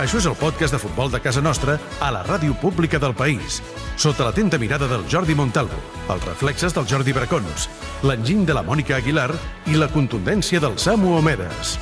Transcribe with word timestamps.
Això 0.00 0.16
és 0.16 0.24
el 0.24 0.36
podcast 0.40 0.72
de 0.72 0.78
futbol 0.80 1.10
de 1.12 1.18
casa 1.20 1.42
nostra 1.44 1.74
a 2.00 2.06
la 2.08 2.22
ràdio 2.24 2.54
pública 2.56 2.96
del 2.98 3.12
país, 3.12 3.58
sota 4.00 4.24
l'atenta 4.24 4.56
mirada 4.56 4.86
del 4.88 5.02
Jordi 5.12 5.34
Montalvo, 5.36 5.76
els 6.08 6.24
reflexes 6.24 6.72
del 6.72 6.86
Jordi 6.88 7.12
Bracons, 7.12 7.66
l'enginy 8.08 8.46
de 8.48 8.56
la 8.56 8.62
Mònica 8.64 8.96
Aguilar 8.96 9.28
i 9.68 9.76
la 9.76 9.90
contundència 9.92 10.56
del 10.64 10.78
Samu 10.80 11.12
Omedes. 11.18 11.74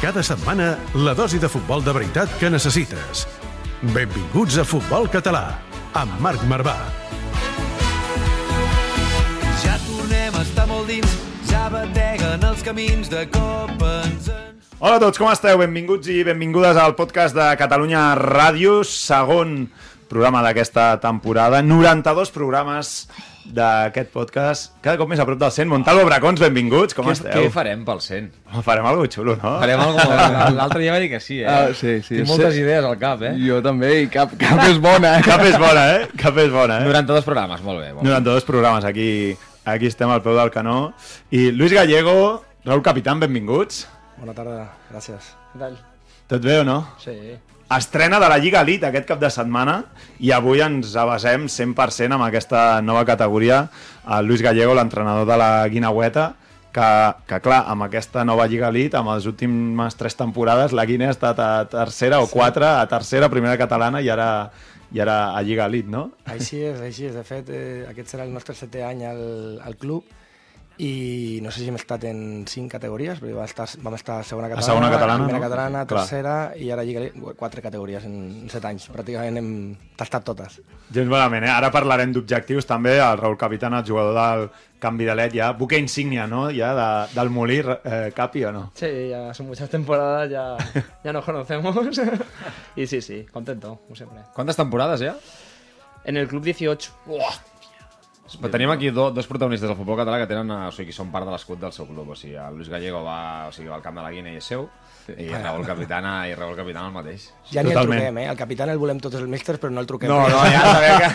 Cada 0.00 0.24
setmana, 0.24 0.70
la 0.94 1.12
dosi 1.12 1.36
de 1.36 1.52
futbol 1.52 1.84
de 1.84 1.92
veritat 1.92 2.32
que 2.40 2.48
necessites. 2.48 3.26
Benvinguts 3.92 4.56
a 4.56 4.64
Futbol 4.64 5.10
Català, 5.12 5.44
amb 5.92 6.16
Marc 6.24 6.48
Marvà. 6.48 6.78
Ja 9.60 9.76
tornem 9.84 10.32
a 10.32 10.48
estar 10.48 10.64
molt 10.72 10.88
dins, 10.88 11.20
ja 11.52 11.68
bateguen 11.68 12.40
els 12.40 12.64
camins 12.64 13.12
de 13.12 13.28
cop 13.36 13.84
ens 13.84 14.32
en... 14.32 14.65
Hola 14.78 14.96
a 14.98 15.00
tots, 15.00 15.16
com 15.18 15.30
esteu? 15.32 15.56
Benvinguts 15.62 16.08
i 16.12 16.18
benvingudes 16.26 16.76
al 16.76 16.92
podcast 16.98 17.34
de 17.36 17.46
Catalunya 17.56 18.10
Ràdio, 18.18 18.82
segon 18.84 19.70
programa 20.10 20.42
d'aquesta 20.44 20.98
temporada, 21.02 21.62
92 21.64 22.28
programes 22.34 22.90
d'aquest 23.46 24.10
podcast, 24.12 24.74
cada 24.84 24.98
cop 25.00 25.08
més 25.08 25.22
a 25.22 25.26
prop 25.26 25.38
del 25.40 25.50
100. 25.54 25.70
Montalvo 25.72 26.04
Bracons, 26.06 26.42
benvinguts, 26.44 26.94
com 26.98 27.08
Què, 27.08 27.14
esteu? 27.16 27.32
què 27.46 27.50
farem 27.54 27.86
pel 27.88 28.02
100? 28.04 28.28
Farem 28.66 28.86
alguna 28.90 29.08
xulo, 29.16 29.38
no? 29.40 29.54
Farem 29.62 29.80
alguna 29.80 30.50
L'altre 30.60 30.82
dia 30.84 30.92
va 30.94 31.00
dir 31.02 31.08
que 31.14 31.22
sí, 31.24 31.40
eh? 31.40 31.48
Ah, 31.48 31.72
sí, 31.72 31.96
sí. 32.04 32.20
Tinc 32.20 32.28
moltes 32.34 32.54
Sí. 32.54 32.60
idees 32.66 32.84
al 32.84 32.98
cap, 33.00 33.22
eh? 33.26 33.32
Jo 33.40 33.62
també, 33.64 33.94
i 34.04 34.10
cap, 34.12 34.36
cap 34.38 34.60
és 34.68 34.76
bona. 34.82 35.16
Eh? 35.18 35.24
Cap 35.26 35.42
és 35.46 35.56
bona, 35.62 35.86
eh? 35.96 36.06
Cap 36.20 36.36
és 36.44 36.52
bona, 36.52 36.82
eh? 36.84 36.90
92 36.92 37.24
programes, 37.32 37.64
molt 37.64 37.80
bé. 37.80 37.92
Molt 37.96 38.04
bé. 38.04 38.10
92 38.12 38.44
programes, 38.52 38.84
aquí, 38.84 39.10
aquí 39.64 39.88
estem 39.88 40.10
al 40.12 40.22
peu 40.26 40.36
del 40.36 40.52
canó. 40.54 40.92
I 41.30 41.48
Luis 41.56 41.72
Gallego, 41.72 42.42
Raúl 42.66 42.82
Capitán, 42.84 43.22
benvinguts. 43.24 43.86
Bona 44.16 44.32
tarda, 44.32 44.70
gràcies. 44.88 45.34
Què 45.52 45.60
tal? 45.60 45.76
Tot 46.30 46.40
bé 46.42 46.60
o 46.62 46.64
no? 46.64 46.78
Sí. 47.02 47.12
Estrena 47.76 48.16
de 48.22 48.30
la 48.30 48.38
Lliga 48.40 48.62
Elite 48.64 48.88
aquest 48.88 49.04
cap 49.08 49.20
de 49.20 49.28
setmana 49.32 49.74
i 50.22 50.30
avui 50.32 50.62
ens 50.64 50.94
abasem 50.96 51.44
100% 51.50 52.16
amb 52.16 52.24
aquesta 52.24 52.80
nova 52.80 53.04
categoria 53.04 53.66
el 54.16 54.30
Luis 54.30 54.42
Gallego, 54.42 54.74
l'entrenador 54.78 55.26
de 55.28 55.36
la 55.36 55.50
Guinaueta 55.68 56.30
que, 56.72 56.88
que 57.28 57.40
clar, 57.42 57.64
amb 57.68 57.88
aquesta 57.88 58.24
nova 58.24 58.46
Lliga 58.48 58.70
Elite 58.72 58.96
amb 59.00 59.12
les 59.12 59.26
últimes 59.28 59.98
tres 59.98 60.16
temporades 60.16 60.72
la 60.72 60.86
Guinea 60.88 61.10
ha 61.12 61.16
estat 61.16 61.42
a 61.42 61.50
tercera 61.68 62.22
o 62.22 62.30
quatre 62.30 62.68
a 62.70 62.86
tercera, 62.88 63.28
primera 63.32 63.58
catalana 63.60 64.00
i 64.00 64.08
ara, 64.14 64.30
i 64.94 65.02
ara 65.02 65.18
a 65.34 65.42
Lliga 65.42 65.66
Elite, 65.68 65.92
no? 65.92 66.06
Així 66.30 66.62
és, 66.70 66.80
així 66.80 67.10
és. 67.10 67.18
De 67.18 67.26
fet, 67.26 67.50
eh, 67.50 67.82
aquest 67.90 68.14
serà 68.14 68.24
el 68.24 68.32
nostre 68.32 68.56
setè 68.56 68.86
any 68.86 69.04
al, 69.10 69.26
al 69.66 69.76
club 69.76 70.06
i 70.78 71.40
no 71.42 71.50
sé 71.50 71.62
si 71.62 71.68
hem 71.70 71.78
estat 71.78 72.04
en 72.04 72.44
cinc 72.48 72.70
categories, 72.74 73.20
però 73.22 73.38
vam 73.38 73.48
estar, 73.48 73.64
vam 73.80 73.94
estar 73.96 74.18
a 74.20 74.24
segona 74.28 74.50
catalana, 74.50 74.66
segona 74.66 74.90
catalana, 74.92 75.24
primera 75.24 75.38
no? 75.38 75.44
catalana, 75.46 75.84
Clar. 75.86 76.02
tercera 76.02 76.34
i 76.60 76.68
ara 76.70 76.84
Lliga 76.84 77.06
quatre 77.38 77.62
categories 77.64 78.04
en, 78.04 78.46
set 78.52 78.64
anys. 78.68 78.90
Pràcticament 78.92 79.40
hem 79.40 79.50
tastat 79.96 80.26
totes. 80.28 80.58
Gens 80.92 81.08
malament, 81.08 81.46
eh? 81.48 81.52
Ara 81.54 81.70
parlarem 81.72 82.12
d'objectius 82.12 82.68
també, 82.68 82.98
el 83.00 83.16
Raúl 83.22 83.38
Capitán, 83.40 83.74
el 83.78 83.86
jugador 83.88 84.14
del 84.18 84.50
canvi 84.78 85.08
de 85.08 85.16
LED, 85.16 85.38
ja 85.40 85.50
buque 85.56 85.80
insígnia, 85.80 86.26
no? 86.28 86.50
Ja 86.52 86.74
de, 86.76 86.88
del 87.16 87.32
Molí, 87.32 87.62
eh, 87.64 88.12
Capi 88.14 88.44
o 88.44 88.52
no? 88.52 88.70
Sí, 88.74 89.08
ya 89.08 89.32
son 89.32 89.46
muchas 89.46 89.70
temporadas, 89.70 90.28
ya, 90.30 90.56
ya 91.02 91.12
nos 91.12 91.24
conocemos. 91.24 91.74
y 92.76 92.86
sí, 92.86 93.00
sí, 93.00 93.24
contento, 93.32 93.80
como 93.84 93.96
siempre. 93.96 94.20
Quantes 94.34 94.56
temporades, 94.56 95.00
ja? 95.00 95.16
En 96.04 96.18
el 96.18 96.28
club 96.28 96.44
18. 96.44 96.92
Però 98.26 98.50
tenim 98.50 98.70
aquí 98.72 98.90
do, 98.90 99.10
dos 99.14 99.28
protagonistes 99.30 99.68
del 99.70 99.78
futbol 99.78 99.96
català 100.00 100.18
que 100.18 100.26
tenen, 100.26 100.50
eh, 100.50 100.66
o 100.66 100.72
sigui, 100.74 100.90
que 100.90 100.96
són 100.96 101.12
part 101.14 101.28
de 101.28 101.32
l'escut 101.34 101.60
del 101.62 101.72
seu 101.72 101.86
club. 101.86 102.10
O 102.10 102.16
sigui, 102.18 102.34
el 102.34 102.56
Luis 102.58 102.68
Gallego 102.72 103.04
va, 103.06 103.46
o 103.46 103.54
sigui, 103.54 103.70
va 103.70 103.78
al 103.78 103.84
camp 103.84 103.96
de 104.00 104.02
la 104.02 104.10
Guinea 104.10 104.34
i 104.34 104.40
és 104.42 104.48
seu, 104.50 104.66
i 105.14 105.28
Raúl 105.30 105.62
Capitana, 105.66 106.16
i 106.26 106.34
Raúl 106.34 106.56
Capitana 106.58 106.88
el 106.90 106.96
mateix. 106.96 107.28
Ja 107.52 107.62
ni 107.62 107.70
el 107.70 107.76
Totalment. 107.76 108.00
truquem, 108.02 108.18
eh? 108.18 108.26
El 108.32 108.36
capità 108.40 108.66
el 108.66 108.78
volem 108.82 108.98
tots 108.98 109.20
els 109.20 109.28
místers, 109.30 109.60
però 109.62 109.70
no 109.70 109.84
el 109.84 109.86
truquem. 109.86 110.10
No, 110.10 110.26
no, 110.26 110.40
ja 110.50 110.62
sabem 110.66 110.98
que... 110.98 111.10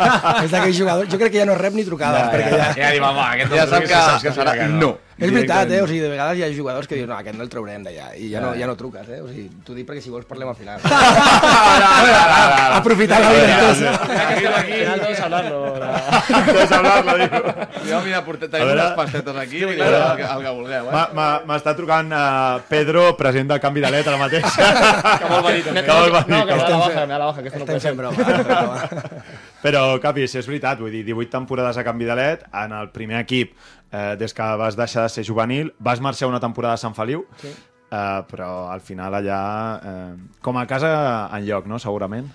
És 0.46 0.54
d'aquell 0.56 0.78
jugador. 0.78 1.10
Jo 1.12 1.20
crec 1.20 1.34
que 1.36 1.42
ja 1.44 1.48
no 1.50 1.58
rep 1.60 1.76
ni 1.76 1.84
trucades, 1.84 2.30
perquè 2.32 2.54
ja... 2.56 2.70
Ja 2.80 2.92
diu, 2.96 3.04
home, 3.04 3.26
aquest 3.36 3.52
Ja 3.52 3.66
no 3.66 3.74
sap 3.74 3.82
truquis, 3.82 3.92
que, 3.92 4.06
saps 4.08 4.24
que 4.30 4.34
serà 4.40 4.56
aquest 4.56 4.78
no. 4.80 4.94
És 5.22 5.32
veritat, 5.32 5.70
eh? 5.72 5.82
O 5.84 5.88
sigui, 5.88 6.00
de 6.02 6.10
vegades 6.10 6.38
hi 6.40 6.44
ha 6.44 6.50
jugadors 6.56 6.88
que 6.90 6.96
diuen 6.98 7.10
no, 7.12 7.18
aquest 7.22 7.38
no 7.38 7.44
el 7.46 7.50
traurem 7.54 7.84
d'allà, 7.86 8.08
i 8.18 8.32
ja 8.32 8.42
no, 8.42 8.54
ja 8.58 8.66
no 8.68 8.76
truques, 8.76 9.08
eh? 9.10 9.20
O 9.22 9.28
sigui, 9.30 9.48
t'ho 9.66 9.76
dic 9.78 9.86
perquè 9.88 10.02
si 10.02 10.10
vols 10.10 10.26
parlem 10.26 10.50
al 10.50 10.56
final. 10.58 10.80
Aprofitar 12.82 13.20
la 13.22 13.30
vida. 13.32 13.58
Al 13.62 14.64
final 14.66 15.00
todos 15.02 15.20
hablarlo. 15.20 15.78
la- 15.80 16.24
Pots 16.52 16.72
hablar-lo, 16.72 17.18
diu. 17.18 17.30
Jo, 17.90 18.02
mira, 18.06 18.18
A 18.18 18.24
tenim 18.50 18.72
unes 18.74 18.92
pastetes 18.98 19.36
aquí, 19.36 19.64
vull 19.66 19.76
dir, 19.76 19.84
el, 19.84 20.18
que, 20.18 20.24
vulgueu, 20.56 20.90
eh? 20.90 21.06
M'està 21.48 21.76
trucant 21.78 22.12
uh, 22.14 22.62
Pedro, 22.70 23.06
president 23.18 23.50
del 23.54 23.60
canvi 23.64 23.82
de 23.84 23.92
let, 23.92 24.08
ara 24.08 24.18
mateix. 24.22 24.46
Que 25.22 25.28
vol 25.30 25.44
venir, 25.46 25.64
Que 25.64 25.92
vol 25.92 26.12
venir, 26.12 26.32
No, 26.32 26.46
que 26.46 26.54
vol- 26.56 26.70
la 26.70 26.78
baja, 26.78 27.06
me 27.06 27.14
da 27.14 27.20
la 27.20 27.26
baja, 27.26 27.42
que 27.42 27.48
esto 27.50 27.60
no 27.60 27.66
Estem 27.66 27.76
puede 27.76 27.80
ser. 27.82 27.94
broma. 27.96 28.16
fent 28.18 28.48
broma. 28.48 28.78
Però, 29.62 30.00
Capi, 30.02 30.28
si 30.28 30.40
és 30.40 30.48
veritat, 30.48 30.80
vull 30.82 30.92
dir, 30.92 31.04
18 31.06 31.30
temporades 31.32 31.78
a 31.78 31.84
canvi 31.86 32.06
de 32.08 32.16
let, 32.18 32.46
en 32.54 32.72
el 32.74 32.90
primer 32.90 33.20
equip, 33.22 33.54
eh, 33.92 34.16
des 34.18 34.34
que 34.34 34.42
vas 34.42 34.76
deixar 34.76 35.04
de 35.04 35.10
ser 35.10 35.26
juvenil, 35.28 35.74
vas 35.80 36.02
marxar 36.02 36.30
una 36.30 36.40
temporada 36.40 36.74
a 36.76 36.78
Sant 36.78 36.96
Feliu, 36.96 37.26
sí. 37.42 37.48
eh, 37.92 38.22
però 38.30 38.70
al 38.72 38.82
final 38.82 39.14
allà, 39.14 39.42
eh, 39.84 40.16
com 40.42 40.58
a 40.58 40.66
casa, 40.68 41.30
en 41.38 41.46
lloc, 41.46 41.68
no?, 41.68 41.80
segurament. 41.80 42.28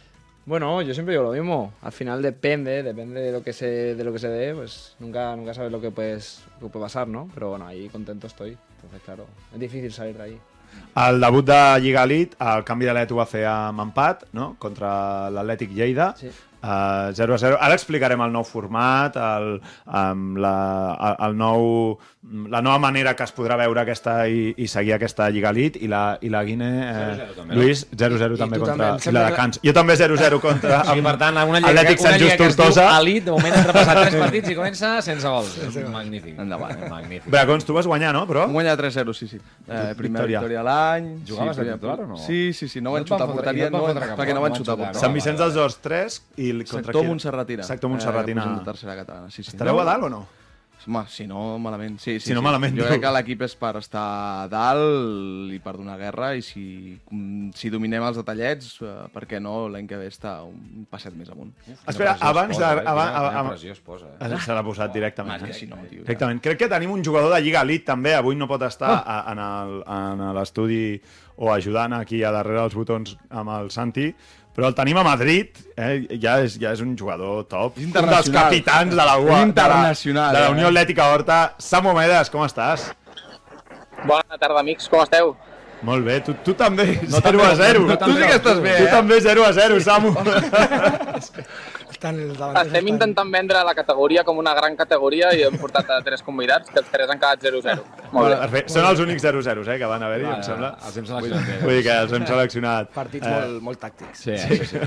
Bueno, 0.47 0.81
yo 0.83 0.94
siempre 0.94 1.12
digo 1.15 1.25
lo 1.25 1.33
mismo. 1.33 1.72
Al 1.83 1.91
final 1.91 2.22
depende, 2.22 2.84
depende 2.84 3.21
de 3.21 3.33
lo 3.33 3.43
que 3.43 3.53
se, 3.53 3.97
de 3.97 4.05
lo 4.05 4.12
que 4.12 4.21
se 4.21 4.28
dé, 4.28 4.55
pues 4.55 4.94
nunca, 5.00 5.34
nunca 5.34 5.53
sabes 5.53 5.72
lo 5.72 5.81
que, 5.81 5.91
puedes, 5.91 6.44
lo 6.61 6.69
que 6.69 6.72
puede 6.75 6.84
pasar, 6.84 7.09
¿no? 7.09 7.28
Pero 7.34 7.49
bueno, 7.50 7.67
ahí 7.67 7.88
contento 7.88 8.28
estoy. 8.28 8.56
Entonces, 8.77 9.03
claro, 9.05 9.27
es 9.53 9.59
difícil 9.59 9.93
salir 9.93 10.17
de 10.17 10.23
ahí. 10.23 10.41
El 10.94 11.21
debut 11.21 11.44
de 11.44 11.81
Lliga 11.81 12.05
Elite, 12.05 12.37
el 12.38 12.62
canvi 12.62 12.87
de 12.87 12.94
let 12.94 13.11
ho 13.11 13.17
va 13.19 13.27
fer 13.27 13.43
amb 13.49 13.81
empat, 13.81 14.27
no?, 14.37 14.53
contra 14.61 15.31
l'Atlètic 15.34 15.73
Lleida, 15.75 16.12
Sí. 16.17 16.31
Uh, 16.66 17.12
0 17.15 17.34
a 17.34 17.38
0. 17.38 17.59
Ara 17.62 17.75
explicarem 17.78 18.19
el 18.25 18.32
nou 18.34 18.43
format, 18.43 19.15
el, 19.15 19.60
um, 19.87 20.22
la, 20.43 20.54
el, 20.99 21.16
el 21.28 21.37
nou, 21.38 21.66
la 22.50 22.59
nova 22.65 22.81
manera 22.82 23.12
que 23.15 23.22
es 23.22 23.31
podrà 23.37 23.54
veure 23.60 23.84
aquesta 23.84 24.16
i, 24.27 24.49
i 24.59 24.66
seguir 24.66 24.97
aquesta 24.97 25.28
Lliga 25.31 25.53
Elite 25.55 25.78
i 25.78 25.87
la, 25.93 26.16
i 26.26 26.31
la 26.32 26.41
Guinea, 26.43 26.88
eh, 26.91 27.12
0-0 27.21 27.37
també, 27.37 27.55
no? 27.55 27.60
Lluís, 27.60 27.84
0-0 27.93 28.34
I 28.34 28.41
també 28.41 28.59
contra 28.59 28.88
també, 28.97 29.10
i 29.10 29.15
la 29.15 29.22
de. 29.31 29.60
Jo 29.62 29.75
també 29.76 29.94
0-0 30.00 30.41
contra 30.43 30.81
sigui, 30.88 31.05
per 31.06 31.15
tant, 31.22 31.38
una 31.38 31.60
lliga, 31.60 31.71
Atlètic 31.71 32.03
una 32.03 32.10
Sant 32.10 32.19
lliga 32.19 32.32
Just 32.32 32.41
que 32.43 32.49
es 32.49 32.56
diu 32.56 32.65
Tortosa. 32.65 32.88
Elit, 32.99 33.25
de 33.28 33.37
moment 33.37 33.55
hem 33.60 33.69
repassat 33.71 34.00
tres 34.03 34.19
partits 34.25 34.50
i 34.50 34.59
comença 34.59 34.93
sense 35.06 35.28
gols. 35.37 35.55
Magnífic. 35.94 36.34
Endavant. 36.43 36.82
Magnífic. 36.91 37.31
Bracons, 37.31 37.69
tu 37.69 37.76
vas 37.78 37.87
guanyar, 37.87 38.10
no? 38.16 38.25
Però? 38.26 38.49
Vam 38.49 38.59
guanyar 38.59 38.75
3-0, 38.82 39.15
sí, 39.15 39.31
sí. 39.31 39.38
Eh, 39.38 39.94
primera 39.94 40.26
Victòria. 40.26 40.43
victòria, 40.43 40.66
l'any. 40.66 41.09
Jugaves 41.31 41.55
sí, 41.55 41.62
de 41.62 41.62
primer- 41.62 41.78
titular 41.78 42.00
o 42.00 42.10
no? 42.10 42.16
Sí, 42.26 42.41
sí, 42.53 42.66
sí. 42.69 42.81
No 42.81 42.91
No 42.91 42.97
van 42.99 43.06
xutar 43.06 43.26
porteria, 43.31 43.71
no 43.71 43.84
perquè 44.19 44.34
no 44.34 44.41
van 44.43 44.55
xutar 44.55 44.76
porteria. 44.76 45.00
Sant 45.00 45.15
Vicenç 45.15 45.38
dels 45.38 45.56
Horts 45.60 45.78
3 45.84 46.21
i 46.43 46.53
el- 46.56 46.65
contra 46.67 46.83
Sector 46.93 47.03
qui? 47.03 47.09
Montserratina. 47.09 47.62
Sector 47.62 47.91
Montserratina. 47.91 48.44
Eh, 48.44 48.59
de 48.59 48.65
tercera 48.72 48.97
catalana, 48.97 49.31
sí, 49.31 49.43
sí. 49.43 49.50
Estareu 49.55 49.81
a 49.81 49.84
dalt 49.84 50.05
o 50.05 50.11
no? 50.11 50.27
Home, 50.87 51.00
si 51.11 51.25
no, 51.27 51.59
malament. 51.59 51.97
Sí, 51.99 52.21
sí, 52.21 52.28
Si 52.28 52.33
no, 52.34 52.39
sí. 52.39 52.44
malament, 52.44 52.77
Jo 52.77 52.84
no. 52.84 52.89
crec 52.93 53.00
que 53.03 53.11
l'equip 53.11 53.41
és 53.43 53.56
per 53.59 53.72
estar 53.81 54.03
a 54.44 54.49
dalt 54.49 55.50
i 55.50 55.59
per 55.59 55.72
donar 55.81 55.97
guerra 55.99 56.28
i 56.39 56.43
si, 56.47 56.94
si 57.59 57.71
dominem 57.75 58.05
els 58.06 58.21
detallets, 58.21 58.77
eh, 58.87 58.93
per 59.12 59.25
què 59.27 59.41
no 59.43 59.65
l'any 59.72 59.89
que 59.91 59.99
ve 59.99 60.06
està 60.06 60.37
un 60.47 60.87
passet 60.89 61.17
més 61.19 61.33
amunt. 61.34 61.50
Espera, 61.89 62.15
abans 62.21 62.55
de... 62.55 62.62
Posa, 62.62 62.70
eh? 62.76 62.85
Abans, 62.87 63.11
Quina- 63.11 63.19
quina 63.19 63.41
abans, 63.41 63.49
pressió 63.56 63.73
es 63.73 63.81
posa, 63.81 64.06
eh? 64.20 64.38
Se 64.44 64.55
l'ha 64.55 64.62
posat 64.62 64.94
directament. 64.94 65.41
És 65.41 65.43
eh? 65.43 65.47
que 65.49 65.58
si 65.58 65.67
no, 65.67 65.76
tio. 65.91 66.05
Directament. 66.05 66.41
Crec 66.44 66.58
que 66.62 66.69
tenim 66.69 66.93
un 66.94 67.03
jugador 67.05 67.35
de 67.35 67.41
Lliga 67.43 67.62
Elite 67.67 67.87
també, 67.91 68.14
avui 68.14 68.37
no 68.38 68.47
pot 68.47 68.62
estar 68.62 69.03
a, 69.05 69.19
en 69.32 69.43
el- 69.43 69.82
en 69.88 70.25
l'estudi 70.38 71.00
o 71.37 71.53
ajudant 71.53 71.94
aquí 71.97 72.23
a 72.25 72.33
darrere 72.35 72.65
els 72.65 72.75
botons 72.77 73.17
amb 73.31 73.53
el 73.59 73.71
Santi, 73.71 74.11
però 74.56 74.71
el 74.71 74.77
tenim 74.77 74.97
a 74.97 75.05
Madrid, 75.05 75.59
eh? 75.77 76.06
ja, 76.17 76.38
és, 76.41 76.56
ja 76.61 76.73
és 76.73 76.81
un 76.81 76.94
jugador 76.97 77.44
top, 77.50 77.77
un 77.77 77.93
dels 77.93 78.31
capitans 78.33 78.94
de 78.94 78.97
la, 78.97 79.19
UA, 79.21 79.27
de 79.27 79.35
la, 79.37 79.43
internacional, 79.50 80.33
de 80.33 80.41
la 80.41 80.47
eh? 80.47 80.55
Unió 80.55 80.71
Atlètica 80.71 81.11
Horta. 81.12 81.41
Samu 81.61 81.93
Medes, 81.97 82.33
com 82.33 82.47
estàs? 82.47 82.88
Bona 84.06 84.41
tarda, 84.41 84.62
amics, 84.62 84.88
com 84.88 85.05
esteu? 85.05 85.35
Molt 85.85 86.06
bé, 86.09 86.23
tu, 86.25 86.33
tu 86.41 86.55
també, 86.56 86.87
0 87.05 87.43
a 87.44 87.55
0. 87.55 87.85
no, 87.85 87.99
tu 88.00 88.15
sí 88.17 88.23
que 88.23 88.37
estàs 88.39 88.62
bé, 88.65 88.79
Tu 88.81 88.87
eh? 88.89 88.93
també 88.94 89.21
0 89.21 89.44
a 89.44 89.53
0, 89.53 89.81
Samu. 89.85 90.15
Estan. 91.97 92.19
Estem 92.61 92.91
intentant 92.91 93.31
vendre 93.32 93.62
la 93.65 93.73
categoria 93.77 94.25
com 94.25 94.39
una 94.41 94.53
gran 94.56 94.77
categoria 94.77 95.32
i 95.37 95.44
hem 95.47 95.56
portat 95.61 95.89
a 95.94 96.00
tres 96.05 96.23
convidats, 96.27 96.69
que 96.73 96.82
els 96.82 96.91
tres 96.93 97.12
han 97.12 97.21
quedat 97.21 97.44
0-0. 97.47 97.85
Molt 98.17 98.33
bé. 98.33 98.37
Perfecte. 98.43 98.73
Són 98.75 98.87
els 98.89 99.01
únics 99.05 99.25
0-0 99.25 99.67
eh, 99.69 99.79
que 99.81 99.91
van 99.91 100.03
haver-hi, 100.07 100.27
em 100.33 100.43
sembla. 100.47 100.71
Els 100.87 100.97
hem 101.01 101.07
seleccionat 101.11 101.47
bé. 101.51 101.59
Vull 101.63 101.75
dir 101.79 101.83
que 101.87 101.97
els 102.05 102.13
hem 102.17 102.27
seleccionat. 102.31 102.91
Partits 102.97 103.27
Eh, 103.27 103.31
molt, 103.37 103.63
molt 103.69 103.81
tàctics. 103.83 104.23
Sí, 104.27 104.37
sí, 104.39 104.59
sí. 104.73 104.81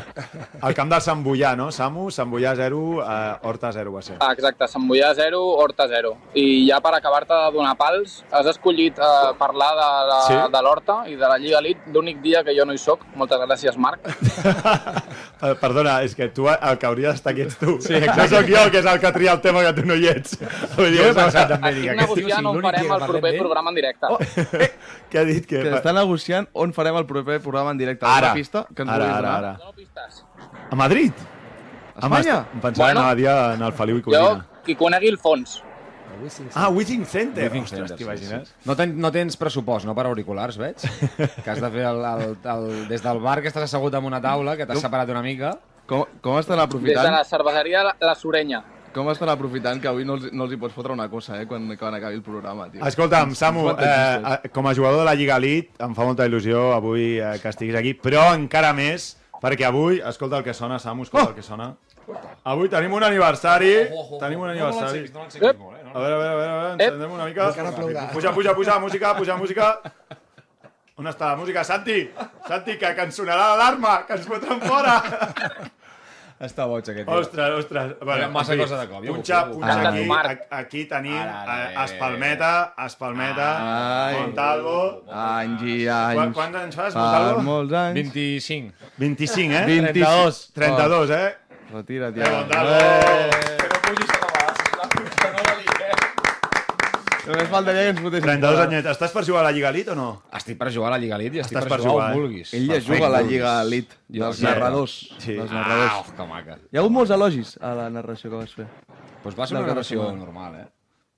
Al 0.62 0.74
camp 0.78 0.90
del 0.92 1.02
Sant 1.06 1.24
Boià, 1.26 1.56
no, 1.60 1.70
Samu? 1.76 2.10
Sant 2.12 2.30
Boià 2.32 2.56
0, 2.58 2.80
eh, 3.04 3.48
Horta 3.50 3.72
0 3.76 3.94
va 3.94 4.02
ser. 4.06 4.18
Ah, 4.20 4.32
Exacte, 4.34 4.68
Sant 4.72 4.88
Boià 4.90 5.14
0, 5.18 5.42
Horta 5.64 5.88
0. 5.92 6.16
I 6.36 6.46
ja 6.70 6.80
per 6.82 6.94
acabar-te 6.98 7.34
de 7.34 7.52
donar 7.56 7.76
pals, 7.80 8.24
has 8.32 8.46
escollit 8.54 8.98
eh, 9.00 9.34
parlar 9.40 9.72
de, 9.80 9.90
la, 10.12 10.20
Sí? 10.28 10.40
de 10.58 10.62
l'Horta 10.66 11.00
i 11.08 11.16
de 11.16 11.28
la 11.28 11.38
Lliga 11.38 11.60
Elite 11.60 11.92
l'únic 11.94 12.22
dia 12.22 12.44
que 12.44 12.56
jo 12.58 12.66
no 12.66 12.74
hi 12.74 12.78
soc. 12.82 13.06
Moltes 13.16 13.40
gràcies, 13.46 13.78
Marc. 13.78 14.00
Eh, 15.40 15.54
Perdona, 15.56 16.02
és 16.04 16.12
que 16.20 16.26
tu 16.36 16.50
el 16.52 16.78
que 16.78 16.86
hauria 16.88 17.14
d'estar 17.14 17.32
aquí 17.32 17.46
ets 17.46 17.56
tu. 17.62 17.78
Sí, 17.80 17.96
no 17.96 18.26
sóc 18.28 18.44
jo, 18.50 18.60
que 18.74 18.82
és 18.82 18.88
el 18.92 18.98
que 19.00 19.12
tria 19.16 19.32
el 19.38 19.40
tema 19.40 19.62
que 19.64 19.72
tu 19.78 19.86
no 19.88 19.96
hi 19.96 20.10
ets. 20.12 20.34
Vull 20.76 20.90
dir, 20.92 20.98
Jo 21.00 21.06
he 21.08 21.14
pensat 21.16 21.48
també, 21.54 21.70
Estic 21.70 21.86
dic, 21.86 21.92
aquest 21.94 22.10
tio, 22.10 22.16
si 22.18 22.26
negociant 22.26 22.50
on 22.50 22.58
l'únic 22.58 22.66
farem 22.68 22.82
dia 22.82 22.90
que 22.90 22.96
el 22.98 23.00
parlem 23.06 23.19
proper 23.22 23.40
programa 23.40 23.70
en 23.70 23.76
directe. 23.76 24.08
Oh. 24.10 24.18
Què 25.12 25.20
ha 25.20 25.26
dit? 25.28 25.46
Que... 25.46 25.62
Que 25.64 25.74
està 25.78 25.94
negociant 25.96 26.48
on 26.54 26.74
farem 26.74 26.96
el 27.00 27.06
proper 27.10 27.40
programa 27.44 27.72
en 27.76 27.78
directe. 27.82 28.06
Ara, 28.06 28.32
Una 28.34 28.40
pista 28.42 28.66
que 28.74 28.84
ens 28.86 28.92
ara, 28.92 29.10
ara, 29.18 29.34
ara. 29.38 29.74
Pistes. 29.76 30.24
A 30.70 30.76
Madrid? 30.76 31.14
A 31.96 32.06
Espanya? 32.08 32.38
Em 32.54 32.62
pensava 32.62 32.86
Bueno. 32.88 33.00
anar 33.02 33.12
a 33.12 33.16
dia 33.16 33.34
en 33.56 33.62
el 33.64 33.74
Feliu 33.74 33.98
i 33.98 34.02
Jo, 34.02 34.12
Codina. 34.12 34.46
qui 34.66 34.76
conegui 34.76 35.10
el 35.12 35.18
fons. 35.20 35.64
Ah, 36.54 36.68
Withing 36.68 37.06
Center. 37.06 37.46
Ostres, 37.48 37.70
Center, 37.70 37.88
sí, 37.90 37.96
t'imagines? 38.04 38.50
sí. 38.50 38.56
No, 38.66 38.76
ten, 38.76 38.98
no 39.00 39.12
tens 39.12 39.38
pressupost, 39.40 39.86
no 39.88 39.94
per 39.96 40.06
auriculars, 40.10 40.58
veig? 40.60 40.76
Que 41.46 41.50
has 41.54 41.62
de 41.62 41.70
fer 41.72 41.86
el, 41.88 42.02
el, 42.04 42.38
el, 42.44 42.88
des 42.90 43.02
del 43.04 43.20
bar 43.24 43.38
que 43.42 43.48
estàs 43.48 43.64
assegut 43.70 43.96
en 43.96 44.04
una 44.04 44.20
taula, 44.20 44.58
que 44.60 44.66
t'has 44.68 44.82
separat 44.84 45.10
una 45.14 45.22
mica. 45.24 45.54
Com, 45.88 46.04
com 46.22 46.36
estan 46.38 46.58
Des 46.60 46.66
de 46.66 46.68
aprofitant, 46.68 47.14
la 47.16 47.24
cerveseria 47.24 47.84
La, 47.88 47.96
la 48.02 48.16
Sorenya. 48.16 48.60
Com 48.94 49.10
estan 49.12 49.30
aprofitant 49.34 49.82
que 49.82 49.90
avui 49.92 50.06
no 50.08 50.16
els, 50.18 50.30
no 50.34 50.46
els 50.46 50.54
hi 50.56 50.60
pots 50.62 50.74
fotre 50.76 50.94
una 50.96 51.08
cosa, 51.12 51.38
eh, 51.42 51.46
quan, 51.50 51.66
quan 51.80 51.96
acabi 51.98 52.16
el 52.20 52.24
programa, 52.26 52.70
tio. 52.72 52.84
Escolta'm, 52.88 53.36
Samu, 53.38 53.68
eh, 53.72 53.90
eh, 54.46 54.50
com 54.54 54.68
a 54.68 54.74
jugador 54.76 55.00
de 55.04 55.06
la 55.10 55.16
Lliga 55.16 55.38
Elite, 55.42 55.76
em 55.86 55.94
fa 55.98 56.08
molta 56.08 56.28
il·lusió 56.30 56.70
avui 56.76 57.18
eh, 57.20 57.36
que 57.42 57.50
estiguis 57.54 57.78
aquí, 57.80 57.94
però 57.98 58.30
encara 58.36 58.74
més, 58.78 59.12
perquè 59.42 59.68
avui, 59.70 60.02
escolta 60.06 60.40
el 60.42 60.48
que 60.48 60.54
sona, 60.58 60.80
Samu, 60.80 61.08
escolta 61.08 61.28
Oh! 61.28 61.34
el 61.34 61.40
que 61.40 61.46
sona. 61.46 61.74
Avui 62.50 62.70
tenim 62.72 62.94
un 62.98 63.04
aniversari, 63.06 63.74
tenim 64.20 64.40
un 64.42 64.50
aniversari. 64.50 65.04
No 65.14 65.26
l'enceguis 65.28 65.58
molt, 65.60 65.76
eh? 65.78 65.84
A 65.94 66.00
veure, 66.00 66.16
a 66.16 66.18
veure, 66.18 66.30
a 66.30 66.38
veure, 66.40 66.50
a 66.50 66.62
veure 66.64 66.72
encendem 66.74 67.12
una 67.14 67.26
mica. 67.30 67.52
Plourà. 67.54 68.08
Puja, 68.14 68.32
puja, 68.34 68.56
puja, 68.58 68.80
música, 68.82 69.14
puja, 69.18 69.36
música. 69.38 69.68
On 71.00 71.08
està 71.08 71.30
la 71.32 71.38
música? 71.40 71.62
Santi, 71.64 72.10
Santi, 72.48 72.80
que, 72.82 72.90
que 72.98 73.06
ens 73.06 73.16
sonarà 73.16 73.52
l'alarma, 73.54 74.00
que 74.08 74.18
ens 74.18 74.26
fotran 74.28 74.60
fora. 74.66 74.98
Està 76.40 76.64
boig, 76.72 76.86
aquest 76.88 77.04
tio. 77.06 77.16
Ostres, 77.20 77.54
ostres. 77.60 77.90
Bueno, 78.00 78.30
massa 78.32 78.54
fi, 78.54 78.60
cosa 78.62 78.78
de 78.80 78.86
cop, 78.88 79.04
Punxa, 79.06 79.40
punxa 79.50 79.74
Ah. 79.74 79.90
aquí, 79.90 80.06
Marc. 80.08 80.46
aquí 80.50 80.86
tenim 80.86 81.18
Ara, 81.18 81.42
ara, 81.42 81.58
eh, 81.72 81.84
Espalmeta, 81.84 82.52
Espalmeta, 82.86 83.50
Ai. 84.06 84.14
Montalvo. 84.22 85.04
Anys 85.12 85.62
i 85.64 85.88
anys. 85.88 86.34
Quants 86.34 86.56
anys 86.56 86.76
fas, 86.76 86.94
Fa 86.94 87.00
Montalvo? 87.00 87.42
molts 87.42 87.74
anys. 87.74 87.94
25. 87.96 88.72
25, 88.98 89.54
eh? 89.54 89.66
22. 89.66 90.52
32, 90.54 91.10
eh? 91.12 91.36
Retira't 91.74 92.18
Eh, 92.18 92.24
ja. 92.24 92.32
Montalvo! 92.40 94.19
Només 97.30 97.50
faltaria 97.52 97.82
que 97.86 97.90
ens 97.94 98.00
fotessin 98.02 98.26
32 98.26 98.56
fora. 98.56 98.64
anyets. 98.66 98.88
Estàs 98.90 99.12
per 99.14 99.24
jugar 99.28 99.42
a 99.44 99.48
la 99.50 99.52
Lliga 99.54 99.70
Elite 99.70 99.92
o 99.94 99.96
no? 99.98 100.08
Estic 100.40 100.58
per 100.58 100.72
jugar 100.74 100.90
a 100.90 100.94
la 100.96 101.00
Lliga 101.04 101.18
Elite 101.20 101.38
i 101.38 101.42
estic 101.44 101.58
Estàs 101.60 101.68
per, 101.68 101.76
per 101.76 101.80
jugar, 101.84 101.92
jugar, 101.94 102.08
on 102.08 102.12
eh? 102.12 102.22
vulguis. 102.24 102.54
Ell 102.58 102.66
ja 102.72 102.80
juga 102.88 103.06
a 103.06 103.10
la 103.14 103.22
Lliga 103.28 103.52
Elite, 103.66 104.00
Jo 104.10 104.24
dels 104.24 104.40
sí. 104.40 104.46
narradors. 104.48 104.96
Sí. 105.20 105.34
Dels 105.38 105.52
Ah, 105.52 105.60
narradors. 105.60 106.12
que 106.18 106.26
maca. 106.32 106.58
Hi 106.72 106.78
ha 106.78 106.80
hagut 106.82 106.96
molts 106.96 107.12
elogis 107.14 107.52
a 107.62 107.74
la 107.78 107.90
narració 107.94 108.32
que 108.32 108.36
vas 108.42 108.54
fer. 108.58 108.66
Doncs 109.24 109.38
va 109.38 109.48
ser 109.48 109.58
una 109.60 109.68
narració 109.68 110.10
normal, 110.16 110.56
eh? 110.56 110.66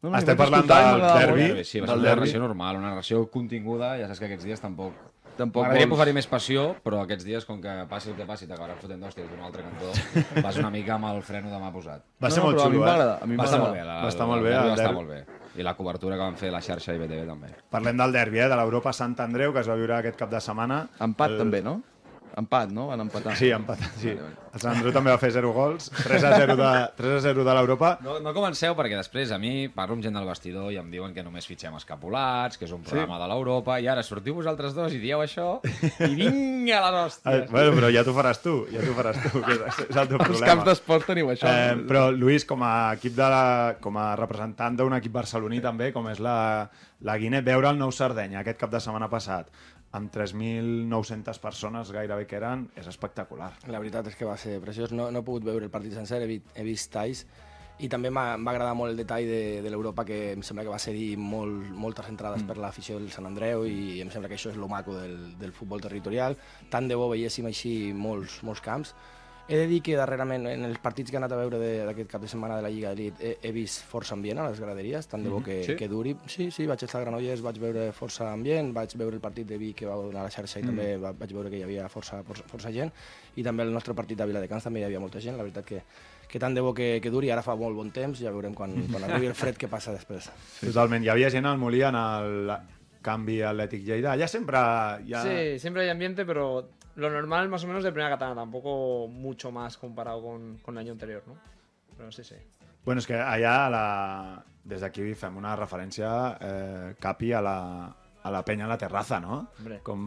No, 0.01 0.09
no, 0.09 0.17
Estem 0.17 0.35
parlant 0.35 0.65
del 0.67 1.01
derbi. 1.05 1.47
molt. 1.53 1.63
Sí, 1.69 1.79
va 1.79 1.87
ser 1.87 1.95
una 1.95 2.03
derbi. 2.03 2.09
narració 2.09 2.39
normal, 2.41 2.75
una 2.81 2.89
narració 2.89 3.23
continguda, 3.29 3.95
ja 4.01 4.07
saps 4.09 4.19
que 4.19 4.25
aquests 4.31 4.43
dies 4.49 4.59
tampoc... 4.59 4.93
Tampoc 5.37 5.63
M'agradaria 5.63 5.85
vols- 5.87 5.95
posar-hi 5.95 6.13
més 6.13 6.27
passió, 6.27 6.75
però 6.83 7.03
aquests 7.05 7.23
dies, 7.23 7.45
com 7.47 7.61
que 7.61 7.71
passi 7.89 8.09
el 8.11 8.15
que 8.17 8.25
passi, 8.27 8.47
t'acabaran 8.49 8.75
fotent 8.81 8.99
d'hòsties 8.99 9.29
d'un 9.31 9.39
altre 9.45 9.63
cantó, 9.63 9.93
vas 10.43 10.57
una 10.59 10.69
mica 10.69 10.95
amb 10.97 11.05
el 11.13 11.21
freno 11.23 11.49
de 11.49 11.57
mà 11.61 11.71
posat. 11.71 12.03
Va 12.21 12.29
ser 12.29 12.43
No, 12.43 12.49
molt 12.49 12.59
a 12.59 12.65
mi 12.67 12.75
xulo, 12.75 12.83
eh? 12.83 12.89
Va 12.89 13.37
va 13.37 13.45
estar 13.45 13.59
molt 13.61 13.73
bé. 13.73 13.85
La, 13.85 14.01
Va 14.03 14.09
estar 14.09 14.27
molt 14.27 14.43
bé, 14.43 14.51
Va 14.51 14.73
estar 14.73 14.93
molt 14.93 15.09
bé. 15.09 15.21
I 15.59 15.63
la 15.63 15.73
cobertura 15.75 16.15
que 16.15 16.21
van 16.23 16.37
fer 16.39 16.51
la 16.53 16.61
xarxa 16.63 16.93
i 16.95 16.99
BTV 17.01 17.25
també. 17.27 17.49
Parlem 17.69 17.97
del 17.99 18.13
derbi, 18.15 18.39
eh? 18.39 18.47
De 18.47 18.55
l'Europa 18.55 18.93
Sant 18.93 19.15
Andreu, 19.19 19.51
que 19.53 19.59
es 19.59 19.67
va 19.67 19.75
viure 19.75 19.97
aquest 19.97 20.15
cap 20.19 20.29
de 20.31 20.39
setmana. 20.39 20.87
Empat 20.99 21.31
El- 21.31 21.37
també, 21.43 21.61
no? 21.61 21.81
Empat, 22.37 22.71
no? 22.71 22.87
Van 22.87 23.01
empatar. 23.03 23.35
Sí, 23.35 23.49
empatat, 23.51 23.91
sí. 23.99 24.13
Vale, 24.13 24.21
vale. 24.29 24.41
El 24.51 24.59
Sant 24.59 24.75
Andreu 24.75 24.91
també 24.91 25.13
va 25.13 25.19
fer 25.19 25.29
0 25.31 25.51
gols, 25.55 25.85
3 26.03 26.25
a 26.27 26.31
0 26.41 26.55
de, 26.59 26.69
3 26.97 27.13
a 27.15 27.19
0 27.23 27.43
de 27.47 27.53
l'Europa. 27.55 27.91
No, 28.03 28.17
no 28.23 28.33
comenceu, 28.35 28.75
perquè 28.75 28.97
després 28.99 29.31
a 29.31 29.37
mi 29.39 29.69
parlo 29.71 29.95
amb 29.95 30.03
gent 30.03 30.17
del 30.17 30.27
vestidor 30.27 30.73
i 30.75 30.79
em 30.81 30.89
diuen 30.91 31.13
que 31.15 31.23
només 31.23 31.47
fitxem 31.47 31.77
escapulats, 31.79 32.59
que 32.59 32.67
és 32.67 32.73
un 32.75 32.83
programa 32.83 33.15
sí. 33.15 33.21
de 33.23 33.29
l'Europa, 33.31 33.77
i 33.79 33.87
ara 33.91 34.03
sortiu 34.03 34.35
vosaltres 34.41 34.75
dos 34.75 34.95
i 34.95 34.99
dieu 34.99 35.23
això, 35.23 35.47
i 35.63 36.11
vinga 36.19 36.81
les 36.83 36.99
hòsties. 36.99 37.47
bueno, 37.53 37.75
però 37.79 37.93
ja 37.95 38.03
t'ho 38.07 38.15
faràs 38.17 38.43
tu, 38.43 38.57
ja 38.73 38.83
t'ho 38.83 38.95
faràs 38.97 39.23
tu, 39.23 39.33
que 39.39 39.55
és, 39.55 39.81
és 39.87 40.01
el 40.03 40.11
teu 40.11 40.19
problema. 40.19 40.51
camps 40.51 40.67
d'esports 40.67 41.07
teniu 41.07 41.31
això. 41.31 41.47
Eh, 41.47 41.75
però, 41.87 42.09
Lluís, 42.11 42.47
com 42.47 42.67
a, 42.67 42.75
equip 42.99 43.15
de 43.15 43.31
la, 43.31 43.43
com 43.83 43.99
a 43.99 44.11
representant 44.19 44.79
d'un 44.79 44.99
equip 44.99 45.15
barceloní 45.15 45.63
també, 45.63 45.93
com 45.95 46.11
és 46.11 46.19
la, 46.23 46.37
la 47.07 47.19
Guinea, 47.21 47.43
veure 47.45 47.71
el 47.71 47.79
nou 47.79 47.95
Sardenya 47.95 48.43
aquest 48.43 48.59
cap 48.59 48.75
de 48.75 48.83
setmana 48.83 49.07
passat 49.11 49.47
amb 49.91 50.11
3.900 50.13 51.39
persones 51.43 51.91
gairebé 51.91 52.25
que 52.27 52.37
eren, 52.39 52.69
és 52.79 52.87
espectacular. 52.87 53.51
La 53.67 53.79
veritat 53.79 54.07
és 54.07 54.15
que 54.15 54.25
va 54.27 54.37
ser 54.39 54.59
preciós. 54.63 54.91
No, 54.95 55.09
no 55.11 55.19
he 55.19 55.27
pogut 55.27 55.43
veure 55.47 55.65
el 55.67 55.71
partit 55.73 55.93
sencer, 55.97 56.21
he, 56.23 56.27
vi- 56.29 56.43
he 56.55 56.63
vist 56.63 56.91
talls 56.93 57.25
i 57.81 57.87
també 57.89 58.11
m'ha- 58.13 58.35
em 58.37 58.43
va 58.45 58.51
agradar 58.53 58.75
molt 58.77 58.91
el 58.93 58.97
detall 58.99 59.25
de, 59.25 59.61
de 59.63 59.69
l'Europa 59.73 60.05
que 60.05 60.33
em 60.35 60.43
sembla 60.45 60.63
que 60.63 60.69
va 60.69 60.77
cedir 60.79 61.15
molt, 61.17 61.71
moltes 61.73 62.07
entrades 62.11 62.43
mm. 62.43 62.47
per 62.47 62.57
l'afició 62.61 62.99
del 62.99 63.09
Sant 63.11 63.25
Andreu 63.25 63.65
i 63.65 63.99
em 64.03 64.11
sembla 64.13 64.29
que 64.29 64.37
això 64.37 64.51
és 64.51 64.59
lo 64.59 64.67
maco 64.69 64.93
del, 64.93 65.33
del 65.39 65.51
futbol 65.51 65.81
territorial. 65.81 66.37
Tant 66.69 66.87
de 66.87 66.95
bo 66.99 67.09
veiéssim 67.09 67.47
així 67.49 67.91
molts, 67.93 68.43
molts 68.45 68.61
camps. 68.61 68.93
He 69.47 69.57
de 69.57 69.65
dir 69.67 69.81
que 69.83 69.95
darrerament, 69.97 70.45
en 70.47 70.63
els 70.63 70.77
partits 70.79 71.11
que 71.11 71.17
he 71.17 71.19
anat 71.19 71.33
a 71.35 71.39
veure 71.39 71.57
d'aquest 71.59 72.07
cap 72.11 72.21
de 72.23 72.27
setmana 72.31 72.55
de 72.55 72.61
la 72.63 72.69
Lliga 72.71 72.91
Elite, 72.95 73.19
he, 73.19 73.31
he 73.43 73.51
vist 73.51 73.81
força 73.89 74.13
ambient 74.15 74.39
a 74.39 74.45
les 74.49 74.59
graderies, 74.61 75.07
tant 75.11 75.23
de 75.25 75.29
bo 75.33 75.41
que, 75.43 75.57
Sí? 75.65 75.75
que 75.75 75.89
duri. 75.91 76.13
Sí, 76.31 76.49
sí, 76.55 76.67
vaig 76.69 76.83
estar 76.85 77.01
a 77.01 77.03
Granollers, 77.03 77.41
vaig 77.43 77.59
veure 77.59 77.89
força 77.91 78.29
ambient, 78.31 78.71
vaig 78.73 78.95
veure 78.95 79.17
el 79.17 79.23
partit 79.23 79.47
de 79.49 79.57
Vic 79.59 79.75
que 79.81 79.89
va 79.89 79.97
donar 79.99 80.21
a 80.21 80.29
la 80.29 80.31
xarxa 80.31 80.61
i 80.61 80.63
també 80.63 80.95
va, 81.01 81.11
vaig 81.11 81.33
veure 81.35 81.49
que 81.51 81.59
hi 81.59 81.63
havia 81.67 81.89
força, 81.91 82.21
força, 82.23 82.45
força 82.47 82.71
gent 82.71 82.93
i 83.35 83.43
també 83.43 83.63
el 83.63 83.73
nostre 83.73 83.93
partit 83.97 84.17
de 84.17 84.25
Viladecans 84.29 84.63
també 84.63 84.79
hi 84.81 84.87
havia 84.87 84.99
molta 85.03 85.19
gent, 85.19 85.35
la 85.37 85.43
veritat 85.43 85.65
que, 85.67 85.81
que 86.31 86.39
tant 86.39 86.55
de 86.55 86.61
bo 86.63 86.73
que, 86.73 86.99
que 87.03 87.09
duri, 87.11 87.29
ara 87.31 87.43
fa 87.43 87.55
molt 87.59 87.75
bon 87.75 87.91
temps, 87.91 88.19
ja 88.21 88.31
veurem 88.31 88.53
quan, 88.55 88.77
quan 88.91 89.03
arribi 89.09 89.27
el 89.27 89.35
fred 89.35 89.57
què 89.59 89.67
passa 89.67 89.91
després. 89.97 90.29
Sí. 90.61 90.67
Totalment. 90.69 91.03
Hi 91.03 91.09
havia 91.11 91.29
gent 91.33 91.45
al 91.49 91.57
Molí 91.59 91.81
en 91.83 91.95
el 91.99 92.51
canvi 93.01 93.41
Atlètic 93.41 93.83
Lleida. 93.83 94.13
Allà 94.13 94.27
sempre 94.29 94.59
hi 95.03 95.15
ha... 95.17 95.23
Sí, 95.25 95.59
siempre 95.59 95.81
hay 95.83 95.89
ambiente, 95.89 96.23
pero 96.25 96.69
lo 96.95 97.09
normal 97.09 97.49
más 97.49 97.63
o 97.63 97.67
menos 97.67 97.83
de 97.83 97.91
primera 97.91 98.09
catalana, 98.09 98.41
tampoco 98.41 99.07
mucho 99.07 99.51
más 99.51 99.77
comparado 99.77 100.21
con, 100.21 100.57
con 100.59 100.75
el 100.75 100.79
año 100.79 100.91
anterior, 100.93 101.23
¿no? 101.27 101.35
Pero 101.97 102.11
sí, 102.11 102.23
sí. 102.23 102.35
Bueno, 102.83 102.99
és 102.99 103.05
que 103.05 103.13
allà, 103.13 103.67
a 103.67 103.69
la... 103.69 103.85
des 104.61 104.81
d'aquí 104.81 105.15
fem 105.17 105.37
una 105.39 105.55
referència, 105.57 106.09
eh, 106.37 106.95
Capi, 107.01 107.31
a 107.33 107.41
la, 107.41 107.57
a 108.21 108.31
la 108.33 108.41
penya 108.45 108.65
a 108.65 108.69
la 108.69 108.77
terraza, 108.77 109.19
no? 109.19 109.47
Hombre. 109.57 109.79
Com 109.85 110.03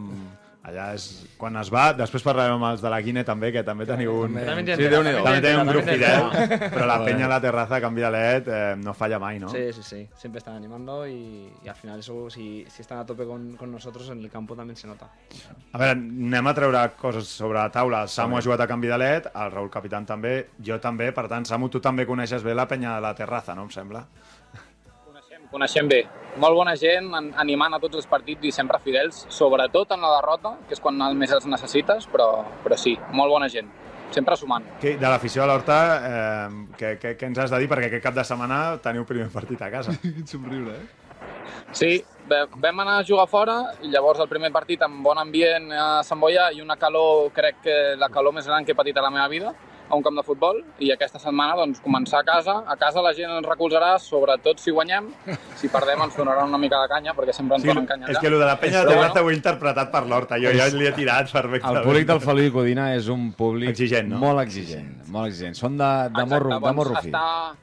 allà 0.65 0.87
és... 0.95 1.05
Quan 1.37 1.55
es 1.59 1.69
va, 1.73 1.89
després 1.93 2.23
parlarem 2.25 2.55
amb 2.57 2.67
els 2.71 2.81
de 2.81 2.89
la 2.89 2.99
Guine 3.03 3.23
també, 3.27 3.51
que 3.53 3.61
també 3.67 3.85
teniu 3.87 4.13
un... 4.23 4.37
Sí, 4.39 4.45
tiene 4.65 4.89
Déu-n'hi-do. 4.95 5.23
També 5.25 5.41
tenen 5.43 5.61
un 5.61 5.71
grup 5.73 5.87
fidel, 5.87 6.29
però 6.73 6.87
la 6.89 6.97
penya 7.05 7.27
a 7.27 7.31
la 7.35 7.39
terraza, 7.43 7.79
Can 7.83 7.95
Vidalet, 7.97 8.47
eh, 8.47 8.75
no 8.81 8.95
falla 8.97 9.19
mai, 9.21 9.39
no? 9.39 9.49
Sí, 9.53 9.67
sí, 9.75 9.83
sí. 9.83 10.01
Siempre 10.17 10.39
están 10.39 10.55
animando 10.55 11.05
y, 11.07 11.51
y 11.63 11.67
al 11.67 11.75
final 11.75 11.99
eso, 11.99 12.29
si, 12.29 12.65
si 12.69 12.81
están 12.81 12.99
a 12.99 13.05
tope 13.05 13.25
con, 13.25 13.55
con 13.57 13.71
nosotros, 13.71 14.09
en 14.09 14.23
el 14.23 14.31
campo 14.31 14.55
también 14.55 14.77
se 14.77 14.87
nota. 14.87 15.09
A 15.71 15.77
veure, 15.77 15.99
anem 15.99 16.47
a 16.47 16.55
treure 16.57 16.85
coses 16.99 17.27
sobre 17.29 17.59
la 17.59 17.69
taula. 17.71 18.03
El 18.05 18.09
Samu 18.09 18.39
ha 18.39 18.43
jugat 18.45 18.65
a 18.65 18.69
Can 18.69 18.81
Vidalet, 18.81 19.29
el 19.35 19.51
Raül 19.53 19.69
Capitán 19.73 20.07
també, 20.07 20.37
jo 20.63 20.79
també, 20.81 21.11
per 21.15 21.27
tant, 21.31 21.45
Samu, 21.45 21.69
tu 21.69 21.83
també 21.83 22.07
coneixes 22.09 22.43
bé 22.45 22.55
la 22.55 22.67
penya 22.69 22.95
de 22.95 23.05
la 23.05 23.13
terraza, 23.17 23.53
no 23.55 23.67
em 23.67 23.73
sembla? 23.73 24.05
Coneixem, 25.55 25.87
bé. 25.87 26.01
Molt 26.41 26.57
bona 26.57 26.73
gent, 26.75 27.07
an- 27.15 27.31
animant 27.39 27.77
a 27.77 27.79
tots 27.79 27.95
els 28.01 28.07
partits 28.11 28.43
i 28.43 28.51
sempre 28.51 28.79
fidels, 28.83 29.21
sobretot 29.31 29.93
en 29.95 30.01
la 30.03 30.09
derrota, 30.17 30.57
que 30.67 30.75
és 30.75 30.81
quan 30.83 30.97
més 31.15 31.31
els 31.31 31.45
necessites, 31.47 32.09
però, 32.11 32.43
però 32.63 32.75
sí, 32.77 32.97
molt 33.15 33.31
bona 33.31 33.47
gent. 33.47 33.69
Sempre 34.11 34.35
sumant. 34.37 34.65
Que, 34.81 34.97
de 34.99 35.07
l'afició 35.09 35.41
de 35.41 35.47
l'Horta, 35.47 35.77
eh, 36.09 36.49
què, 36.77 36.91
què, 36.99 37.13
què 37.17 37.29
ens 37.29 37.39
has 37.39 37.53
de 37.55 37.59
dir? 37.63 37.69
Perquè 37.71 37.87
aquest 37.87 38.03
cap 38.03 38.13
de 38.13 38.23
setmana 38.27 38.59
teniu 38.83 39.05
primer 39.07 39.29
partit 39.33 39.61
a 39.63 39.71
casa. 39.71 39.95
Quin 40.03 40.27
somriure, 40.27 40.75
eh? 40.75 40.85
Sí, 41.71 42.03
vam 42.27 42.79
anar 42.83 42.99
a 42.99 43.05
jugar 43.07 43.25
fora 43.27 43.55
i 43.83 43.89
llavors 43.91 44.19
el 44.19 44.27
primer 44.29 44.51
partit 44.53 44.81
amb 44.85 45.01
bon 45.03 45.17
ambient 45.17 45.71
a 45.71 46.03
Sant 46.03 46.19
Boia 46.19 46.49
i 46.53 46.61
una 46.61 46.75
calor, 46.77 47.31
crec 47.35 47.63
que 47.63 47.75
la 47.99 48.09
calor 48.13 48.35
més 48.35 48.47
gran 48.47 48.65
que 48.65 48.75
he 48.75 48.77
patit 48.77 48.97
a 48.97 49.03
la 49.03 49.11
meva 49.13 49.27
vida, 49.31 49.53
a 49.89 49.95
un 49.95 50.03
camp 50.05 50.17
de 50.17 50.23
futbol 50.25 50.61
i 50.81 50.91
aquesta 50.93 51.19
setmana 51.21 51.55
doncs, 51.59 51.81
començar 51.83 52.21
a 52.21 52.27
casa. 52.27 52.57
A 52.67 52.75
casa 52.79 53.03
la 53.05 53.13
gent 53.17 53.31
ens 53.37 53.47
recolzarà, 53.47 53.95
sobretot 54.01 54.61
si 54.63 54.73
guanyem. 54.75 55.11
Si 55.55 55.69
perdem 55.71 56.01
ens 56.03 56.17
donaran 56.19 56.49
una 56.49 56.57
mica 56.59 56.81
de 56.81 56.89
canya, 56.91 57.13
perquè 57.15 57.33
sempre 57.33 57.55
ens 57.55 57.63
Sí, 57.63 57.69
donen 57.71 57.85
canya 57.87 58.09
és 58.11 58.17
que 58.19 58.27
el 58.27 58.35
de 58.37 58.45
la 58.45 58.57
penya 58.59 58.81
de 58.83 58.89
Però 58.89 58.97
terraza 58.99 59.21
ho 59.23 59.29
he 59.31 59.35
interpretat 59.37 59.91
per 59.93 60.01
l'Horta. 60.05 60.37
Jo 60.41 60.51
ja 60.53 60.67
li 60.73 60.89
he 60.89 60.91
tirat 60.93 61.31
perfectament. 61.31 61.79
El 61.79 61.87
públic 61.87 62.09
del 62.09 62.19
Feliu 62.21 62.49
i 62.49 62.53
Codina 62.53 62.89
és 62.97 63.07
un 63.13 63.29
públic 63.37 63.71
Exigent, 63.71 64.11
no? 64.11 64.19
molt 64.21 64.43
exigent, 64.43 64.89
molt 65.07 65.31
exigent. 65.31 65.55
Són 65.57 65.79
de, 65.79 65.91
de, 66.11 66.25
morro, 66.27 66.51
de 66.51 66.59
doncs 66.59 66.77
morro 66.81 66.99
fi. 66.99 67.13
Està, 67.13 67.55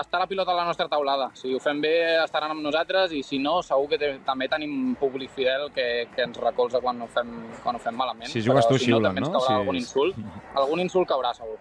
està 0.00 0.20
la 0.20 0.26
pilota 0.28 0.52
a 0.52 0.56
la 0.58 0.64
nostra 0.68 0.86
taulada. 0.88 1.30
Si 1.34 1.52
ho 1.54 1.60
fem 1.62 1.80
bé, 1.80 1.94
estaran 2.22 2.52
amb 2.54 2.62
nosaltres 2.64 3.14
i 3.16 3.22
si 3.26 3.38
no, 3.42 3.58
segur 3.64 3.88
que 3.92 4.10
també 4.26 4.48
tenim 4.52 4.94
públic 5.00 5.32
fidel 5.34 5.70
que, 5.74 6.06
que 6.14 6.26
ens 6.26 6.38
recolza 6.42 6.80
quan 6.84 7.00
ho 7.02 7.08
fem, 7.12 7.32
quan 7.62 7.78
ho 7.78 7.82
fem 7.82 7.96
malament. 7.96 8.30
Si 8.32 8.44
jugues 8.44 8.66
Però 8.66 8.76
tu, 8.76 8.82
si 8.82 8.92
no, 8.92 9.00
xiulen, 9.00 9.20
no? 9.24 9.40
Si- 9.40 9.56
algun 9.56 9.80
insult. 9.80 10.20
Algun 10.54 10.84
insult 10.84 11.08
caurà, 11.10 11.32
segur. 11.36 11.58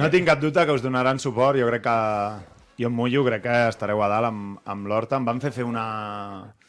No 0.00 0.10
tinc 0.10 0.28
cap 0.30 0.40
dubte 0.42 0.64
que 0.64 0.76
us 0.78 0.84
donaran 0.84 1.22
suport. 1.22 1.60
Jo 1.60 1.70
crec 1.70 1.86
que... 1.86 1.96
Jo 2.74 2.88
em 2.90 2.96
mullo, 2.98 3.20
crec 3.22 3.44
que 3.44 3.56
estareu 3.70 4.00
a 4.02 4.08
dalt 4.10 4.26
amb, 4.32 4.56
amb 4.66 4.88
l'Horta. 4.90 5.20
Em 5.20 5.26
van 5.28 5.38
fer 5.38 5.52
fer 5.54 5.62
una, 5.62 5.84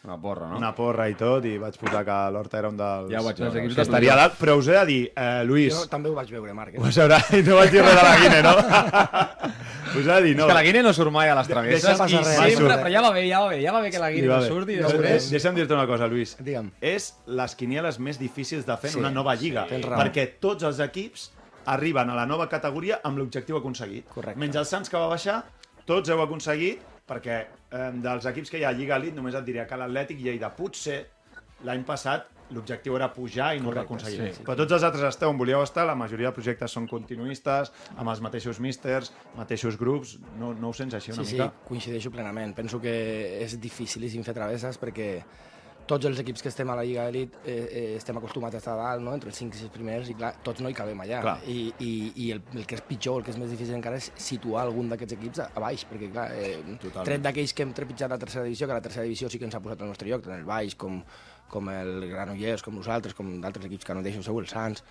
Una 0.06 0.18
porra, 0.22 0.48
no? 0.52 0.58
una 0.60 0.70
porra 0.78 1.08
i 1.10 1.16
tot, 1.18 1.46
i 1.50 1.56
vaig 1.58 1.78
posar 1.82 2.04
que 2.06 2.16
l'Horta 2.32 2.60
era 2.60 2.70
un 2.70 2.78
dels... 2.78 3.08
Ja 3.12 3.22
ho 3.22 3.26
vaig 3.26 3.40
veure. 3.42 3.64
que 3.74 3.82
estaria 3.82 4.14
a 4.14 4.18
dalt, 4.20 4.36
però 4.38 4.54
us 4.60 4.68
he 4.70 4.76
de 4.78 4.86
dir, 4.86 5.00
eh, 5.18 5.44
Lluís, 5.50 5.74
Jo 5.74 5.88
també 5.90 6.10
ho 6.12 6.14
vaig 6.14 6.30
veure, 6.30 6.54
Marc. 6.54 6.78
us 6.78 7.00
haurà... 7.02 7.18
no 7.48 7.56
vaig 7.58 7.72
dir 7.74 7.82
res 7.82 7.96
de 7.98 8.04
la 8.06 8.16
Guine, 8.22 8.42
no? 8.46 8.54
us 9.98 10.06
he 10.06 10.10
de 10.12 10.22
dir, 10.28 10.36
no. 10.38 10.46
És 10.46 10.52
que 10.52 10.58
la 10.60 10.64
Guine 10.68 10.84
no 10.86 10.94
surt 10.94 11.12
mai 11.16 11.30
a 11.32 11.36
les 11.40 11.48
Deixa 11.50 11.56
travesses 11.60 11.98
passar 11.98 12.10
i 12.12 12.18
res. 12.22 12.36
sempre, 12.36 12.68
Surt. 12.70 12.76
però 12.84 12.92
ja 12.94 13.02
va 13.06 13.12
bé, 13.16 13.24
ja 13.30 13.40
va 13.42 13.50
bé, 13.50 13.60
ja 13.64 13.74
va 13.74 13.82
bé 13.82 13.92
que 13.96 14.00
la 14.04 14.12
Guine 14.14 14.26
I 14.28 14.30
va 14.30 14.38
no 14.38 14.46
bé. 14.46 14.54
surti 14.54 14.74
i 14.78 14.82
Després, 14.84 15.30
deixa'm 15.34 15.56
dir-te 15.58 15.74
una 15.74 15.88
cosa, 15.90 16.08
Lluís. 16.12 16.36
Digue'm. 16.40 16.70
És 16.82 17.10
les 17.26 17.56
quinieles 17.58 18.00
més 18.00 18.20
difícils 18.22 18.66
de 18.70 18.78
fer 18.78 18.92
en 18.94 18.98
Sí, 19.00 19.00
una 19.02 19.12
nova 19.12 19.34
lliga. 19.36 19.66
raó. 19.70 19.98
Perquè 20.04 20.28
tots 20.40 20.64
els 20.70 20.80
equips 20.86 21.32
arriben 21.66 22.10
a 22.14 22.16
la 22.16 22.26
nova 22.30 22.46
categoria 22.48 23.00
amb 23.04 23.18
l'objectiu 23.18 23.58
aconseguit. 23.58 24.06
Correcte. 24.14 24.38
Menys 24.40 24.56
el 24.62 24.66
Sants 24.70 24.90
que 24.92 24.98
va 25.02 25.08
baixar, 25.10 25.42
tots 25.86 26.10
heu 26.14 26.22
aconseguit, 26.22 26.82
perquè 27.08 27.36
eh, 27.72 27.92
dels 28.02 28.26
equips 28.32 28.50
que 28.54 28.58
hi 28.62 28.64
ha 28.66 28.72
a 28.74 28.78
Lliga 28.78 28.98
Elite 28.98 29.16
només 29.18 29.36
et 29.38 29.46
diria 29.46 29.68
que 29.70 29.78
l'Atlètic 29.78 30.20
Lleida 30.22 30.50
potser 30.56 31.04
l'any 31.66 31.84
passat 31.88 32.32
l'objectiu 32.54 32.94
era 32.98 33.08
pujar 33.10 33.56
i 33.58 33.62
no 33.62 33.72
ho 33.72 33.74
va 33.74 33.82
aconseguir. 33.82 34.28
Sí. 34.36 34.44
Però 34.46 34.54
tots 34.60 34.76
els 34.76 34.84
altres 34.86 35.08
esteu 35.08 35.32
on 35.32 35.38
volíeu 35.40 35.64
estar, 35.66 35.86
la 35.88 35.96
majoria 35.98 36.30
de 36.30 36.36
projectes 36.36 36.76
són 36.78 36.86
continuistes, 36.86 37.72
amb 37.96 38.12
els 38.12 38.22
mateixos 38.22 38.60
místers, 38.62 39.10
mateixos 39.38 39.80
grups, 39.82 40.20
no, 40.38 40.52
no 40.54 40.70
ho 40.70 40.74
sents 40.78 40.94
així 40.94 41.14
una 41.16 41.24
Sí, 41.24 41.32
sí, 41.32 41.40
mica? 41.40 41.48
coincideixo 41.66 42.12
plenament. 42.14 42.54
Penso 42.54 42.78
que 42.82 42.94
és 43.42 43.58
dificilíssim 43.62 44.22
fer 44.28 44.36
travesses 44.38 44.78
perquè 44.78 45.10
tots 45.90 46.08
els 46.10 46.20
equips 46.22 46.42
que 46.42 46.50
estem 46.50 46.70
a 46.72 46.76
la 46.78 46.84
Lliga 46.86 47.06
Elite 47.10 47.42
eh, 47.46 47.56
eh, 47.66 47.84
estem 48.00 48.18
acostumats 48.18 48.58
a 48.58 48.62
estar 48.62 48.76
dalt, 48.80 49.04
no? 49.06 49.14
entre 49.14 49.30
els 49.32 49.40
5 49.42 49.58
i 49.58 49.62
6 49.66 49.74
primers, 49.74 50.10
i 50.10 50.16
clar, 50.18 50.32
tots 50.46 50.64
no 50.66 50.72
hi 50.72 50.78
cabem 50.78 51.04
allà. 51.06 51.22
Clar. 51.26 51.36
I, 51.52 51.60
i, 51.86 51.92
i 52.26 52.32
el, 52.36 52.42
el 52.56 52.66
que 52.70 52.80
és 52.80 52.84
pitjor, 52.88 53.20
el 53.22 53.28
que 53.28 53.34
és 53.34 53.40
més 53.42 53.52
difícil 53.54 53.78
encara, 53.78 54.00
és 54.02 54.10
situar 54.28 54.66
algun 54.66 54.90
d'aquests 54.92 55.18
equips 55.18 55.44
a, 55.46 55.50
a 55.54 55.66
baix, 55.68 55.86
perquè 55.90 56.10
clar, 56.14 56.28
eh, 56.34 56.58
Totalment. 56.74 57.10
tret 57.12 57.26
d'aquells 57.28 57.56
que 57.56 57.68
hem 57.68 57.76
trepitjat 57.78 58.10
a 58.10 58.18
la 58.18 58.24
tercera 58.26 58.46
divisió, 58.48 58.70
que 58.70 58.80
la 58.80 58.86
tercera 58.86 59.06
divisió 59.08 59.30
sí 59.30 59.42
que 59.42 59.50
ens 59.50 59.58
ha 59.58 59.64
posat 59.64 59.86
al 59.86 59.94
nostre 59.94 60.10
lloc, 60.10 60.26
tant 60.26 60.40
el 60.40 60.48
baix 60.50 60.78
com, 60.80 61.02
com 61.52 61.70
el 61.74 62.10
Granollers, 62.10 62.66
com 62.66 62.82
nosaltres, 62.82 63.18
com 63.18 63.36
d'altres 63.44 63.70
equips 63.70 63.86
que 63.86 63.98
no 63.98 64.06
deixo 64.06 64.26
segur, 64.26 64.44
el 64.46 64.50
Sants, 64.50 64.84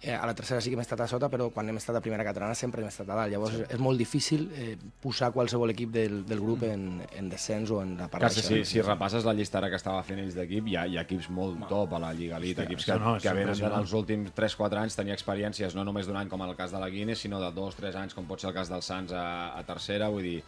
eh, 0.00 0.14
a 0.14 0.26
la 0.26 0.34
tercera 0.34 0.60
sí 0.60 0.70
que 0.70 0.76
hem 0.76 0.82
estat 0.82 1.00
a 1.02 1.08
sota, 1.10 1.28
però 1.30 1.48
quan 1.54 1.68
hem 1.68 1.78
estat 1.80 1.96
a 1.98 2.02
primera 2.04 2.24
catalana 2.26 2.54
sempre 2.58 2.82
hem 2.82 2.88
estat 2.88 3.08
a 3.08 3.16
dalt. 3.18 3.32
Llavors 3.32 3.56
sí. 3.56 3.64
és 3.74 3.82
molt 3.82 3.98
difícil 3.98 4.46
eh, 4.54 4.76
posar 5.02 5.30
qualsevol 5.34 5.72
equip 5.74 5.90
del, 5.94 6.20
del 6.28 6.42
grup 6.42 6.62
en, 6.68 7.02
en 7.18 7.30
descens 7.32 7.72
o 7.74 7.80
en 7.82 7.96
la 7.98 8.08
part 8.12 8.28
baixa. 8.28 8.44
si, 8.46 8.62
si 8.68 8.82
repasses 8.84 9.26
la 9.26 9.34
llista 9.34 9.58
ara 9.58 9.70
que 9.72 9.80
estava 9.80 10.02
fent 10.06 10.22
ells 10.22 10.38
d'equip, 10.38 10.70
hi, 10.70 10.78
ha, 10.78 10.86
hi 10.86 10.98
ha 10.98 11.06
equips 11.06 11.30
molt 11.34 11.66
top 11.70 11.98
a 11.98 12.02
la 12.06 12.12
Lliga 12.14 12.38
Elite, 12.38 12.68
equips 12.68 12.88
que, 12.88 12.98
no, 13.02 13.16
que 13.22 13.34
venen 13.40 13.58
dels 13.58 13.96
últims 13.98 14.32
3-4 14.36 14.84
anys 14.84 14.98
tenir 14.98 15.16
experiències 15.16 15.74
no 15.78 15.86
només 15.88 16.06
d'un 16.06 16.20
any 16.20 16.30
com 16.30 16.42
el 16.46 16.54
cas 16.58 16.74
de 16.74 16.82
la 16.82 16.90
Guinness, 16.92 17.26
sinó 17.26 17.42
de 17.42 17.50
2-3 17.56 17.98
anys 18.04 18.16
com 18.16 18.28
pot 18.28 18.42
ser 18.42 18.52
el 18.52 18.58
cas 18.58 18.70
del 18.70 18.84
Sants 18.86 19.14
a, 19.16 19.26
a 19.58 19.64
tercera, 19.66 20.12
vull 20.14 20.26
dir, 20.26 20.38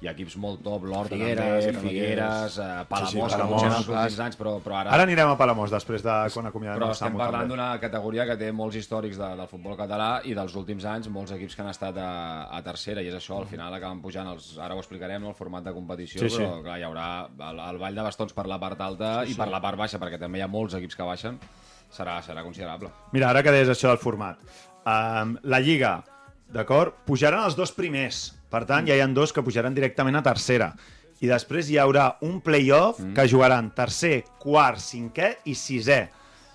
hi 0.00 0.08
ha 0.08 0.12
equips 0.14 0.36
molt 0.40 0.62
top, 0.64 0.86
l'Horta 0.88 1.12
Figueres, 1.12 1.66
també. 1.66 1.80
Figueres, 1.84 2.54
eh, 2.56 2.68
Palamós, 2.88 3.10
Sí, 3.10 3.16
sí, 3.16 3.20
que 3.20 3.30
Palamós, 3.34 3.52
potser 3.52 3.68
en 3.68 3.74
els 3.76 3.88
últims 3.90 4.20
anys, 4.24 4.38
però, 4.40 4.54
però 4.64 4.76
ara... 4.78 4.94
Ara 4.96 5.04
anirem 5.04 5.28
a 5.28 5.36
Palamós 5.36 5.74
després 5.74 6.04
de 6.06 6.14
quan 6.32 6.48
acomiadem 6.48 6.80
Però 6.80 6.88
estem 6.94 7.18
parlant 7.20 7.50
d'una 7.52 7.66
categoria 7.82 8.24
que 8.30 8.36
té 8.40 8.48
molts 8.56 8.78
històrics 8.80 9.20
de, 9.20 9.28
del 9.42 9.50
futbol 9.50 9.76
català 9.76 10.08
i 10.24 10.32
dels 10.38 10.56
últims 10.56 10.86
anys 10.88 11.10
molts 11.12 11.34
equips 11.36 11.58
que 11.58 11.62
han 11.66 11.68
estat 11.74 12.00
a, 12.00 12.08
a 12.48 12.62
tercera 12.64 13.04
i 13.04 13.10
és 13.12 13.18
això, 13.18 13.42
al 13.42 13.50
final 13.50 13.76
acaben 13.76 14.00
pujant 14.00 14.32
els, 14.32 14.54
ara 14.56 14.74
ho 14.74 14.80
explicarem, 14.80 15.20
no, 15.20 15.34
el 15.34 15.38
format 15.38 15.68
de 15.68 15.76
competició, 15.76 16.22
Sí, 16.24 16.32
sí. 16.32 16.40
però 16.40 16.62
clar, 16.64 16.78
hi 16.80 16.88
haurà 16.88 17.10
el, 17.50 17.60
el 17.68 17.82
ball 17.84 18.00
de 18.00 18.08
bastons 18.08 18.32
per 18.32 18.46
la 18.48 18.58
part 18.62 18.80
alta 18.80 19.12
i 19.28 19.36
per 19.36 19.50
la 19.52 19.60
part 19.60 19.76
baixa, 19.84 20.00
perquè 20.00 20.18
també 20.18 20.40
hi 20.40 20.46
ha 20.48 20.48
molts 20.48 20.80
equips 20.80 20.96
que 20.96 21.04
baixen, 21.12 21.36
serà, 21.92 22.22
serà 22.24 22.42
considerable. 22.46 22.88
Mira, 23.12 23.28
ara 23.34 23.44
que 23.44 23.52
deies 23.52 23.68
això 23.68 23.92
del 23.92 24.00
format. 24.00 24.40
Um, 24.88 25.36
la 25.44 25.60
Lliga, 25.60 25.98
d'acord? 26.48 26.96
Pujaran 27.04 27.44
els 27.44 27.56
dos 27.58 27.76
primers. 27.76 28.30
Per 28.50 28.64
tant, 28.66 28.88
ja 28.88 28.96
hi 28.96 29.02
ha 29.02 29.10
dos 29.14 29.32
que 29.32 29.44
pujaran 29.46 29.76
directament 29.76 30.18
a 30.18 30.24
tercera. 30.26 30.72
I 31.20 31.28
després 31.28 31.68
hi 31.68 31.76
haurà 31.78 32.16
un 32.26 32.40
play-off 32.40 32.98
mm. 32.98 33.14
que 33.14 33.28
jugaran 33.28 33.70
tercer, 33.76 34.24
quart, 34.40 34.80
cinquè 34.80 35.34
i 35.46 35.54
sisè. 35.54 36.00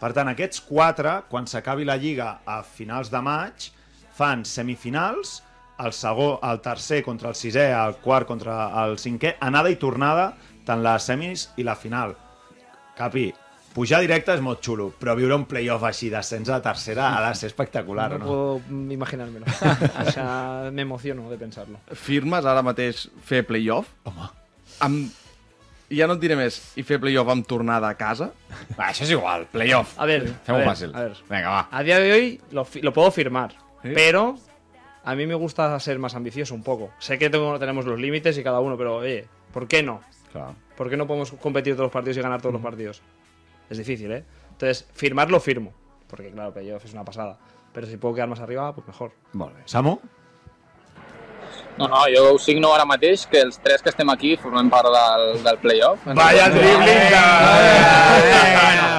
Per 0.01 0.11
tant, 0.13 0.27
aquests 0.31 0.63
quatre, 0.65 1.21
quan 1.29 1.47
s'acabi 1.47 1.85
la 1.87 1.95
Lliga 2.01 2.39
a 2.45 2.59
finals 2.65 3.11
de 3.13 3.21
maig, 3.23 3.69
fan 4.17 4.43
semifinals, 4.45 5.39
el 5.79 5.93
segon, 5.95 6.37
el 6.43 6.61
tercer 6.65 7.01
contra 7.05 7.31
el 7.31 7.39
sisè, 7.39 7.69
el 7.75 7.97
quart 8.03 8.27
contra 8.27 8.57
el 8.83 8.97
cinquè, 8.99 9.35
anada 9.43 9.71
i 9.71 9.79
tornada, 9.79 10.33
tant 10.67 10.83
les 10.83 11.07
semis 11.11 11.49
i 11.59 11.67
la 11.67 11.75
final. 11.79 12.15
Capi, 12.97 13.29
pujar 13.75 14.00
directe 14.01 14.32
és 14.34 14.39
molt 14.41 14.62
xulo, 14.63 14.88
però 14.96 15.13
viure 15.20 15.36
un 15.36 15.44
playoff 15.50 15.84
així 15.84 16.08
d'ascens 16.10 16.48
a 16.50 16.62
tercera 16.63 17.10
ha 17.17 17.25
de 17.27 17.36
ser 17.36 17.50
espectacular, 17.51 18.08
no, 18.15 18.17
no? 18.20 18.25
puedo 18.25 18.62
imaginármelo. 18.96 19.46
o 19.51 20.12
sea, 20.12 20.70
me 20.72 20.82
emociono 20.84 21.29
de 21.29 21.38
pensarlo. 21.38 21.79
Firmes 21.91 22.46
ara 22.48 22.63
mateix 22.63 23.10
fer 23.27 23.44
playoff? 23.46 23.91
Home. 24.08 24.29
Amb... 24.79 25.12
Ja 25.91 26.08
no 26.10 26.15
et 26.17 26.22
diré 26.24 26.34
més. 26.39 26.55
I 26.79 26.84
fer 26.88 26.98
playoff 27.03 27.29
amb 27.29 27.46
tornada 27.46 27.91
a 27.91 27.94
casa? 28.00 28.32
Va, 28.74 28.88
això 28.89 29.03
és 29.05 29.12
igual, 29.13 29.44
playoff. 29.51 29.91
A 30.01 30.08
ver, 30.10 30.24
Fem-ho 30.48 30.58
ver, 30.63 30.65
fàcil. 30.72 30.96
a 30.96 31.03
ver. 31.05 31.20
Vinga, 31.29 31.51
va. 31.53 31.67
A 31.70 31.84
día 31.86 32.00
de 32.00 32.12
hoy 32.12 32.41
lo, 32.51 32.63
fi- 32.65 32.82
lo 32.82 32.91
puedo 32.91 33.12
firmar, 33.12 33.53
pero 33.84 34.36
a 35.03 35.13
mí 35.13 35.27
me 35.27 35.36
gusta 35.36 35.79
ser 35.79 36.00
más 36.00 36.15
ambicioso 36.15 36.55
un 36.55 36.63
poco. 36.63 36.89
Sé 36.98 37.20
que 37.20 37.29
tengo- 37.29 37.60
tenemos 37.60 37.86
los 37.86 38.00
límites 38.00 38.36
y 38.39 38.44
cada 38.44 38.62
uno, 38.62 38.75
pero 38.77 38.96
oye, 38.96 39.27
¿por 39.53 39.67
qué 39.67 39.84
no? 39.84 40.01
Clar. 40.32 40.53
¿Por 40.75 40.89
qué 40.89 40.98
no 40.98 41.05
podemos 41.05 41.32
competir 41.34 41.75
todos 41.75 41.86
los 41.86 41.94
partidos 41.94 42.17
y 42.17 42.22
ganar 42.22 42.41
todos 42.41 42.53
los 42.53 42.63
partidos? 42.63 43.01
Es 43.69 43.77
difícil, 43.77 44.12
¿eh? 44.12 44.24
Entonces, 44.51 44.88
firmar 44.93 45.29
lo 45.31 45.39
firmo, 45.39 45.74
porque 46.07 46.29
claro, 46.31 46.53
playoff 46.53 46.86
es 46.86 46.93
una 46.93 47.03
pasada. 47.03 47.38
Pero 47.74 47.88
si 47.88 47.98
puedo 47.98 48.15
quedar 48.15 48.29
más 48.29 48.39
arriba, 48.39 48.74
pues 48.74 48.88
mejor. 48.88 49.12
Molt 49.34 49.55
bé. 49.55 49.62
Samu? 49.65 50.00
No, 51.77 51.88
no, 51.89 51.98
jo 52.07 52.34
ho 52.34 52.39
signo 52.39 52.74
ara 52.74 52.86
mateix, 52.88 53.25
que 53.27 53.41
els 53.43 53.57
tres 53.60 53.81
que 53.84 53.89
estem 53.91 54.07
aquí 54.10 54.38
formem 54.39 54.69
part 54.72 54.88
del, 54.88 55.43
del 55.43 55.57
playoff. 55.60 56.00
Vaya 56.15 56.48
dribbling! 56.50 57.12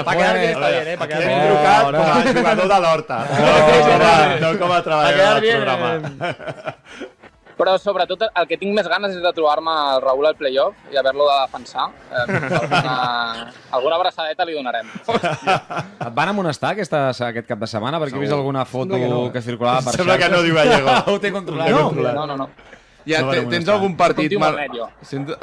Para 0.04 0.16
quedar 0.18 0.38
bien 0.38 0.50
está 0.50 0.68
bien, 0.68 0.88
¿eh? 0.88 0.98
Para 0.98 1.14
Aquí 1.16 1.24
quedar 1.24 1.32
hem 1.32 1.40
bien. 1.40 1.54
trucat 1.56 1.82
com 1.86 1.96
a 1.96 2.32
jugador 2.36 2.68
de 2.68 2.80
l'Horta, 2.80 3.18
no, 4.40 4.52
no 4.52 4.58
com 4.58 4.66
a 4.66 4.68
Para 4.68 4.82
treballador 4.84 5.16
quedar 5.16 5.34
del 5.34 5.42
bien. 5.42 5.56
programa. 5.56 6.75
Però 7.56 7.72
sobretot 7.80 8.20
el 8.28 8.46
que 8.50 8.58
tinc 8.60 8.74
més 8.76 8.88
ganes 8.90 9.14
és 9.16 9.22
de 9.24 9.30
trobar-me 9.32 9.72
el 9.94 10.02
Raül 10.04 10.26
al 10.28 10.34
playoff 10.36 10.76
i 10.92 10.98
haver-lo 11.00 11.24
de 11.24 11.36
defensar. 11.46 11.86
Eh, 12.12 12.24
alguna, 12.58 12.96
alguna 13.78 13.96
abraçadeta 13.96 14.44
li 14.44 14.56
donarem. 14.58 14.90
Et 15.08 16.12
van 16.18 16.34
amonestar 16.34 16.74
aquesta, 16.74 17.06
aquest 17.30 17.48
cap 17.48 17.62
de 17.64 17.68
setmana? 17.70 18.00
Perquè 18.02 18.20
he 18.20 18.24
vist 18.26 18.36
alguna 18.36 18.66
foto 18.68 19.00
que, 19.00 19.08
no. 19.08 19.22
que 19.32 19.40
circulava 19.40 19.80
per 19.86 19.96
Sembla 19.96 20.18
que 20.20 20.28
no, 20.28 20.42
xarxes. 20.42 20.50
diu 20.50 20.58
Gallego. 20.60 20.96
Ho 21.14 21.20
té 21.22 21.32
controlat. 21.32 21.72
No. 21.72 22.12
No, 22.12 22.26
no, 22.28 22.36
no. 22.44 22.50
Ja, 23.06 23.22
No 23.22 23.46
tens 23.48 23.68
algun 23.70 23.94
partit, 23.96 24.32
mar... 24.42 24.52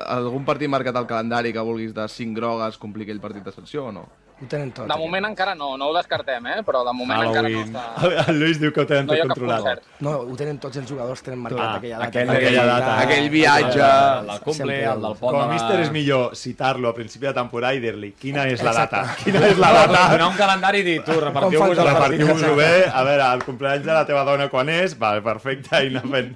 algun 0.06 0.44
partit 0.46 0.70
marcat 0.70 0.98
al 1.00 1.08
calendari 1.08 1.54
que 1.56 1.64
vulguis 1.64 1.94
de 1.96 2.06
5 2.12 2.36
grogues 2.36 2.78
complir 2.78 3.08
aquell 3.08 3.22
partit 3.24 3.46
de 3.48 3.54
sanció 3.56 3.88
o 3.88 3.94
no? 3.96 4.04
Ho 4.42 4.48
tenen 4.50 4.72
tot. 4.76 4.88
De 4.90 4.96
moment 5.00 5.24
encara 5.30 5.54
no, 5.56 5.78
no 5.78 5.88
ho 5.88 5.94
descartem, 5.96 6.46
eh? 6.52 6.56
però 6.68 6.82
de 6.84 6.92
moment 6.96 7.22
encara 7.28 7.48
no 7.48 7.60
Halloween. 7.62 7.76
està... 7.76 8.32
El 8.32 8.40
Lluís 8.42 8.58
diu 8.60 8.74
que 8.76 8.82
ho 8.82 8.86
tenen 8.90 9.06
No 9.08 9.14
tot 9.16 9.30
controlat. 9.30 9.84
No, 10.04 10.14
ho 10.26 10.36
tenen 10.36 10.58
tots 10.60 10.80
els 10.82 10.90
jugadors, 10.90 11.22
tenen 11.24 11.40
marcat 11.40 11.60
Clar, 11.60 11.78
aquella 11.78 12.00
data. 12.00 12.08
aquell- 12.10 12.32
aquella 12.36 12.66
data. 12.66 12.96
Aquell 13.06 13.30
viatge... 13.32 13.84
El 13.84 14.28
del 14.32 14.40
cumple, 14.48 14.78
el 14.90 15.02
del 15.06 15.16
pont 15.22 15.36
Com 15.36 15.40
a 15.40 15.46
la... 15.46 15.54
míster 15.54 15.78
és 15.86 15.92
millor 15.96 16.34
citar-lo 16.36 16.90
a 16.90 16.94
principi 16.98 17.30
de 17.30 17.34
temporada 17.38 17.78
i 17.78 17.84
dir-li 17.86 18.12
quina 18.20 18.48
és 18.52 18.64
la 18.66 18.74
data. 18.82 19.04
Quina 19.24 19.44
és 19.48 19.62
la 19.62 19.70
No, 19.72 19.84
data? 19.94 20.02
donar 20.16 20.28
un 20.34 20.36
calendari 20.42 20.82
i 20.84 20.88
dir, 20.90 20.98
tu, 21.08 21.16
repartiu-vos 21.24 21.70
el 21.78 21.78
partit. 21.78 21.94
Repartiu-vos-ho 21.94 22.56
bé. 22.60 22.72
A 22.92 23.04
veure, 23.08 23.30
el 23.38 23.44
cumpleaños 23.48 23.86
de 23.86 23.94
la 23.94 24.04
teva 24.10 24.26
dona 24.28 24.50
quan 24.52 24.70
és? 24.74 24.98
Vale, 25.00 25.22
perfecte, 25.24 25.80
i 25.86 25.94
anar 25.94 26.04
fent, 26.10 26.34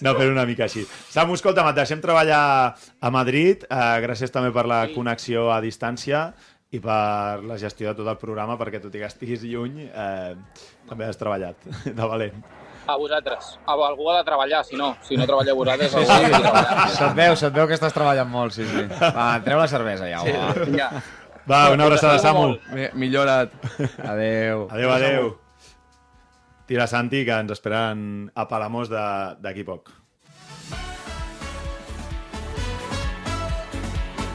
anar 0.00 0.14
fent 0.22 0.32
una 0.32 0.46
mica 0.48 0.64
així. 0.70 0.86
Samu, 1.10 1.36
escolta'm, 1.36 1.68
et 1.74 1.82
deixem 1.82 2.00
treballar 2.00 2.40
a 3.00 3.10
Madrid. 3.12 3.66
Eh, 3.68 3.82
gràcies 4.06 4.32
també 4.32 4.48
per 4.54 4.64
la 4.70 4.86
connexió 4.94 5.50
a 5.52 5.60
distància 5.60 6.30
i 6.72 6.78
per 6.78 7.42
la 7.42 7.56
gestió 7.58 7.88
de 7.90 7.96
tot 7.98 8.06
el 8.12 8.16
programa, 8.20 8.54
perquè 8.58 8.78
tot 8.82 8.94
i 8.94 9.00
que 9.02 9.08
estiguis 9.10 9.42
lluny, 9.42 9.88
eh, 9.90 10.34
també 10.88 11.08
has 11.08 11.18
treballat 11.18 11.56
de 11.84 12.06
valent. 12.06 12.42
A 12.90 12.94
vosaltres. 12.96 13.52
A 13.66 13.74
algú 13.74 14.08
ha 14.10 14.16
de 14.18 14.24
treballar, 14.26 14.64
si 14.64 14.74
no. 14.78 14.92
Si 15.06 15.16
no 15.18 15.26
treballeu 15.28 15.54
vosaltres, 15.58 15.94
algú 15.94 16.10
ha 16.10 16.20
de 16.22 16.30
treballar. 16.30 16.88
Se't 16.96 17.14
veu, 17.18 17.36
se't 17.36 17.54
veu 17.54 17.66
que 17.68 17.76
estàs 17.76 17.92
treballant 17.94 18.30
molt, 18.30 18.54
sí, 18.56 18.64
sí. 18.66 18.86
Va, 19.02 19.28
treu 19.44 19.58
la 19.60 19.68
cervesa 19.70 20.08
ja, 20.10 20.22
sí. 20.24 20.32
va. 20.34 20.64
Vinga. 20.64 20.88
Va, 21.50 21.60
una 21.74 21.84
abraçada, 21.88 22.18
Samu. 22.22 22.56
Mi- 22.72 22.88
Millora't. 22.94 23.52
Adéu. 24.06 24.66
Adéu, 24.70 24.90
adéu. 24.94 25.30
Tira 26.70 26.86
Santi, 26.86 27.24
que 27.26 27.34
ens 27.34 27.50
esperen 27.50 28.30
a 28.34 28.46
Palamós 28.46 28.88
de- 28.92 29.36
d'aquí 29.42 29.64
poc. 29.66 29.90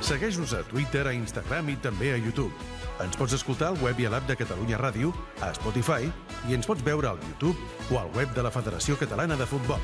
Segueix-nos 0.06 0.52
a 0.54 0.62
Twitter, 0.70 1.08
a 1.10 1.12
Instagram 1.18 1.72
i 1.74 1.76
també 1.82 2.12
a 2.14 2.18
YouTube. 2.22 2.54
Ens 3.02 3.16
pots 3.18 3.34
escoltar 3.34 3.72
al 3.72 3.80
web 3.82 3.98
i 3.98 4.06
a 4.06 4.12
l'app 4.14 4.28
de 4.30 4.36
Catalunya 4.38 4.78
Ràdio, 4.78 5.10
a 5.42 5.50
Spotify 5.58 6.06
i 6.46 6.54
ens 6.54 6.68
pots 6.70 6.86
veure 6.86 7.10
al 7.10 7.18
YouTube 7.26 7.58
o 7.90 7.98
al 7.98 8.12
web 8.14 8.30
de 8.36 8.44
la 8.46 8.52
Federació 8.54 9.00
Catalana 9.00 9.34
de 9.40 9.48
Futbol. 9.50 9.82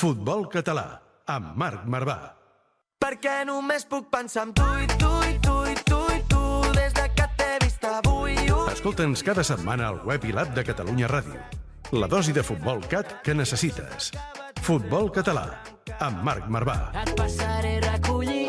Futbol 0.00 0.46
català, 0.48 0.86
amb 1.28 1.52
Marc 1.60 1.84
Marvà. 1.84 2.16
Perquè 3.04 3.42
només 3.44 3.84
puc 3.84 4.08
pensar 4.08 4.46
en 4.48 4.56
tu 4.56 4.70
i 4.80 4.88
tu 4.96 5.12
i 5.28 5.36
tu 5.44 5.58
i 5.68 5.76
tu 5.84 6.00
i 6.16 6.24
tu 6.32 6.42
des 6.80 6.96
de 6.96 7.06
que 7.12 7.28
t'he 7.36 7.52
vist 7.66 7.84
avui. 7.84 8.40
Ui. 8.48 8.72
Escolta'ns 8.72 9.26
cada 9.28 9.44
setmana 9.44 9.92
al 9.92 10.00
web 10.08 10.24
i 10.24 10.32
l'app 10.32 10.56
de 10.56 10.64
Catalunya 10.64 11.12
Ràdio. 11.12 11.36
La 12.00 12.08
dosi 12.08 12.32
de 12.32 12.42
futbol 12.42 12.80
cat 12.88 13.20
que 13.20 13.36
necessites. 13.36 14.14
Futbol 14.64 15.12
català, 15.12 15.50
amb 16.00 16.22
Marc 16.22 16.48
Marvà. 16.48 16.76
Et 17.02 17.10
passaré 17.18 17.76
a 17.78 17.92
recollir. 17.92 18.48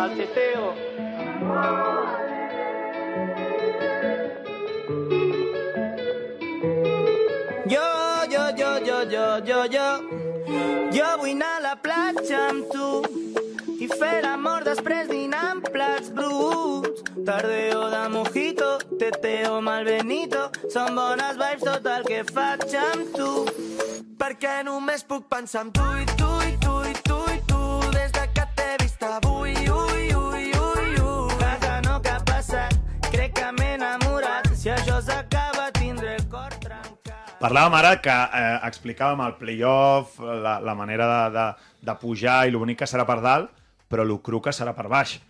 Al 0.00 0.10
teteo. 0.16 0.66
Jo, 7.70 7.86
jo, 8.30 8.44
jo, 8.58 8.70
jo, 8.86 8.98
jo, 9.14 9.26
jo, 9.46 9.60
jo. 9.74 9.88
Jo 10.90 11.08
vull 11.20 11.34
anar 11.36 11.56
a 11.56 11.64
la 11.68 11.74
platja 11.78 12.46
amb 12.50 12.66
tu 12.72 12.88
i 13.80 13.86
fer 13.88 14.20
l'amor 14.24 14.66
després 14.66 15.08
dinar 15.08 15.44
amb 15.52 15.62
plats 15.62 15.69
bruts. 15.69 15.69
Tardeo 17.30 17.90
de 17.90 18.08
mojito, 18.08 18.68
teteo 18.98 19.60
malbenito, 19.62 20.48
són 20.66 20.96
bones 20.98 21.36
vibes 21.38 21.60
tot 21.62 21.84
el 21.86 22.02
que 22.02 22.24
faig 22.26 22.72
amb 22.74 23.12
tu. 23.14 23.28
Perquè 24.18 24.54
només 24.66 25.04
puc 25.06 25.28
pensar 25.30 25.62
en 25.62 25.70
tu 25.76 25.84
i 25.94 26.08
tu 26.18 26.30
i 26.48 26.56
tu 26.64 26.72
i 26.90 26.94
tu 27.06 27.18
i 27.30 27.36
tu 27.46 27.60
des 27.94 28.10
de 28.16 28.24
que 28.34 28.46
t'he 28.56 28.66
vist 28.82 29.04
avui. 29.06 29.54
Ui, 29.54 30.08
ui, 30.10 30.48
ui, 30.62 30.88
ui. 30.98 31.36
Casa 31.44 31.76
no 31.84 32.00
que 32.02 32.16
ha 32.16 32.24
passat, 32.32 32.74
crec 33.12 33.38
que 33.38 33.52
m'he 33.60 33.76
enamorat. 33.76 34.50
Si 34.50 34.74
això 34.74 34.98
s'acaba 34.98 35.68
tindré 35.78 36.16
el 36.16 36.26
cor 36.34 36.50
trencat. 36.58 37.30
Parlàvem 37.38 37.78
ara 37.78 37.94
que 38.02 38.18
eh, 38.40 38.58
explicàvem 38.72 39.22
el 39.28 39.38
playoff, 39.38 40.18
la, 40.18 40.58
la 40.58 40.74
manera 40.74 41.06
de, 41.14 41.22
de, 41.38 41.46
de 41.92 41.96
pujar 42.02 42.40
i 42.48 42.50
lo 42.50 42.66
bonic 42.66 42.82
que 42.82 42.90
serà 42.90 43.06
per 43.06 43.20
dalt, 43.22 43.54
però 43.86 44.02
lo 44.02 44.18
cru 44.18 44.42
que 44.42 44.50
serà 44.50 44.74
per 44.74 44.90
baix, 44.90 45.20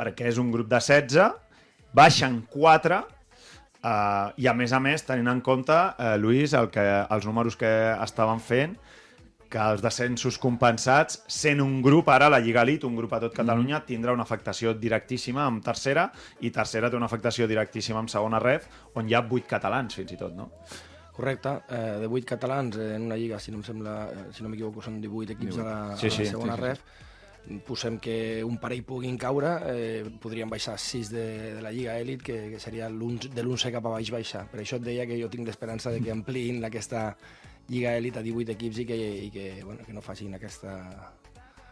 perquè 0.00 0.32
és 0.32 0.40
un 0.40 0.48
grup 0.56 0.72
de 0.72 0.80
16, 0.80 1.49
baixen 1.96 2.42
4, 2.50 3.00
eh, 3.82 4.32
i 4.36 4.46
a 4.46 4.54
més 4.54 4.72
a 4.72 4.80
més, 4.80 5.04
tenint 5.06 5.28
en 5.32 5.40
compte, 5.40 5.74
eh, 5.74 6.16
Lluís, 6.18 6.54
el 6.54 6.70
que, 6.70 6.86
els 7.10 7.26
números 7.26 7.56
que 7.56 7.70
estaven 8.02 8.40
fent, 8.40 8.76
que 9.50 9.58
els 9.58 9.82
descensos 9.82 10.36
compensats, 10.38 11.24
sent 11.26 11.58
un 11.60 11.80
grup 11.82 12.08
ara, 12.08 12.28
la 12.30 12.38
Lliga 12.38 12.62
Elite, 12.62 12.86
un 12.86 12.94
grup 12.94 13.16
a 13.16 13.18
tot 13.24 13.34
Catalunya, 13.34 13.80
tindrà 13.86 14.14
una 14.14 14.22
afectació 14.22 14.76
directíssima 14.78 15.42
amb 15.42 15.64
tercera, 15.66 16.06
i 16.40 16.52
tercera 16.54 16.90
té 16.90 16.96
una 16.96 17.08
afectació 17.10 17.48
directíssima 17.50 17.98
amb 17.98 18.12
segona 18.12 18.38
ref, 18.38 18.68
on 18.94 19.10
hi 19.10 19.16
ha 19.18 19.24
8 19.26 19.50
catalans, 19.50 19.98
fins 19.98 20.14
i 20.14 20.20
tot, 20.20 20.36
no? 20.38 20.52
Correcte, 21.16 21.56
eh, 21.68 21.98
de 22.00 22.06
8 22.06 22.24
catalans 22.30 22.78
en 22.78 23.10
una 23.10 23.16
lliga, 23.18 23.40
si 23.42 23.50
no 23.50 23.58
em 23.58 23.64
sembla, 23.66 23.96
eh, 24.06 24.26
si 24.32 24.46
no 24.46 24.48
m'equivoco, 24.48 24.80
són 24.86 25.00
18 25.02 25.34
equips 25.34 25.58
a 25.58 25.66
la, 25.66 25.96
Sí, 25.96 26.06
a 26.06 26.10
sí, 26.10 26.24
la 26.24 26.30
segona 26.30 26.54
sí, 26.54 26.60
sí. 26.60 26.66
ref. 26.68 26.84
Posem 27.66 27.96
que 27.98 28.44
un 28.46 28.58
parell 28.62 28.84
puguin 28.86 29.16
caure, 29.18 29.48
eh, 29.72 30.04
podrien 30.22 30.48
baixar 30.50 30.76
6 30.78 31.08
de, 31.10 31.24
de 31.56 31.62
la 31.64 31.72
Lliga 31.72 31.96
Elit, 31.98 32.22
que, 32.22 32.36
que 32.52 32.60
seria 32.60 32.86
de 32.88 32.94
l'11 33.42 33.72
cap 33.74 33.86
a 33.86 33.94
baix 33.96 34.10
baixar. 34.12 34.44
Per 34.50 34.60
això 34.60 34.76
et 34.78 34.84
deia 34.86 35.06
que 35.08 35.18
jo 35.18 35.30
tinc 35.32 35.48
l'esperança 35.48 35.90
de 35.90 36.02
que 36.04 36.12
ampliïn 36.14 36.62
aquesta 36.68 37.16
Lliga 37.70 37.96
Elit 37.96 38.16
a 38.20 38.22
18 38.22 38.52
equips 38.54 38.78
i 38.84 38.86
que, 38.86 38.98
i 39.26 39.30
que, 39.34 39.48
bueno, 39.64 39.82
que 39.86 39.92
no 39.96 40.02
facin 40.04 40.36
aquesta... 40.36 40.76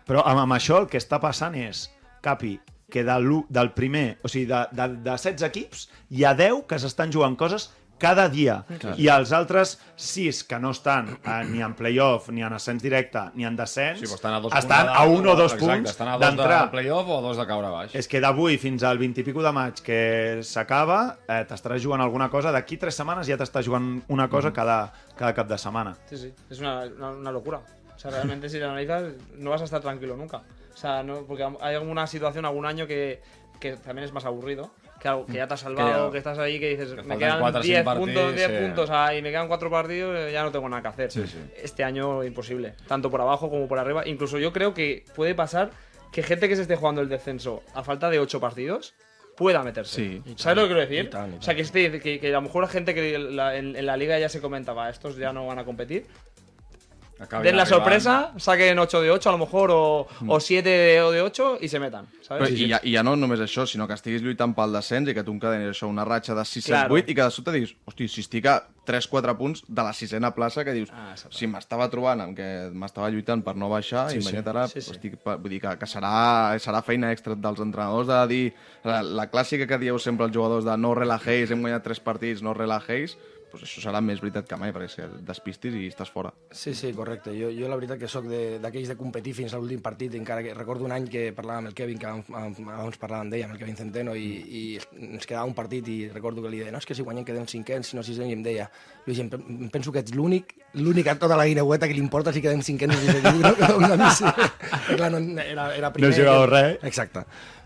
Però 0.08 0.25
amb, 0.25 0.40
amb 0.46 0.56
això 0.56 0.80
el 0.80 0.88
que 0.88 0.98
està 0.98 1.20
passant 1.20 1.54
és, 1.54 1.90
Capi, 2.25 2.56
que 2.90 3.04
de 3.04 3.18
l'u- 3.20 3.44
del 3.52 3.70
primer, 3.76 4.16
o 4.25 4.28
sigui, 4.32 4.46
de, 4.48 4.62
de, 4.72 4.87
de 5.04 5.10
16 5.14 5.44
equips, 5.46 5.84
hi 6.10 6.25
ha 6.25 6.32
10 6.34 6.64
que 6.66 6.78
s'estan 6.80 7.12
jugant 7.12 7.37
coses 7.37 7.68
cada 7.98 8.28
dia. 8.28 8.64
Clar. 8.78 8.94
I 8.98 9.08
els 9.12 9.32
altres 9.36 9.76
6 9.96 10.44
que 10.48 10.58
no 10.62 10.70
estan 10.70 11.08
eh, 11.18 11.44
ni 11.50 11.60
en 11.62 11.74
playoff, 11.74 12.28
ni 12.30 12.42
en 12.46 12.52
ascens 12.54 12.82
directe, 12.82 13.20
ni 13.34 13.44
en 13.44 13.56
descens, 13.58 13.98
Sí, 14.00 14.06
estan 14.06 14.34
a 14.34 14.40
dos 14.40 14.54
estan 14.54 14.88
a 14.88 15.02
un 15.04 15.26
o 15.26 15.34
dos 15.36 15.52
exacte, 15.52 15.74
punts 15.74 15.90
estan 15.90 16.08
a 16.08 16.18
dos 16.18 16.26
d'entrar. 16.26 16.64
de 16.64 16.70
playoff 16.70 17.08
o 17.08 17.18
a 17.18 17.20
dos 17.22 17.36
de 17.36 17.46
caure 17.46 17.68
baix. 17.74 17.94
És 17.98 18.08
que 18.08 18.20
d'avui 18.20 18.56
fins 18.58 18.82
al 18.86 18.98
20 18.98 19.20
i 19.20 19.24
pico 19.26 19.42
de 19.42 19.52
maig 19.52 19.82
que 19.82 20.40
s'acaba, 20.42 21.18
eh, 21.28 21.42
t'estaràs 21.48 21.82
jugant 21.82 22.00
alguna 22.02 22.30
cosa, 22.30 22.52
d'aquí 22.54 22.76
3 22.78 22.94
setmanes 23.02 23.26
ja 23.26 23.37
t'estàs 23.37 23.66
jugant 23.66 24.02
una 24.08 24.28
cosa 24.28 24.52
cada, 24.52 24.92
cada 25.16 25.34
cap 25.34 25.48
de 25.48 25.58
setmana. 25.58 25.96
Sí, 26.08 26.16
sí, 26.16 26.32
es 26.48 26.61
una, 26.61 26.84
una, 26.87 27.11
una 27.11 27.32
locura. 27.32 27.61
O 27.94 27.98
sea, 27.98 28.12
realmente 28.12 28.48
si 28.48 28.58
lo 28.61 28.66
analizas, 28.66 29.12
no 29.37 29.50
vas 29.50 29.61
a 29.62 29.64
estar 29.64 29.80
tranquilo 29.80 30.16
nunca. 30.16 30.42
O 30.72 30.76
sea, 30.76 31.02
no, 31.02 31.24
porque 31.26 31.42
hay 31.61 31.74
alguna 31.74 32.06
situación, 32.06 32.44
algún 32.44 32.64
año 32.64 32.87
que, 32.87 33.20
que 33.58 33.76
también 33.76 34.04
es 34.04 34.12
más 34.12 34.24
aburrido. 34.24 34.70
Que, 35.00 35.08
algo- 35.08 35.26
que 35.26 35.34
ya 35.34 35.46
te 35.46 35.54
has 35.54 35.61
salvado, 35.61 36.11
que, 36.11 36.18
estás 36.18 36.38
ahí, 36.38 36.58
que 36.58 36.70
dices, 36.70 36.92
que 36.94 37.02
me 37.02 37.16
quedan 37.18 37.38
cuatro, 37.40 37.61
10 37.62 37.78
cinco 37.84 37.94
puntos, 37.96 38.14
partidos, 38.24 38.34
10 38.37 38.48
sí. 38.50 38.66
puntos, 38.66 38.90
ah, 38.92 39.14
y 39.14 39.22
me 39.22 39.30
quedan 39.30 39.46
4 39.48 39.70
partidos, 39.70 40.32
ya 40.32 40.42
no 40.42 40.50
tengo 40.50 40.68
nada 40.68 40.82
que 40.82 40.88
hacer. 40.88 41.11
Sí, 41.12 41.26
sí. 41.26 41.38
Este 41.62 41.84
año 41.84 42.24
imposible, 42.24 42.74
tanto 42.87 43.11
por 43.11 43.20
abajo 43.20 43.48
como 43.50 43.68
por 43.68 43.78
arriba. 43.78 44.06
Incluso 44.06 44.38
yo 44.38 44.52
creo 44.52 44.74
que 44.74 45.04
puede 45.14 45.34
pasar 45.34 45.70
que 46.12 46.22
gente 46.22 46.48
que 46.48 46.56
se 46.56 46.62
esté 46.62 46.74
jugando 46.76 47.00
el 47.00 47.08
descenso 47.08 47.62
a 47.74 47.82
falta 47.84 48.11
de 48.11 48.18
8 48.18 48.40
partidos 48.40 48.94
pueda 49.37 49.62
meterse. 49.62 49.94
Sí. 49.94 50.22
¿Sabes 50.37 50.56
lo 50.56 50.62
que 50.62 50.68
quiero 50.74 50.80
decir? 50.80 51.04
Y 51.04 51.11
tal, 51.11 51.30
y 51.34 51.37
O 51.38 51.42
sea, 51.42 51.54
que, 51.54 51.62
esté- 51.62 52.00
que, 52.00 52.18
que 52.18 52.28
a 52.28 52.32
lo 52.32 52.42
mejor 52.42 52.62
la 52.62 52.68
gente 52.68 52.92
que 52.92 53.16
la- 53.18 53.54
en, 53.56 53.76
en 53.76 53.87
la 53.87 53.96
liga 53.96 54.18
ya 54.18 54.28
se 54.28 54.40
comentaba, 54.40 54.90
estos 54.90 55.16
ya 55.16 55.32
no 55.32 55.46
van 55.46 55.61
a 55.61 55.64
competir, 55.64 56.06
Acabin 57.20 57.44
den 57.48 57.57
la 57.57 57.62
arribant. 57.62 57.68
sorpresa, 57.83 58.33
saquen 58.38 58.78
8 58.78 59.00
de 59.02 59.11
8 59.11 59.28
a 59.28 59.33
lo 59.33 59.38
mejor 59.38 59.70
o, 59.72 60.07
o 60.28 60.40
7 60.40 60.68
de 60.68 61.22
8 61.22 61.59
y 61.61 61.68
se 61.68 61.81
metan, 61.81 62.07
Però, 62.07 62.22
¿sabes? 62.46 62.50
i, 62.52 62.68
ja, 62.70 62.81
I 62.85 62.92
ja 62.94 63.02
no 63.02 63.16
només 63.16 63.40
això, 63.40 63.66
sinó 63.66 63.88
que 63.88 63.94
estiguis 63.94 64.22
lluitant 64.22 64.54
pel 64.54 64.72
descens 64.72 65.09
i 65.11 65.14
que 65.14 65.24
tu 65.24 65.33
encadenis 65.33 65.72
això, 65.74 65.88
una 65.90 66.04
ratxa 66.04 66.35
de 66.37 66.44
6, 66.44 66.64
7, 66.64 66.68
Claro. 66.72 66.94
8 66.94 67.11
i 67.11 67.14
que 67.16 67.22
de 67.22 67.31
sobte 67.31 67.52
dius, 67.52 67.74
hosti, 67.87 68.07
si 68.09 68.20
estic 68.20 68.46
a 68.46 68.57
3-4 68.87 69.35
punts 69.37 69.64
de 69.66 69.83
la 69.83 69.92
sisena 69.92 70.31
plaça, 70.35 70.64
que 70.64 70.72
dius, 70.72 70.90
Ah, 70.92 71.11
exacte. 71.12 71.37
si 71.37 71.46
m'estava 71.46 71.88
trobant 71.90 72.20
amb 72.22 72.37
que 72.37 72.70
m'estava 72.72 73.11
lluitant 73.11 73.42
per 73.42 73.57
no 73.57 73.68
baixar, 73.68 74.11
Sí, 74.11 74.18
i 74.18 74.22
sí. 74.22 74.37
ara, 74.37 74.68
Sí, 74.68 74.81
sí. 74.81 74.92
Estic, 74.92 75.18
vull 75.24 75.50
dir 75.50 75.61
que, 75.61 75.74
que 75.76 75.87
serà, 75.87 76.54
serà 76.59 76.83
feina 76.83 77.11
extra 77.12 77.35
dels 77.35 77.59
entrenadors 77.61 78.07
de 78.07 78.26
dir, 78.28 78.54
la, 78.85 79.02
la 79.02 79.26
clàssica 79.31 79.66
que 79.66 79.78
dieu 79.78 79.98
sempre 79.98 80.24
els 80.26 80.35
jugadors 80.35 80.64
de 80.64 80.76
no 80.76 80.94
relajéis, 80.94 81.50
hem 81.50 81.61
guanyat 81.61 81.83
3 81.83 82.00
partits, 82.00 82.42
no 82.42 82.54
relajéis, 82.54 83.16
doncs 83.50 83.64
això 83.66 83.80
serà 83.84 84.00
més 84.04 84.20
veritat 84.20 84.46
que 84.48 84.56
mai, 84.61 84.72
perquè 84.72 84.88
si 84.92 85.02
et 85.02 85.14
despistis 85.26 85.74
i 85.74 85.87
estàs 85.88 86.11
fora. 86.12 86.32
Sí, 86.50 86.74
sí, 86.74 86.92
correcte. 86.92 87.30
Jo, 87.37 87.50
jo 87.54 87.68
la 87.68 87.76
veritat 87.76 87.98
que 87.98 88.08
sóc 88.08 88.24
de- 88.28 88.58
d'aquells 88.62 88.88
de, 88.88 88.96
competir 88.96 89.34
fins 89.34 89.54
a 89.54 89.58
l'últim 89.58 89.80
partit, 89.82 90.14
encara 90.14 90.42
que 90.42 90.54
recordo 90.54 90.84
un 90.84 90.92
any 90.92 91.08
que 91.08 91.32
parlàvem 91.34 91.58
amb 91.64 91.68
el 91.72 91.74
Kevin, 91.74 91.98
que 91.98 92.06
abans, 92.06 92.28
abans 92.61 92.98
parlàvem 93.00 93.30
d'ell, 93.30 93.44
amb 93.48 93.54
el 93.54 93.58
Kevin 93.62 93.76
Centeno, 93.76 94.14
i, 94.16 94.28
i 94.48 94.62
ens 95.14 95.26
quedava 95.26 95.46
un 95.48 95.54
partit 95.54 95.88
i 95.88 95.98
recordo 96.08 96.42
que 96.42 96.50
li 96.52 96.58
deia, 96.61 96.72
no, 96.72 96.78
és 96.78 96.87
que 96.87 96.94
si 96.94 97.02
guanyem 97.02 97.24
quedem 97.24 97.46
cinquens, 97.46 97.88
si 97.92 97.96
no 97.96 98.02
sisens, 98.02 98.28
i 98.30 98.37
em 98.37 98.42
deia, 98.42 98.70
Lluís, 99.06 99.18
em, 99.20 99.30
em 99.32 99.68
penso 99.72 99.90
que 99.92 100.00
ets 100.04 100.12
l'únic, 100.14 100.54
l'únic 100.74 101.06
a 101.08 101.14
tota 101.18 101.37
la 101.37 101.46
guineueta 101.48 101.88
que 101.88 101.94
li 101.94 102.00
importa 102.04 102.32
si 102.32 102.42
quedem 102.44 102.61
cinquens 102.62 102.94
o 102.94 103.00
sisens. 103.00 103.38
No, 103.68 103.78
no, 103.80 103.87
no, 103.88 103.94
a 103.94 103.96
mi 103.96 104.11
sí. 104.14 104.24
Clar, 104.96 105.11
no, 105.12 105.18
era, 105.40 105.74
era 105.76 105.92
primer. 105.92 106.12
jugava 106.14 106.44
que- 106.46 106.50
res. 106.52 106.84
Exacte. 106.84 107.22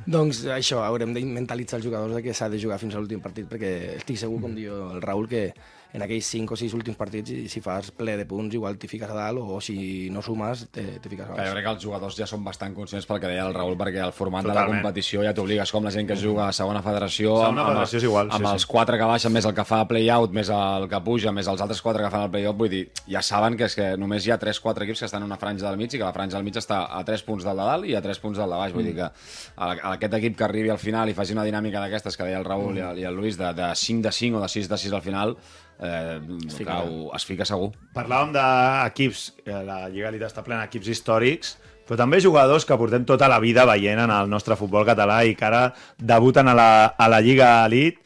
Doncs 0.06 0.42
això, 0.50 0.80
haurem 0.82 1.12
de 1.14 1.22
mentalitzar 1.26 1.78
els 1.78 1.86
jugadors 1.86 2.16
de 2.16 2.22
que 2.24 2.34
s'ha 2.34 2.48
de 2.50 2.58
jugar 2.58 2.80
fins 2.82 2.96
a 2.96 3.02
l'últim 3.02 3.20
partit, 3.22 3.46
perquè 3.50 3.72
estic 4.00 4.18
segur, 4.18 4.40
com 4.42 4.56
diu 4.56 4.74
el 4.90 5.02
Raül, 5.04 5.28
que 5.30 5.44
en 5.92 6.02
aquells 6.02 6.24
5 6.24 6.54
o 6.54 6.56
6 6.56 6.72
últims 6.74 6.96
partits, 6.96 7.30
i 7.30 7.48
si 7.52 7.60
fas 7.60 7.90
ple 7.92 8.16
de 8.16 8.24
punts, 8.24 8.54
igual 8.56 8.78
t'hi 8.80 8.88
fiques 8.88 9.10
a 9.10 9.14
dalt, 9.14 9.38
o 9.42 9.60
si 9.60 10.08
no 10.10 10.22
sumes, 10.22 10.66
te, 10.72 10.98
te 10.98 11.08
fiques 11.10 11.26
a 11.26 11.28
Que 11.28 11.34
jo 11.34 11.42
baix. 11.42 11.50
crec 11.52 11.64
que 11.66 11.72
els 11.74 11.84
jugadors 11.84 12.16
ja 12.16 12.26
són 12.26 12.44
bastant 12.44 12.74
conscients 12.74 13.04
pel 13.06 13.20
que 13.20 13.28
deia 13.28 13.44
el 13.46 13.52
Raül, 13.54 13.76
perquè 13.76 14.00
el 14.04 14.12
format 14.16 14.42
de 14.42 14.48
la 14.48 14.54
Totalment. 14.54 14.80
competició 14.82 15.22
ja 15.22 15.34
t'obliga, 15.36 15.66
és 15.66 15.72
com 15.72 15.84
la 15.84 15.90
gent 15.92 16.08
que 16.08 16.16
juga 16.16 16.48
a 16.48 16.52
segona 16.52 16.82
federació, 16.82 17.36
Segona 17.36 17.48
amb, 17.48 17.58
amb, 17.58 17.68
federació 17.74 17.98
és 17.98 18.04
igual, 18.04 18.30
amb 18.32 18.46
sí, 18.46 18.52
els 18.54 18.62
sí. 18.62 18.68
quatre 18.72 18.98
que 18.98 19.04
baixen, 19.12 19.32
més 19.32 19.44
el 19.44 19.54
que 19.54 19.64
fa 19.68 19.82
play-out, 19.88 20.32
més 20.32 20.48
el 20.48 20.88
que 20.88 21.00
puja, 21.04 21.32
més 21.32 21.46
els 21.52 21.60
altres 21.60 21.82
quatre 21.82 22.02
que 22.02 22.10
fan 22.10 22.24
el 22.24 22.30
play-off, 22.30 22.56
vull 22.56 22.70
dir, 22.72 22.82
ja 23.08 23.20
saben 23.22 23.56
que 23.56 23.68
és 23.68 23.74
que 23.76 23.90
només 24.00 24.26
hi 24.26 24.32
ha 24.32 24.38
3-4 24.40 24.86
equips 24.88 25.00
que 25.04 25.10
estan 25.10 25.22
en 25.22 25.28
una 25.28 25.36
franja 25.36 25.68
del 25.68 25.76
mig 25.76 25.92
i 25.92 25.98
que 25.98 26.04
la 26.04 26.12
franja 26.12 26.36
del 26.38 26.44
mig 26.44 26.56
està 26.56 26.86
a 26.88 27.04
3 27.04 27.22
punts 27.28 27.44
del 27.44 27.56
de 27.56 27.68
dalt 27.68 27.84
i 27.86 27.94
a 27.94 28.00
3 28.00 28.18
punts 28.24 28.38
del 28.38 28.48
de 28.48 28.56
baix, 28.56 28.72
vull 28.72 28.84
dir 28.88 28.94
que 28.96 29.04
a, 29.10 29.12
a 29.56 29.92
aquest 29.96 30.14
equip 30.14 30.38
que 30.38 30.44
arribi 30.44 30.70
al 30.72 30.78
final 30.78 31.08
i 31.08 31.14
faci 31.14 31.36
una 31.36 31.44
dinàmica 31.44 31.80
d'aquestes 31.84 32.16
que 32.16 32.24
deia 32.24 32.38
el 32.38 32.44
Raül 32.48 32.78
i, 32.78 32.80
el, 32.80 32.98
i 32.98 33.04
el 33.04 33.14
Luis, 33.14 33.36
de, 33.36 33.52
de 33.52 33.74
5 33.74 34.02
de 34.08 34.12
5 34.12 34.38
o 34.38 34.42
de 34.42 34.48
6 34.48 34.68
de 34.72 34.78
6 34.78 34.92
al 34.92 35.02
final, 35.02 35.36
eh, 35.82 36.20
es, 36.46 36.56
fica 36.56 36.78
fica, 36.80 37.16
es 37.18 37.26
fica 37.28 37.48
segur. 37.48 37.72
Parlàvem 37.96 38.32
d'equips, 38.36 39.26
eh, 39.44 39.58
la 39.66 39.88
Lliga 39.90 40.08
Elite 40.12 40.28
està 40.30 40.44
plena 40.46 40.64
d'equips 40.64 40.88
històrics, 40.94 41.56
però 41.88 41.98
també 41.98 42.22
jugadors 42.22 42.64
que 42.64 42.78
portem 42.78 43.04
tota 43.04 43.28
la 43.28 43.40
vida 43.42 43.66
veient 43.68 44.00
en 44.04 44.14
el 44.14 44.30
nostre 44.30 44.56
futbol 44.56 44.86
català 44.88 45.22
i 45.26 45.34
que 45.36 45.48
ara 45.48 45.66
debuten 45.98 46.48
a 46.48 46.54
la, 46.54 46.70
a 46.96 47.08
la 47.10 47.20
Lliga 47.20 47.54
Elite 47.66 48.00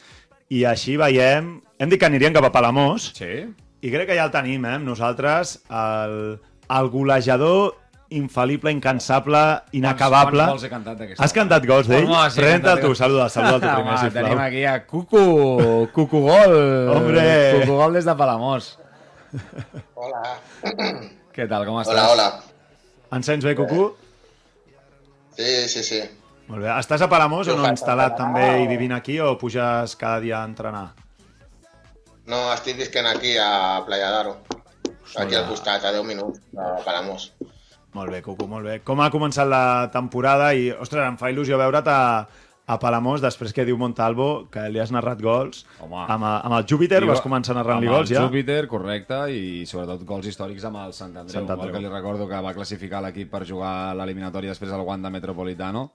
i 0.48 0.64
així 0.64 0.96
veiem... 0.96 1.60
Hem 1.76 1.90
dit 1.92 2.00
que 2.00 2.08
anirien 2.08 2.32
cap 2.32 2.46
a 2.48 2.52
Palamós 2.54 3.10
Sí? 3.12 3.44
i 3.84 3.90
crec 3.92 4.08
que 4.08 4.14
ja 4.16 4.24
el 4.24 4.32
tenim, 4.32 4.64
eh, 4.64 4.78
nosaltres, 4.80 5.58
el, 5.68 6.38
el 6.72 6.88
golejador 6.90 7.76
infal·lible, 8.10 8.70
incansable, 8.70 9.40
inacabable. 9.72 10.38
Quants 10.44 10.52
gols 10.52 10.64
he 10.66 10.70
cantat 10.70 10.98
d'aquesta? 11.00 11.24
Has 11.24 11.32
cantat 11.34 11.66
gols 11.66 11.88
d'ell? 11.90 12.06
Home, 12.06 12.30
sí, 12.30 12.40
cantat 12.44 12.80
tu, 12.84 12.94
saluda, 12.94 13.28
saluda 13.32 13.58
tu 13.64 13.70
primer, 13.74 13.98
sisplau. 13.98 14.22
Tenim 14.28 14.42
aquí 14.44 14.64
a 14.64 14.76
Cucu, 14.86 15.24
Cucu 15.94 16.20
Gol. 16.28 16.56
Hombre. 16.94 17.26
Cucu 17.60 17.78
Gol 17.80 17.92
des 17.98 18.04
de 18.06 18.14
Palamós. 18.18 18.70
Hola. 19.96 20.36
Què 21.34 21.48
tal, 21.50 21.66
com 21.68 21.80
estàs? 21.82 21.94
Hola, 21.94 22.06
hola. 22.12 22.28
Ens 23.16 23.26
sents 23.28 23.44
bé, 23.44 23.54
Cucu? 23.58 23.88
Sí, 25.36 25.68
sí, 25.68 25.82
sí. 25.84 26.00
Molt 26.48 26.62
bé. 26.62 26.70
Estàs 26.78 27.02
a 27.02 27.08
Palamós 27.10 27.48
o 27.50 27.56
no 27.58 27.66
instal·lat 27.68 28.14
també 28.16 28.44
o- 28.54 28.62
i 28.62 28.68
vivint 28.70 28.94
aquí 28.94 29.18
o 29.20 29.34
puges 29.38 29.96
cada 29.98 30.20
dia 30.22 30.38
a 30.40 30.46
entrenar? 30.46 30.86
No, 32.26 32.52
estic 32.54 32.76
visquent 32.78 33.06
aquí 33.06 33.36
a 33.38 33.82
Playa 33.86 34.10
d'Aro. 34.10 34.36
Aquí 35.16 35.36
al 35.38 35.46
costat, 35.46 35.84
a 35.84 35.92
10 35.94 36.02
minuts, 36.04 36.40
de 36.50 36.64
Palamós. 36.84 37.28
Molt 37.96 38.12
bé, 38.12 38.20
Cucu, 38.24 38.44
molt 38.50 38.68
bé. 38.68 38.80
Com 38.84 39.00
ha 39.00 39.12
començat 39.12 39.48
la 39.48 39.88
temporada 39.94 40.50
i, 40.52 40.68
ostres, 40.74 41.00
em 41.06 41.16
fa 41.16 41.30
il·lusió 41.32 41.56
veure't 41.56 41.88
a, 41.88 42.00
a 42.66 42.76
Palamós 42.82 43.22
després 43.24 43.54
que 43.56 43.64
diu 43.64 43.78
Montalvo 43.80 44.28
que 44.52 44.66
li 44.72 44.82
has 44.82 44.92
narrat 44.92 45.22
gols. 45.24 45.64
Home. 45.80 46.02
Amb, 46.04 46.26
amb 46.28 46.58
el 46.58 46.66
Júpiter 46.68 47.00
vas 47.08 47.24
començar 47.24 47.56
narrant-li 47.56 47.88
Amb 47.88 47.96
gols 47.96 48.12
el 48.12 48.18
ja? 48.18 48.26
Júpiter, 48.26 48.60
correcte, 48.68 49.22
i 49.32 49.64
sobretot 49.70 50.04
gols 50.08 50.28
històrics 50.28 50.68
amb 50.68 50.82
el 50.84 50.94
Sant 50.96 51.14
Andreu. 51.14 51.38
Sant 51.38 51.50
Andreu. 51.56 51.72
Que 51.72 51.84
li 51.86 51.92
recordo 51.92 52.28
que 52.28 52.44
va 52.48 52.54
classificar 52.58 53.00
l'equip 53.06 53.32
per 53.32 53.46
jugar 53.48 53.74
a 53.88 53.98
l'eliminatòria 53.98 54.52
després 54.52 54.76
al 54.76 54.84
Wanda 54.86 55.12
Metropolitano. 55.14 55.88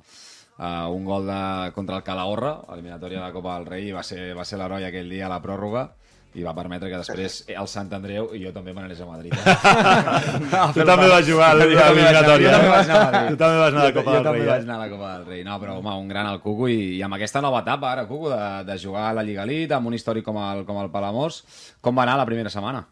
Uh, 0.62 0.90
un 0.94 1.06
gol 1.08 1.26
de, 1.26 1.42
contra 1.74 1.98
el 1.98 2.04
Calahorra, 2.06 2.58
a 2.66 2.74
l'eliminatòria 2.74 3.22
de 3.22 3.26
la 3.26 3.34
Copa 3.34 3.56
del 3.58 3.70
Rei, 3.70 3.88
i 3.90 3.96
va 3.96 4.04
ser, 4.06 4.32
va 4.38 4.46
ser 4.46 4.60
l'heroi 4.62 4.86
aquell 4.90 5.10
dia 5.10 5.26
a 5.30 5.32
la 5.32 5.42
pròrroga 5.42 5.90
i 6.34 6.44
va 6.48 6.54
permetre 6.56 6.88
que 6.88 6.96
després 7.02 7.42
el 7.52 7.68
Sant 7.68 7.90
Andreu 7.94 8.30
i 8.38 8.40
jo 8.46 8.54
també 8.56 8.72
me 8.74 8.82
n'anés 8.86 9.02
a 9.04 9.08
Madrid. 9.10 9.34
Tu 10.76 10.86
també 10.88 11.10
vas 11.12 11.26
jugar 11.28 11.50
a 11.52 11.58
l'eliminatòria, 11.60 12.54
Jo 12.54 12.62
també 12.62 13.18
eh? 13.20 13.26
Tu 13.32 13.38
també 13.42 13.58
vas 13.60 13.74
anar 13.74 13.82
a 13.82 13.84
la 13.84 13.92
Jo- 13.92 13.98
Copa 13.98 14.12
jo 14.12 14.16
del 14.16 14.24
també 14.30 14.40
Rei, 14.40 14.48
eh? 14.48 14.52
vaig 14.54 14.64
anar 14.64 14.78
a 14.78 14.84
la 14.86 14.90
Copa 14.94 15.10
del 15.18 15.26
Rei. 15.28 15.44
No, 15.44 15.58
però 15.60 15.76
home, 15.82 15.96
un 16.06 16.08
gran 16.08 16.30
al 16.32 16.40
Cucu 16.40 16.70
i, 16.72 16.80
i 16.98 17.02
amb 17.04 17.18
aquesta 17.20 17.42
nova 17.44 17.60
etapa 17.66 17.92
ara, 17.92 18.08
Cucu, 18.08 18.30
de, 18.32 18.64
de 18.72 18.78
jugar 18.80 19.10
a 19.10 19.14
la 19.20 19.24
Lliga 19.28 19.44
Elite, 19.44 19.76
amb 19.76 19.92
un 19.92 19.98
històric 20.00 20.24
com 20.26 20.40
el, 20.40 20.64
com 20.66 20.80
el 20.84 20.90
Palamós, 20.94 21.44
com 21.84 21.98
va 22.00 22.08
anar 22.08 22.16
la 22.22 22.26
primera 22.30 22.50
setmana? 22.54 22.86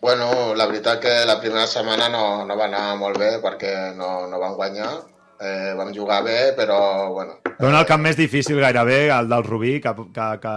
Bueno, 0.00 0.54
la 0.54 0.66
veritat 0.66 1.00
que 1.02 1.14
la 1.26 1.40
primera 1.40 1.66
setmana 1.66 2.08
no, 2.12 2.44
no 2.46 2.56
va 2.56 2.68
anar 2.68 2.84
molt 3.00 3.18
bé 3.18 3.38
perquè 3.42 3.72
no, 3.96 4.26
no 4.30 4.38
vam 4.38 4.54
guanyar. 4.54 4.92
Eh, 5.40 5.72
vam 5.78 5.92
jugar 5.94 6.20
bé, 6.26 6.52
però 6.58 6.76
bueno, 7.14 7.36
anar 7.62 7.80
el 7.84 7.86
camp 7.86 8.02
més 8.02 8.16
difícil 8.18 8.58
gairebé, 8.58 9.04
el 9.14 9.28
del 9.30 9.44
Rubí, 9.46 9.76
que, 9.80 9.92
que, 10.14 10.26
que 10.42 10.54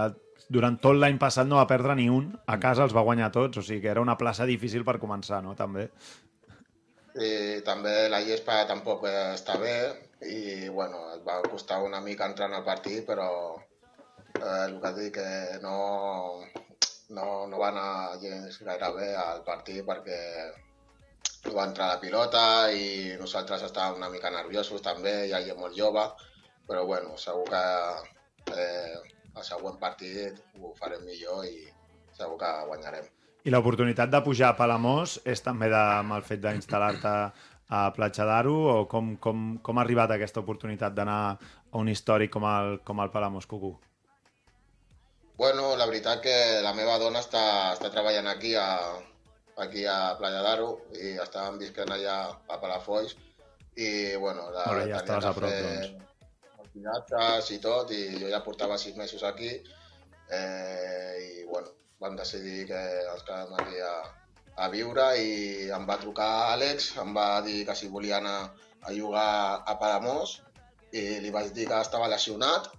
durant 0.52 0.78
tot 0.84 0.98
l'any 0.98 1.18
passat 1.22 1.48
no 1.48 1.58
va 1.60 1.68
perdre 1.70 1.96
ni 1.98 2.08
un, 2.12 2.28
a 2.46 2.58
casa 2.60 2.84
els 2.86 2.94
va 2.96 3.04
guanyar 3.06 3.30
tots, 3.34 3.58
o 3.58 3.64
sigui 3.66 3.82
que 3.84 3.92
era 3.94 4.04
una 4.04 4.18
plaça 4.20 4.46
difícil 4.48 4.84
per 4.88 4.98
començar, 5.02 5.42
no? 5.44 5.56
També. 5.58 5.88
i 7.12 7.60
també 7.64 8.08
la 8.08 8.22
llespa 8.24 8.62
tampoc 8.68 9.04
està 9.10 9.58
bé 9.60 9.74
i 10.24 10.68
bueno, 10.68 11.02
et 11.16 11.22
va 11.26 11.42
costar 11.44 11.82
una 11.84 12.00
mica 12.00 12.28
entrar 12.30 12.48
en 12.48 12.56
el 12.60 12.64
partit, 12.64 13.04
però 13.06 13.28
eh, 14.38 14.64
el 14.66 14.78
que 14.80 14.92
et 14.92 14.98
dic 14.98 15.14
que 15.18 15.58
no, 15.64 15.76
no, 17.16 17.26
no 17.48 17.62
va 17.62 17.70
anar 17.72 18.18
gens 18.22 18.60
gaire 18.64 18.92
bé 18.96 19.08
al 19.24 19.42
partit 19.48 19.84
perquè 19.88 20.20
no 21.46 21.54
va 21.56 21.66
entrar 21.68 21.88
la 21.92 22.00
pilota 22.02 22.44
i 22.72 23.16
nosaltres 23.20 23.64
estàvem 23.66 23.98
una 24.00 24.10
mica 24.12 24.30
nerviosos 24.30 24.84
també, 24.84 25.14
hi 25.26 25.34
ha 25.34 25.58
molt 25.58 25.76
jove, 25.76 26.06
però 26.68 26.86
bueno, 26.86 27.16
segur 27.18 27.48
que 27.50 27.64
eh, 28.56 29.00
el 29.36 29.46
següent 29.46 29.78
partit 29.80 30.38
ho 30.60 30.72
farem 30.78 31.04
millor 31.08 31.46
i 31.48 31.66
segur 32.16 32.38
que 32.40 32.50
guanyarem. 32.68 33.08
I 33.42 33.50
l'oportunitat 33.50 34.10
de 34.10 34.20
pujar 34.22 34.52
a 34.52 34.58
Palamós 34.58 35.16
és 35.26 35.42
també 35.42 35.70
de, 35.72 35.80
amb 35.80 36.14
el 36.18 36.26
fet 36.26 36.42
d'instal·lar-te 36.44 37.14
a 37.72 37.80
Platja 37.96 38.26
d'Aro 38.28 38.54
o 38.70 38.76
com, 38.88 39.16
com, 39.16 39.56
com 39.64 39.78
ha 39.78 39.82
arribat 39.82 40.12
aquesta 40.12 40.42
oportunitat 40.44 40.94
d'anar 40.94 41.22
a 41.32 41.80
un 41.80 41.88
històric 41.88 42.30
com 42.34 42.46
el, 42.46 42.76
com 42.86 43.00
el 43.02 43.10
Palamós 43.10 43.48
Cucú? 43.50 43.72
Bueno, 45.40 45.72
la 45.80 45.88
veritat 45.88 46.20
que 46.22 46.36
la 46.62 46.74
meva 46.76 46.98
dona 47.00 47.22
està, 47.24 47.72
està 47.72 47.90
treballant 47.90 48.28
aquí 48.30 48.52
a, 48.54 48.68
aquí 49.64 49.86
a 49.88 50.14
Playa 50.20 50.44
d'Aro 50.44 50.68
i 50.94 51.16
estàvem 51.24 51.58
visquent 51.64 51.90
allà 51.96 52.18
a 52.28 52.60
Palafolls 52.60 53.16
i 53.74 54.14
bueno, 54.20 54.50
la, 54.52 54.68
bé, 54.68 54.86
ja 54.92 55.00
estaves 55.00 55.24
que 55.24 55.30
a 55.30 55.36
prop, 55.40 55.50
fer 55.50 55.62
doncs. 55.64 56.11
Els 56.72 56.80
viatges 56.80 57.50
i 57.52 57.58
tot 57.60 57.90
i 57.92 58.18
jo 58.18 58.28
ja 58.28 58.42
portava 58.44 58.78
sis 58.78 58.96
mesos 58.96 59.22
aquí 59.22 59.50
eh, 60.30 61.16
i 61.20 61.44
bueno, 61.44 61.68
vam 62.00 62.16
decidir 62.16 62.66
que 62.66 62.80
ens 63.12 63.22
quedem 63.22 63.52
aquí 63.60 63.80
a, 63.80 63.94
a 64.56 64.68
viure 64.68 65.06
i 65.20 65.70
em 65.70 65.86
va 65.86 66.00
trucar 66.00 66.52
Àlex, 66.54 66.96
em 66.98 67.12
va 67.14 67.42
dir 67.42 67.64
que 67.66 67.74
si 67.74 67.88
volia 67.88 68.18
anar 68.18 68.52
a 68.82 68.92
jugar 68.92 69.62
a 69.66 69.78
Palamós 69.78 70.40
i 70.92 71.20
li 71.20 71.30
vaig 71.30 71.52
dir 71.52 71.68
que 71.68 71.80
estava 71.80 72.08
lesionat 72.08 72.70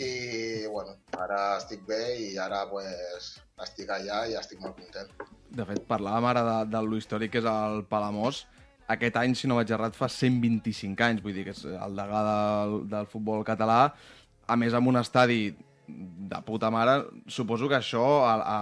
i 0.00 0.66
bueno, 0.66 0.96
ara 1.18 1.58
estic 1.58 1.84
bé 1.88 2.16
i 2.16 2.38
ara 2.38 2.66
pues, 2.70 3.34
estic 3.60 3.90
allà 3.90 4.26
i 4.28 4.36
estic 4.38 4.60
molt 4.60 4.78
content. 4.78 5.10
De 5.50 5.66
fet, 5.66 5.82
parlàvem 5.88 6.28
ara 6.30 6.44
de, 6.46 6.56
de 6.72 6.80
lo 6.86 6.96
històric 6.96 7.34
que 7.34 7.42
és 7.42 7.48
el 7.50 7.84
Palamós. 7.90 8.46
Aquest 8.90 9.16
any, 9.20 9.34
si 9.38 9.48
no 9.50 9.58
vaig 9.60 9.70
errat, 9.70 9.94
fa 9.94 10.08
125 10.10 11.06
anys, 11.06 11.22
vull 11.22 11.36
dir 11.36 11.46
que 11.46 11.54
és 11.54 11.64
el 11.70 11.98
degà 11.98 12.22
del, 12.26 12.78
del 12.90 13.10
futbol 13.10 13.44
català. 13.46 13.82
A 14.50 14.56
més, 14.58 14.74
amb 14.74 14.90
un 14.90 14.98
estadi 14.98 15.42
de 16.32 16.42
puta 16.46 16.70
mare, 16.70 17.04
suposo 17.26 17.68
que 17.68 17.78
això 17.78 18.04
a, 18.26 18.34
a, 18.42 18.58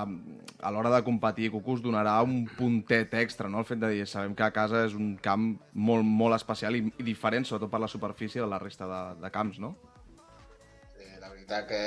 a 0.60 0.72
l'hora 0.72 0.92
de 0.94 1.02
competir 1.04 1.50
Cucu 1.52 1.76
us 1.76 1.82
donarà 1.84 2.16
un 2.24 2.46
puntet 2.58 3.14
extra, 3.20 3.48
no? 3.52 3.62
El 3.62 3.68
fet 3.68 3.80
de 3.82 3.90
dir, 3.92 4.06
sabem 4.08 4.34
que 4.36 4.46
a 4.46 4.52
casa 4.54 4.84
és 4.86 4.96
un 4.96 5.14
camp 5.22 5.50
molt, 5.72 6.06
molt 6.22 6.36
especial 6.38 6.78
i, 6.78 6.84
i 6.88 7.06
diferent, 7.06 7.46
sobretot 7.48 7.72
per 7.72 7.82
la 7.84 7.90
superfície 7.90 8.42
de 8.42 8.48
la 8.50 8.60
resta 8.62 8.88
de, 8.90 9.02
de 9.24 9.32
camps, 9.34 9.60
no? 9.64 9.74
Sí, 10.94 11.10
la 11.20 11.32
veritat 11.32 11.68
que 11.72 11.82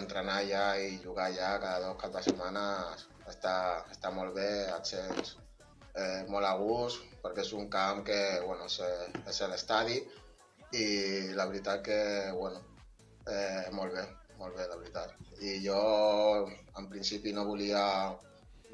entrenar 0.00 0.40
allà 0.42 0.64
i 0.84 0.96
jugar 1.04 1.28
allà 1.28 1.52
cada 1.64 1.84
dos 1.88 2.00
caps 2.00 2.16
de 2.18 2.24
setmana 2.30 2.64
està, 3.28 3.58
està 3.92 4.14
molt 4.14 4.34
bé, 4.36 4.50
et 4.76 4.96
sents 4.96 5.36
eh, 5.94 6.24
molt 6.28 6.46
a 6.46 6.54
gust, 6.60 7.04
perquè 7.22 7.44
és 7.44 7.52
un 7.56 7.68
camp 7.72 8.04
que, 8.06 8.18
bueno, 8.46 8.68
és, 8.68 8.80
és 9.28 9.42
l'estadi 9.50 9.98
i 10.76 10.86
la 11.36 11.46
veritat 11.48 11.82
que, 11.84 12.00
bueno, 12.36 12.60
eh, 13.26 13.68
molt 13.72 13.94
bé, 13.94 14.04
molt 14.38 14.56
bé, 14.56 14.66
la 14.68 14.76
veritat. 14.76 15.14
I 15.40 15.58
jo, 15.64 15.80
en 16.78 16.88
principi, 16.90 17.32
no 17.32 17.46
volia, 17.48 17.82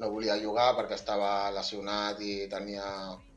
no 0.01 0.11
volia 0.11 0.37
jugar 0.41 0.73
perquè 0.77 0.97
estava 0.99 1.51
lesionat 1.55 2.21
i 2.21 2.45
tenia 2.51 2.85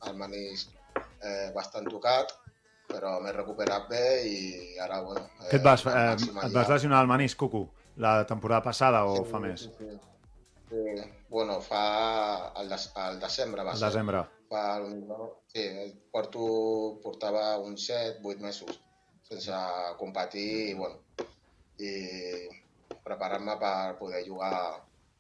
el 0.09 0.19
menisc 0.19 0.75
eh, 1.23 1.51
bastant 1.55 1.89
tocat, 1.89 2.35
però 2.89 3.19
m'he 3.21 3.33
recuperat 3.37 3.89
bé 3.91 4.05
i 4.25 4.37
ara, 4.81 5.03
bueno... 5.05 5.27
Eh, 5.45 5.57
et 5.57 5.65
vas, 5.65 5.85
eh, 5.87 5.95
màxim 5.95 6.45
et 6.45 6.55
vas 6.55 6.71
lesionar 6.73 7.03
el 7.05 7.11
menisc, 7.11 7.39
Cucu, 7.39 7.67
la 8.01 8.23
temporada 8.27 8.63
passada 8.65 9.05
o 9.05 9.19
Sí, 9.19 9.27
fa 9.31 9.43
més? 9.43 9.67
Sí, 9.69 9.75
sí. 9.79 9.99
Sí, 10.69 10.83
bueno, 11.31 11.61
fa 11.65 11.83
al, 12.53 12.69
des, 12.69 12.91
al 12.95 13.19
desembre 13.21 13.65
va 13.65 13.75
ser. 13.77 13.87
desembre. 13.89 14.25
Fa, 14.49 14.65
sí, 15.53 15.65
porto, 16.13 16.99
portava 17.03 17.59
uns 17.61 17.87
7, 17.89 18.21
8 18.25 18.41
mesos 18.45 18.81
sense 19.29 19.53
competir 19.99 20.71
i, 20.71 20.75
bueno, 20.75 21.01
i 21.79 21.91
preparar-me 23.05 23.57
per 23.61 23.97
poder 23.99 24.23
jugar 24.27 24.55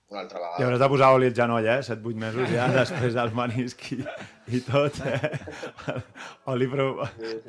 una 0.09 0.21
altra 0.23 0.39
I 0.41 0.43
vegada. 0.43 0.65
hauràs 0.65 0.81
de 0.81 0.89
posar 0.89 1.11
oli 1.17 1.29
al 1.29 1.35
genoll, 1.37 1.67
eh? 1.69 1.79
7-8 1.85 2.15
mesos 2.23 2.49
ja, 2.55 2.69
després 2.73 3.13
del 3.19 3.33
menisc 3.37 3.85
i, 3.93 3.99
i 4.57 4.61
tot, 4.65 4.97
eh? 5.05 6.01
Oli 6.49 6.69
pro, 6.73 6.87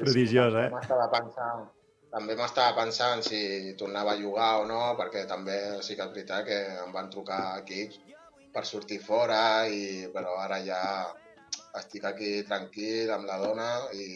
prodigiós, 0.02 0.56
eh? 0.60 0.68
M'estava 0.74 1.08
pensant, 1.14 1.70
també 2.14 2.36
m'estava 2.36 2.76
pensant 2.82 3.22
si 3.26 3.40
tornava 3.80 4.14
a 4.16 4.22
jugar 4.22 4.52
o 4.62 4.68
no, 4.70 4.82
perquè 5.00 5.26
també 5.30 5.58
sí 5.86 5.96
que 5.96 6.06
és 6.06 6.14
veritat 6.14 6.46
que 6.48 6.60
em 6.84 6.94
van 6.96 7.10
trucar 7.14 7.42
equips 7.62 8.00
per 8.54 8.66
sortir 8.66 9.00
fora, 9.06 9.42
i, 9.70 10.08
però 10.14 10.38
ara 10.42 10.58
ja 10.66 10.82
estic 11.80 12.08
aquí 12.10 12.32
tranquil 12.50 13.12
amb 13.14 13.30
la 13.30 13.38
dona 13.42 13.70
i 13.94 14.08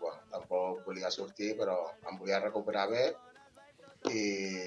bueno, 0.00 0.22
tampoc 0.32 0.86
volia 0.86 1.10
sortir, 1.10 1.52
però 1.58 1.76
em 2.08 2.16
volia 2.18 2.40
recuperar 2.40 2.88
bé 2.90 3.04
i 4.10 4.22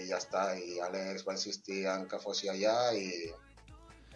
ja 0.10 0.20
està. 0.22 0.46
I 0.56 0.80
Àlex 0.86 1.26
va 1.28 1.36
insistir 1.36 1.82
en 1.92 2.06
que 2.12 2.22
fossi 2.22 2.52
allà 2.52 2.78
i 2.96 3.10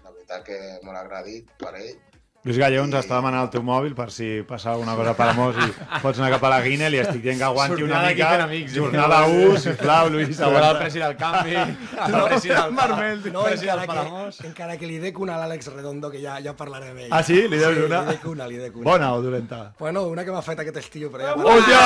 la 0.03 0.13
veritat 0.13 0.45
que 0.47 0.59
molt 0.85 1.01
agradit 1.01 1.49
per 1.59 1.73
ell. 1.81 1.97
Lluís 2.39 2.55
Galló 2.55 2.85
ens 2.87 2.93
està 2.95 3.17
demanant 3.17 3.41
el 3.43 3.49
teu 3.51 3.59
mòbil 3.67 3.91
per 3.97 4.05
si 4.15 4.27
passa 4.47 4.69
alguna 4.71 4.93
cosa 4.95 5.11
per 5.11 5.25
Amos 5.33 5.57
i 5.59 5.65
pots 5.99 6.21
anar 6.21 6.29
cap 6.31 6.45
a 6.47 6.51
la 6.53 6.59
Guinel 6.63 6.93
i 6.95 7.01
estic 7.01 7.19
dient 7.25 7.35
que 7.35 7.43
aguanti 7.43 7.83
una 7.83 7.97
mica. 8.05 8.29
amics. 8.45 8.77
Jornada 8.77 9.17
1, 9.27 9.57
sisplau, 9.59 10.07
Lluís. 10.13 10.37
Trobarà 10.39 10.69
el 10.71 10.77
presi 10.79 11.01
del 11.03 11.17
canvi, 11.19 11.57
el 11.57 12.15
presi 12.29 12.53
del 12.53 12.71
Marmel, 12.77 13.19
no, 13.33 13.43
presi 13.43 13.67
del 13.67 13.81
encara, 13.83 14.05
Palamós. 14.05 14.37
que, 14.39 14.47
encara 14.47 14.77
que 14.79 14.87
li 14.87 15.01
dec 15.03 15.19
una 15.19 15.35
a 15.35 15.41
l'Àlex 15.41 15.67
Redondo, 15.73 16.07
que 16.13 16.21
ja, 16.23 16.37
ja 16.45 16.53
parlaré 16.55 16.93
amb 16.93 17.01
ell. 17.03 17.11
Ah, 17.11 17.19
sí? 17.27 17.41
Li 17.51 17.59
deus 17.59 17.75
sí, 17.75 17.83
una? 17.89 17.99
Li 18.07 18.15
dec 18.15 18.23
una, 18.31 18.47
li 18.47 18.61
dec 18.63 18.79
una. 18.79 18.87
Bona 18.87 19.11
o 19.17 19.19
dolenta? 19.21 19.59
Bueno, 19.77 20.05
una 20.07 20.23
que 20.23 20.31
m'ha 20.31 20.45
fet 20.47 20.63
aquest 20.63 20.79
estiu, 20.85 21.11
però 21.11 21.27
ja... 21.27 21.35
Hòstia! 21.35 21.83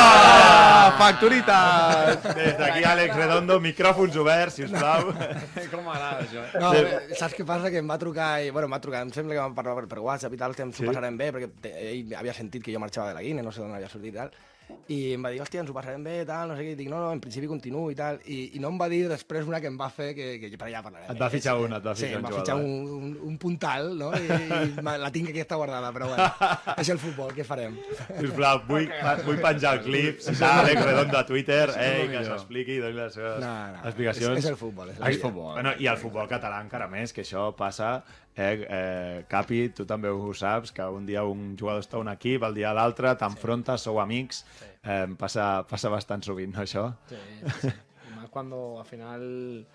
Factoritat! 1.02 2.30
Des 2.38 2.54
d'aquí, 2.62 2.86
Àlex 2.94 3.18
Redondo, 3.18 3.58
micròfons 3.64 4.22
oberts, 4.22 4.62
sisplau. 4.62 5.10
Com 5.74 5.82
m'agrada 5.90 6.22
això. 6.28 6.46
No, 6.62 6.72
eh, 6.78 7.18
saps 7.18 7.34
què 7.42 7.50
passa? 7.50 7.74
Que 7.74 7.82
em 7.82 7.90
va 7.90 7.98
trucar, 7.98 8.32
i, 8.46 8.54
bueno, 8.54 8.70
em 8.70 8.78
va 8.78 8.82
trucar, 8.86 9.02
em 9.08 9.12
sembla 9.18 9.34
que 9.34 9.42
vam 9.42 9.58
parlar 9.58 9.80
per, 9.82 9.90
per 9.90 10.06
WhatsApp 10.06 10.38
i 10.38 10.42
tal, 10.44 10.53
ens 10.62 10.78
ho 10.80 10.84
Sí. 10.84 10.86
passarem 10.88 11.18
bé, 11.18 11.32
perquè 11.34 11.50
ell 11.74 12.14
havia 12.16 12.34
sentit 12.34 12.62
que 12.64 12.72
jo 12.74 12.80
marxava 12.80 13.10
de 13.10 13.16
la 13.16 13.22
Guine, 13.26 13.42
no 13.42 13.52
sé 13.52 13.62
d'on 13.62 13.74
havia 13.74 13.90
sortit 13.90 14.14
i 14.14 14.18
tal. 14.18 14.32
i 14.88 15.14
em 15.14 15.22
va 15.24 15.30
dir, 15.30 15.40
hòstia, 15.42 15.60
ens 15.60 15.70
ho 15.70 15.74
passarem 15.76 16.02
bé, 16.04 16.26
tal, 16.26 16.48
no 16.48 16.56
sé 16.56 16.64
què, 16.64 16.72
i 16.72 16.76
dic, 16.76 16.88
no, 16.90 16.98
no, 16.98 17.12
en 17.12 17.20
principi 17.20 17.48
continuo 17.48 17.92
i 17.92 17.96
tal, 17.96 18.20
i, 18.26 18.56
i 18.56 18.60
no 18.60 18.70
em 18.70 18.78
va 18.80 18.88
dir 18.90 19.08
després 19.10 19.46
una 19.46 19.60
que 19.60 19.68
em 19.68 19.78
va 19.78 19.90
fer, 19.90 20.16
que, 20.16 20.40
que 20.40 20.50
per 20.58 20.68
allà 20.70 20.82
parlarem. 20.82 21.12
Et 21.12 21.20
va 21.22 21.30
fitxar 21.30 21.58
un, 21.60 21.74
et 21.74 21.84
va 21.86 21.94
sí, 21.94 22.06
fitxar 22.06 22.18
em 22.18 22.24
un 22.24 22.32
va 22.32 22.38
fitxar 22.38 22.56
jugador, 22.56 22.94
un, 22.96 23.04
un, 23.04 23.18
un 23.28 23.38
puntal, 23.38 23.98
no? 24.00 24.12
I, 24.16 24.24
i 24.24 24.98
la 25.04 25.12
tinc 25.12 25.30
aquí 25.30 25.42
està 25.44 25.56
guardada, 25.60 25.92
però 25.92 26.08
bueno, 26.08 26.30
és 26.82 26.90
el 26.90 26.98
futbol, 26.98 27.34
què 27.36 27.44
farem? 27.46 27.76
Sisplau, 28.22 28.64
vull, 28.72 28.88
vull 29.28 29.42
penjar 29.44 29.76
el 29.78 29.84
clip, 29.84 30.20
si 30.24 30.34
s'ha 30.34 30.54
Àlex 30.64 30.82
Redondo 30.88 31.18
a 31.20 31.26
Twitter, 31.28 31.70
ei, 31.78 32.02
el 32.08 32.12
que 32.16 32.24
s'expliqui, 32.32 32.80
doni 32.80 32.96
les 32.98 33.14
seves 33.20 33.40
No, 33.44 33.54
no, 33.76 33.84
explicacions. 33.84 34.38
és- 34.40 34.46
és 34.46 34.50
el 34.52 34.58
futbol, 34.58 34.90
és 34.96 35.00
el 35.00 35.20
futbol. 35.20 35.54
Bueno, 35.60 35.76
I 35.78 35.88
el 35.92 35.98
futbol 35.98 36.28
català 36.32 36.62
encara 36.64 36.88
més, 36.88 37.12
que 37.14 37.22
això 37.28 37.52
passa... 37.56 37.98
Eh, 38.36 38.66
eh, 38.66 39.24
Capi, 39.30 39.68
tu 39.78 39.86
també 39.86 40.10
ho 40.10 40.34
saps, 40.34 40.72
que 40.74 40.86
un 40.90 41.06
dia 41.06 41.24
un 41.24 41.54
jugador 41.60 41.84
està 41.84 42.00
un 42.02 42.10
equip, 42.10 42.44
el 42.48 42.56
dia 42.58 42.74
l'altre, 42.74 43.14
t'enfrontes, 43.20 43.86
sou 43.86 44.00
amics, 44.02 44.44
eh, 44.82 45.06
passa, 45.20 45.64
passa 45.70 45.92
bastant 45.94 46.26
sovint, 46.26 46.54
no, 46.56 46.64
això? 46.66 46.88
Sí, 47.10 47.16
sí, 47.16 47.60
sí. 47.62 47.74
Y 48.10 48.16
más 48.16 48.30
cuando 48.30 48.80
al 48.80 48.86
final 48.86 49.68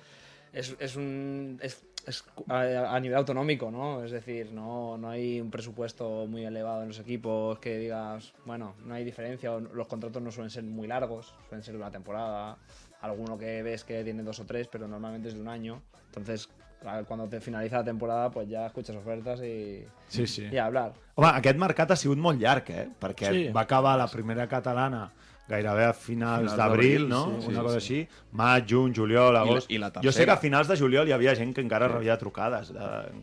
es, 0.52 0.74
es 0.78 0.96
un. 0.96 1.58
Es, 1.62 1.84
es 2.06 2.24
a, 2.48 2.94
a 2.94 3.00
nivel 3.00 3.18
autonómico, 3.18 3.70
¿no? 3.70 4.02
Es 4.02 4.10
decir, 4.10 4.50
no, 4.52 4.96
no 4.96 5.10
hay 5.10 5.40
un 5.40 5.50
presupuesto 5.50 6.26
muy 6.26 6.44
elevado 6.44 6.82
en 6.82 6.88
los 6.88 6.98
equipos 6.98 7.58
que 7.58 7.78
digas, 7.78 8.32
bueno, 8.44 8.74
no 8.84 8.94
hay 8.94 9.04
diferencia, 9.04 9.52
o 9.52 9.60
los 9.60 9.86
contratos 9.86 10.22
no 10.22 10.32
suelen 10.32 10.50
ser 10.50 10.64
muy 10.64 10.88
largos, 10.88 11.34
suelen 11.48 11.62
ser 11.62 11.74
de 11.74 11.80
una 11.80 11.90
temporada, 11.90 12.56
alguno 13.02 13.38
que 13.38 13.62
ves 13.62 13.84
que 13.84 14.02
tiene 14.04 14.22
dos 14.22 14.40
o 14.40 14.46
tres, 14.46 14.68
pero 14.68 14.88
normalmente 14.88 15.28
es 15.28 15.34
de 15.34 15.40
un 15.40 15.48
año. 15.48 15.82
Entonces, 16.06 16.48
a- 16.84 17.02
cuando 17.04 17.28
te 17.28 17.40
finaliza 17.40 17.78
la 17.78 17.84
temporada, 17.84 18.30
pues 18.30 18.48
ya 18.48 18.66
escuchas 18.66 18.96
ofertas 18.96 19.40
y, 19.40 19.84
Sí, 20.08 20.26
sí. 20.26 20.48
y 20.50 20.56
a 20.56 20.66
hablar. 20.66 20.92
Home, 21.16 21.28
aquest 21.34 21.58
mercat 21.58 21.90
ha 21.90 21.96
sigut 21.96 22.18
molt 22.18 22.40
llarg, 22.40 22.64
eh? 22.70 22.88
Perquè 23.00 23.30
Sí. 23.32 23.48
va 23.52 23.62
acabar 23.62 23.96
la 23.98 24.06
primera 24.08 24.46
catalana 24.46 25.10
gairebé 25.48 25.84
a 25.86 25.94
finals 25.94 26.40
Finals 26.52 26.56
d'abril, 26.58 27.08
no? 27.08 27.24
sí, 27.40 27.46
Una 27.48 27.56
sí, 27.60 27.62
cosa 27.64 27.80
sí. 27.80 27.94
així. 28.02 28.08
Maig, 28.32 28.66
juny, 28.68 28.92
juliol, 28.94 29.32
la- 29.32 29.40
agost... 29.40 29.70
i 29.70 29.78
la 29.78 29.86
jo 29.88 29.94
sé 29.94 30.02
que 30.02 30.26
tercera. 30.26 30.32
a 30.34 30.36
finals 30.36 30.68
de 30.68 30.76
juliol 30.76 31.08
hi 31.08 31.12
havia 31.12 31.34
gent 31.34 31.54
que 31.54 31.62
encara 31.62 31.88
rebia 31.88 32.18
trucades. 32.18 32.68
De... 32.74 32.80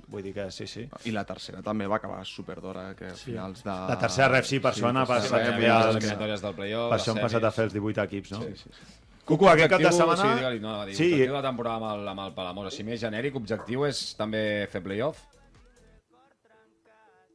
Vull 0.08 0.24
dir 0.24 0.34
que 0.34 0.50
sí, 0.50 0.65
sí. 0.65 0.89
I 1.06 1.12
la 1.12 1.24
tercera 1.24 1.62
també 1.62 1.86
va 1.86 1.98
acabar 1.98 2.26
superdora, 2.26 2.96
que 2.96 3.06
a 3.06 3.13
finals 3.13 3.63
de... 3.63 3.70
La 3.70 4.00
tercera 4.00 4.28
ref 4.30 4.48
sí, 4.48 4.60
per 4.60 4.72
això 4.74 4.88
han 4.89 4.96
tercera 4.96 5.20
passat 5.20 5.62
ja 5.62 5.89
eliminatòries 5.91 6.41
del 6.41 6.56
playoff, 6.56 6.89
Per 6.89 7.00
això 7.00 7.12
han 7.15 7.22
passat 7.22 7.44
a 7.44 7.52
fer 7.52 7.63
els 7.65 7.74
18 7.74 8.02
equips, 8.04 8.32
no? 8.32 8.41
Sí, 8.41 8.56
sí, 8.56 8.70
sí. 8.74 8.91
Cucu, 9.26 9.48
aquest 9.50 9.72
cap 9.72 9.82
de 9.82 9.92
setmana... 9.92 10.22
Sí, 10.22 10.34
digue-li, 10.38 10.60
no, 10.62 10.74
dir, 10.86 10.96
sí, 10.98 11.06
objectiu 11.16 11.34
de 11.34 11.46
temporada 11.48 11.80
amb 11.80 11.88
el, 11.96 12.10
amb 12.12 12.22
el 12.28 12.34
Palamós, 12.36 12.68
així 12.70 12.84
més 12.86 13.00
genèric, 13.02 13.38
objectiu 13.40 13.86
és 13.88 14.02
també 14.20 14.42
fer 14.70 14.84
playoff? 14.86 15.24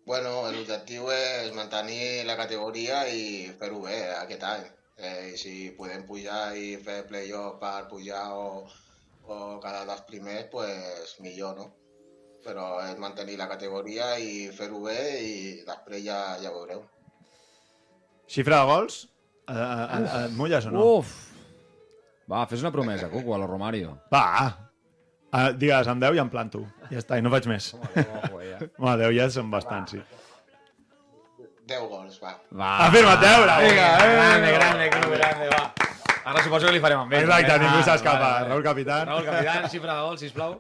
Bueno, 0.07 0.31
l'objectiu 0.55 1.11
és 1.15 1.51
mantenir 1.55 2.27
la 2.29 2.37
categoria 2.39 3.03
i 3.11 3.51
fer-ho 3.59 3.83
bé 3.89 3.99
aquest 4.21 4.47
any. 4.47 4.63
Eh, 5.01 5.33
I 5.33 5.41
si 5.41 5.55
podem 5.77 6.05
pujar 6.07 6.53
i 6.59 6.77
fer 6.85 7.01
playoff 7.09 7.59
per 7.59 7.89
pujar 7.91 8.23
o, 8.37 8.67
o 9.27 9.39
quedar 9.63 9.83
dels 9.89 10.05
primers, 10.07 10.47
pues 10.53 11.17
millor, 11.25 11.57
no? 11.59 11.69
Però 12.45 12.69
és 12.85 12.99
mantenir 13.03 13.35
la 13.41 13.49
categoria 13.51 14.13
i 14.19 14.47
fer-ho 14.55 14.85
bé 14.87 15.01
i 15.25 15.35
després 15.67 16.05
ja, 16.07 16.21
ja 16.43 16.55
veureu. 16.55 16.85
Xifra 18.31 18.63
de 18.63 18.71
gols? 18.71 19.03
Eh, 19.51 19.59
eh, 19.59 19.99
eh, 19.99 20.23
Et 20.29 20.39
mulles 20.39 20.71
o 20.71 20.75
no? 20.75 20.87
Uf! 21.01 21.30
Va, 22.31 22.45
fes 22.47 22.63
una 22.63 22.71
promesa, 22.71 23.09
Cucu, 23.11 23.35
a 23.35 23.39
lo 23.43 23.47
Romario. 23.51 23.97
Va! 24.13 24.25
Uh, 25.31 25.51
digues, 25.59 25.89
em 25.91 26.01
10 26.03 26.17
i 26.17 26.21
em 26.23 26.31
planto. 26.31 26.61
Ja 26.91 26.99
està, 27.03 27.19
i 27.19 27.23
no 27.23 27.31
faig 27.33 27.47
més. 27.51 27.73
Home, 27.75 28.97
10 29.03 29.15
ja 29.17 29.29
són 29.35 29.51
bastants, 29.51 29.97
sí. 29.97 30.03
10 31.71 31.87
gols, 31.91 32.19
va. 32.23 32.35
Va. 32.51 32.71
Afirma't, 32.87 33.21
deure! 33.23 33.57
Vinga, 33.65 33.89
eh! 34.03 34.13
grande, 34.17 34.53
grande, 34.57 34.89
club, 34.95 35.15
grande, 35.15 35.49
va. 35.55 35.63
Ara 36.31 36.43
suposo 36.45 36.67
que 36.69 36.75
li 36.75 36.83
farem 36.83 37.03
amb 37.03 37.15
ell. 37.15 37.25
Exacte, 37.25 37.55
eh? 37.55 37.63
ningú 37.65 37.83
s'escapa. 37.87 38.19
vale, 38.19 38.35
vale. 38.35 38.51
Raúl 38.53 38.67
Capitán. 38.67 39.09
Raúl 39.11 39.27
Capitán, 39.27 39.69
xifra 39.73 39.97
de 39.97 40.07
gol, 40.07 40.19
sisplau. 40.19 40.59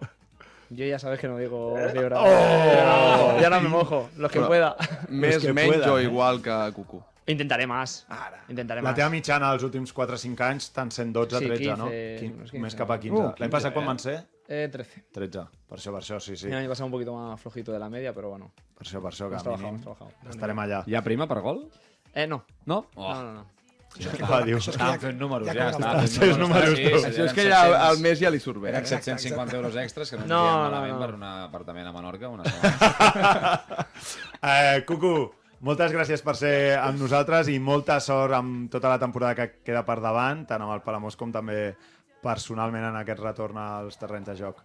Yo 0.71 0.87
ya 0.87 0.99
sabes 0.99 1.19
que 1.19 1.27
no 1.27 1.37
digo 1.37 1.77
cifra. 1.93 2.21
Oh! 2.21 3.39
Ya 3.41 3.51
no 3.51 3.61
me 3.61 3.69
mojo, 3.69 4.09
los 4.17 4.31
que 4.31 4.39
Però 4.39 4.47
pueda. 4.47 4.75
Més, 5.09 5.39
que 5.43 5.53
menys 5.53 5.77
pueda, 5.77 5.93
o 5.93 5.99
eh? 5.99 6.05
igual 6.07 6.43
que 6.43 6.59
Cucu. 6.75 7.03
Intentaré 7.31 7.67
más. 7.67 8.07
Intentaré 8.49 8.83
La 8.83 8.91
más. 8.91 8.97
teva 8.99 9.09
mitjana 9.13 9.51
dels 9.53 9.63
últims 9.69 9.93
4-5 9.95 10.41
anys 10.49 10.65
estan 10.71 10.91
sent 10.91 11.13
12, 11.15 11.39
Sí, 11.39 11.47
13, 11.47 11.77
no? 11.77 11.87
15, 11.87 12.19
Quin- 12.21 12.35
unos 12.35 12.51
15, 12.51 12.63
Més 12.65 12.75
cap 12.75 12.91
a 12.91 12.97
¿no? 12.97 13.01
15. 13.03 13.17
Uh, 13.21 13.35
L'any 13.39 13.51
passat 13.51 13.71
15, 13.71 13.75
quan 13.75 13.85
eh? 13.85 13.89
van 13.93 13.99
ser? 13.99 14.17
Eh, 14.51 14.69
13. 14.73 15.05
13. 15.13 15.45
Per 15.69 15.79
això, 15.79 15.93
per 15.95 16.01
això, 16.03 16.19
sí, 16.21 16.37
sí. 16.37 16.49
El 16.49 16.55
año 16.55 16.69
pasado 16.69 16.87
un 16.87 16.93
poquito 16.93 17.15
más 17.15 17.41
flojito 17.41 17.71
de 17.73 17.79
la 17.79 17.89
media, 17.89 18.13
pero 18.13 18.31
bueno. 18.31 18.51
Per 18.77 18.87
això, 18.87 19.01
per 19.01 19.13
això, 19.13 19.29
que 19.31 19.37
Hemos 19.37 19.47
a 19.47 19.57
mínim 19.57 19.81
estarem 20.31 20.59
allà. 20.59 20.83
Hi 20.87 20.95
ha 20.97 21.03
prima 21.03 21.29
per 21.29 21.41
gol? 21.41 21.69
Eh, 22.13 22.27
no. 22.27 22.45
No? 22.67 22.87
No, 22.97 23.15
no, 23.23 23.33
no. 23.35 23.47
Va, 24.31 24.37
dius. 24.47 24.69
Estàvem 24.71 25.01
fent 25.03 25.17
números, 25.19 25.49
ja 25.49 25.55
ja, 25.55 25.71
estàvem 25.75 26.07
fent 26.07 26.39
números, 26.39 26.77
tu. 26.79 26.99
Això 27.09 27.25
és 27.27 27.33
que 27.35 27.47
ja 27.49 27.63
al 27.89 27.99
mes 27.99 28.21
ja 28.21 28.31
li 28.31 28.39
surt 28.39 28.61
bé. 28.63 28.69
Eren 28.71 28.85
eh? 28.85 28.87
750 28.87 29.57
euros 29.57 29.75
extras 29.83 30.11
que 30.11 30.17
no 30.17 30.27
No, 30.27 30.39
no, 30.45 30.53
no, 30.53 30.61
malament 30.71 30.95
no. 30.95 31.01
per 31.07 31.15
un 31.17 31.25
apartament 31.25 31.87
a 31.89 31.93
Menorca 31.93 32.29
una 32.29 32.45
setmana. 32.51 33.87
Eh, 34.43 34.85
Cucu, 34.87 35.31
moltes 35.61 35.93
gràcies 35.93 36.23
per 36.25 36.35
ser 36.39 36.55
amb 36.81 36.99
nosaltres 37.01 37.49
i 37.53 37.59
molta 37.61 37.99
sort 38.01 38.35
amb 38.37 38.71
tota 38.73 38.89
la 38.93 38.99
temporada 39.03 39.35
que 39.37 39.63
queda 39.67 39.85
per 39.87 39.99
davant, 40.01 40.47
tant 40.49 40.63
amb 40.65 40.73
el 40.77 40.83
Palamós 40.85 41.17
com 41.21 41.33
també 41.33 41.75
personalment 42.25 42.85
en 42.91 42.97
aquest 43.01 43.21
retorn 43.25 43.59
als 43.61 43.97
terrenys 44.01 44.29
de 44.33 44.37
joc. 44.41 44.63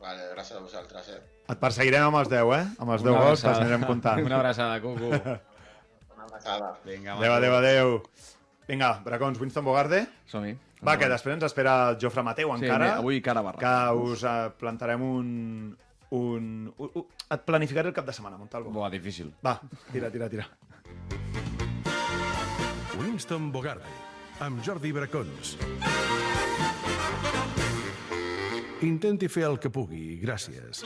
Vale, 0.00 0.28
gràcies 0.34 0.58
a 0.58 0.62
vosaltres, 0.62 1.08
eh? 1.08 1.20
Et 1.48 1.58
perseguirem 1.60 2.04
amb 2.08 2.18
els 2.20 2.28
10, 2.28 2.52
eh? 2.54 2.64
Amb 2.82 2.92
els 2.94 3.02
10 3.02 3.12
Una 3.14 3.24
gols 3.24 3.42
t'anirem 3.42 3.84
comptant. 3.88 4.20
Una 4.24 4.38
abraçada, 4.38 4.80
Cucu. 4.82 5.08
Una 6.14 6.24
abraçada. 6.28 6.72
Vinga, 6.84 7.16
Adéu, 7.16 7.32
adéu, 7.32 7.54
adéu. 7.56 7.96
Vinga, 8.68 9.00
Bracons, 9.04 9.40
Winston 9.40 9.64
Bogarde. 9.64 10.04
Som-hi. 10.30 10.56
Va, 10.84 10.98
que 11.00 11.08
després 11.08 11.34
ens 11.38 11.46
espera 11.48 11.74
el 11.90 11.98
Jofre 12.02 12.22
Mateu 12.26 12.50
Sí, 12.52 12.66
encara. 12.66 12.84
mira, 12.84 12.96
avui 13.00 13.22
cara 13.24 13.42
barra. 13.42 13.58
Que 13.62 14.02
us 14.12 14.22
eh, 14.28 14.50
plantarem 14.60 15.02
un... 15.02 15.28
un, 16.10 16.72
un, 16.78 16.90
un 16.94 17.04
et 17.30 17.44
planificaré 17.46 17.90
el 17.90 17.94
cap 17.94 18.06
de 18.06 18.14
setmana, 18.14 18.38
Montalvo. 18.38 18.70
Buah, 18.70 18.90
difícil. 18.90 19.32
Va, 19.44 19.58
tira, 19.92 20.10
tira, 20.10 20.28
tira. 20.30 20.46
Winston 23.00 23.50
Bogarde, 23.52 23.90
amb 24.40 24.62
Jordi 24.64 24.92
Bracons. 24.92 25.56
Intenti 28.86 29.28
fer 29.32 29.46
el 29.48 29.58
que 29.58 29.70
pugui, 29.72 30.18
gràcies. 30.20 30.84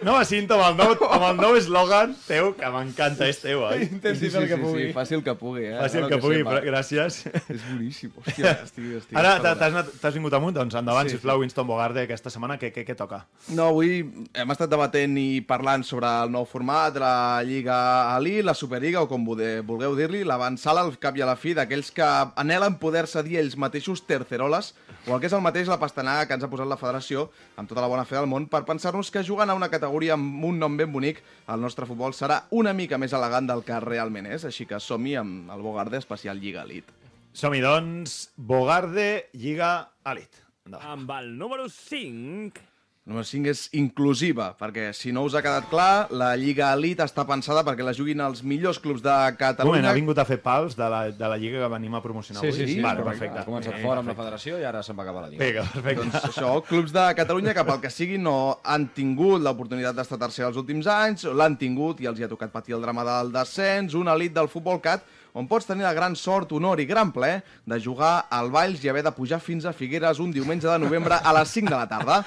Nova 0.00 0.22
cinta 0.24 0.56
amb 0.56 0.64
el 0.64 0.76
nou, 0.78 1.08
amb 1.12 1.24
el 1.26 1.40
nou 1.42 1.56
eslògan 1.58 2.14
teu, 2.24 2.54
que 2.56 2.68
m'encanta, 2.72 3.26
és 3.28 3.36
teu, 3.42 3.60
oi? 3.66 3.82
Sí, 3.84 3.98
sí, 4.16 4.30
sí, 4.30 4.30
sí, 4.32 4.84
faci 4.96 5.16
el 5.18 5.24
que 5.26 5.34
pugui, 5.36 5.66
eh? 5.68 5.74
Faci 5.76 5.98
el 6.00 6.06
Ara 6.06 6.14
que 6.14 6.18
pugui, 6.22 6.38
però 6.46 6.62
gràcies. 6.64 7.18
És 7.28 7.66
boníssim, 7.66 8.14
hòstia, 8.16 8.54
estic, 8.64 8.86
estic 8.96 9.18
Ara 9.20 9.34
t'has 9.60 10.16
vingut 10.16 10.32
amunt, 10.38 10.56
doncs 10.56 10.78
endavant, 10.80 11.04
Sí, 11.04 11.12
sí, 11.12 11.18
sisplau, 11.18 11.42
Winston 11.42 11.68
Bogarde, 11.68 12.06
aquesta 12.08 12.32
setmana, 12.32 12.56
què, 12.60 12.70
què, 12.72 12.86
què 12.88 12.96
toca? 12.96 13.26
No, 13.52 13.66
avui 13.74 13.98
hem 14.00 14.54
estat 14.54 14.72
debatent 14.72 15.18
i 15.20 15.42
parlant 15.44 15.84
sobre 15.84 16.08
el 16.24 16.32
nou 16.32 16.48
format, 16.48 16.96
la 16.96 17.42
Lliga 17.44 17.76
Ali, 18.14 18.38
la 18.46 18.56
Superliga, 18.56 19.04
o 19.04 19.10
com 19.10 19.28
vulgueu 19.28 19.98
dir-li, 19.98 20.24
l'avançada 20.24 20.80
al 20.80 20.96
cap 21.02 21.20
i 21.20 21.26
a 21.26 21.28
la 21.28 21.36
fi 21.36 21.52
d'aquells 21.58 21.92
que 21.92 22.08
anhelen 22.40 22.80
poder-se 22.80 23.20
dir 23.26 23.42
ells 23.42 23.58
mateixos 23.60 24.06
terceroles, 24.08 24.72
o 25.04 25.12
el 25.12 25.20
que 25.20 25.28
és 25.28 25.36
el 25.36 25.44
mateix 25.44 25.68
la 25.68 25.80
pastanaga 25.80 26.24
que 26.28 26.36
ens 26.36 26.44
ha 26.44 26.52
posat 26.52 26.68
la 26.68 26.80
federació, 26.80 27.28
amb 27.60 27.68
tota 27.68 27.84
la 27.84 27.92
bona 27.92 28.08
fe 28.08 28.16
del 28.16 28.28
món, 28.30 28.48
per 28.48 28.64
pensar-nos 28.68 29.12
que 29.12 29.24
jugant 29.26 29.52
a 29.52 29.56
una 29.56 29.68
categoria 29.68 29.89
amb 30.14 30.44
un 30.46 30.58
nom 30.62 30.76
ben 30.78 30.92
bonic, 30.92 31.20
el 31.50 31.60
nostre 31.60 31.86
futbol 31.88 32.14
serà 32.16 32.44
una 32.56 32.72
mica 32.76 32.98
més 32.98 33.12
elegant 33.16 33.48
del 33.50 33.64
que 33.66 33.82
realment 33.82 34.30
és, 34.30 34.46
així 34.46 34.66
que 34.70 34.80
som-hi 34.80 35.16
amb 35.20 35.50
el 35.50 35.62
Bogarde 35.66 35.98
especial 35.98 36.38
Lliga 36.40 36.62
Elite. 36.62 36.94
Som-hi, 37.32 37.60
doncs, 37.62 38.30
Bogarde, 38.36 39.30
Lliga 39.34 39.90
Elite. 40.06 40.46
Endavant. 40.66 40.96
Amb 40.96 41.14
el 41.18 41.32
número 41.38 41.68
5... 41.68 42.69
Número 43.08 43.24
5 43.24 43.48
és 43.48 43.60
inclusiva, 43.80 44.50
perquè 44.60 44.90
si 44.94 45.08
no 45.10 45.22
us 45.24 45.32
ha 45.34 45.40
quedat 45.42 45.70
clar, 45.70 46.06
la 46.12 46.34
Lliga 46.36 46.66
Elite 46.76 47.00
està 47.02 47.24
pensada 47.26 47.62
perquè 47.64 47.82
la 47.82 47.94
juguin 47.96 48.20
els 48.20 48.42
millors 48.44 48.78
clubs 48.78 49.00
de 49.02 49.08
Un 49.08 49.16
moment, 49.16 49.38
Catalunya. 49.40 49.88
ha 49.88 49.94
vingut 49.96 50.18
a 50.20 50.26
fer 50.28 50.36
pals 50.44 50.76
de 50.76 50.84
la, 50.92 51.00
de 51.10 51.30
la 51.32 51.38
Lliga 51.40 51.62
que 51.64 51.70
venim 51.72 51.94
a 51.96 52.02
promocionar 52.04 52.42
Sí, 52.44 52.48
avui? 52.52 52.58
sí, 52.60 52.74
sí. 52.74 52.82
Vale, 52.84 53.02
perfecte. 53.02 53.38
Ha 53.40 53.46
començat 53.48 53.80
fora 53.82 54.00
amb 54.04 54.12
la 54.12 54.14
federació 54.14 54.58
i 54.60 54.64
ara 54.68 54.82
se'n 54.84 54.98
va 55.00 55.06
cap 55.08 55.16
a 55.16 55.22
la 55.24 55.30
Lliga. 55.30 55.42
Vinga, 55.46 55.64
perfecte. 55.72 56.02
Doncs 56.04 56.28
això, 56.28 56.52
clubs 56.68 56.92
de 56.92 57.06
Catalunya 57.16 57.54
que 57.56 57.64
pel 57.64 57.80
que 57.80 57.90
sigui 57.90 58.18
no 58.20 58.60
han 58.62 58.86
tingut 58.94 59.40
l'oportunitat 59.42 59.96
d'estar 59.96 60.18
tercer 60.20 60.44
els 60.50 60.60
últims 60.60 60.86
anys, 60.86 61.24
l'han 61.24 61.56
tingut 61.56 62.04
i 62.04 62.06
els 62.12 62.20
hi 62.20 62.28
ha 62.28 62.30
tocat 62.30 62.52
patir 62.52 62.76
el 62.76 62.82
drama 62.84 63.02
del 63.08 63.32
descens, 63.32 63.94
una 63.96 64.12
elit 64.12 64.36
del 64.36 64.46
futbol 64.52 64.78
cat 64.80 65.02
on 65.34 65.46
pots 65.50 65.68
tenir 65.68 65.84
la 65.86 65.94
gran 65.94 66.16
sort, 66.16 66.52
honor 66.52 66.80
i 66.80 66.86
gran 66.88 67.12
ple 67.14 67.30
de 67.68 67.78
jugar 67.82 68.26
al 68.30 68.50
Valls 68.50 68.82
i 68.84 68.90
haver 68.90 69.04
de 69.06 69.12
pujar 69.14 69.40
fins 69.40 69.64
a 69.64 69.74
Figueres 69.76 70.18
un 70.18 70.32
diumenge 70.34 70.68
de 70.68 70.78
novembre 70.82 71.20
a 71.22 71.34
les 71.38 71.54
5 71.54 71.70
de 71.70 71.76
la 71.76 71.88
tarda. 71.88 72.18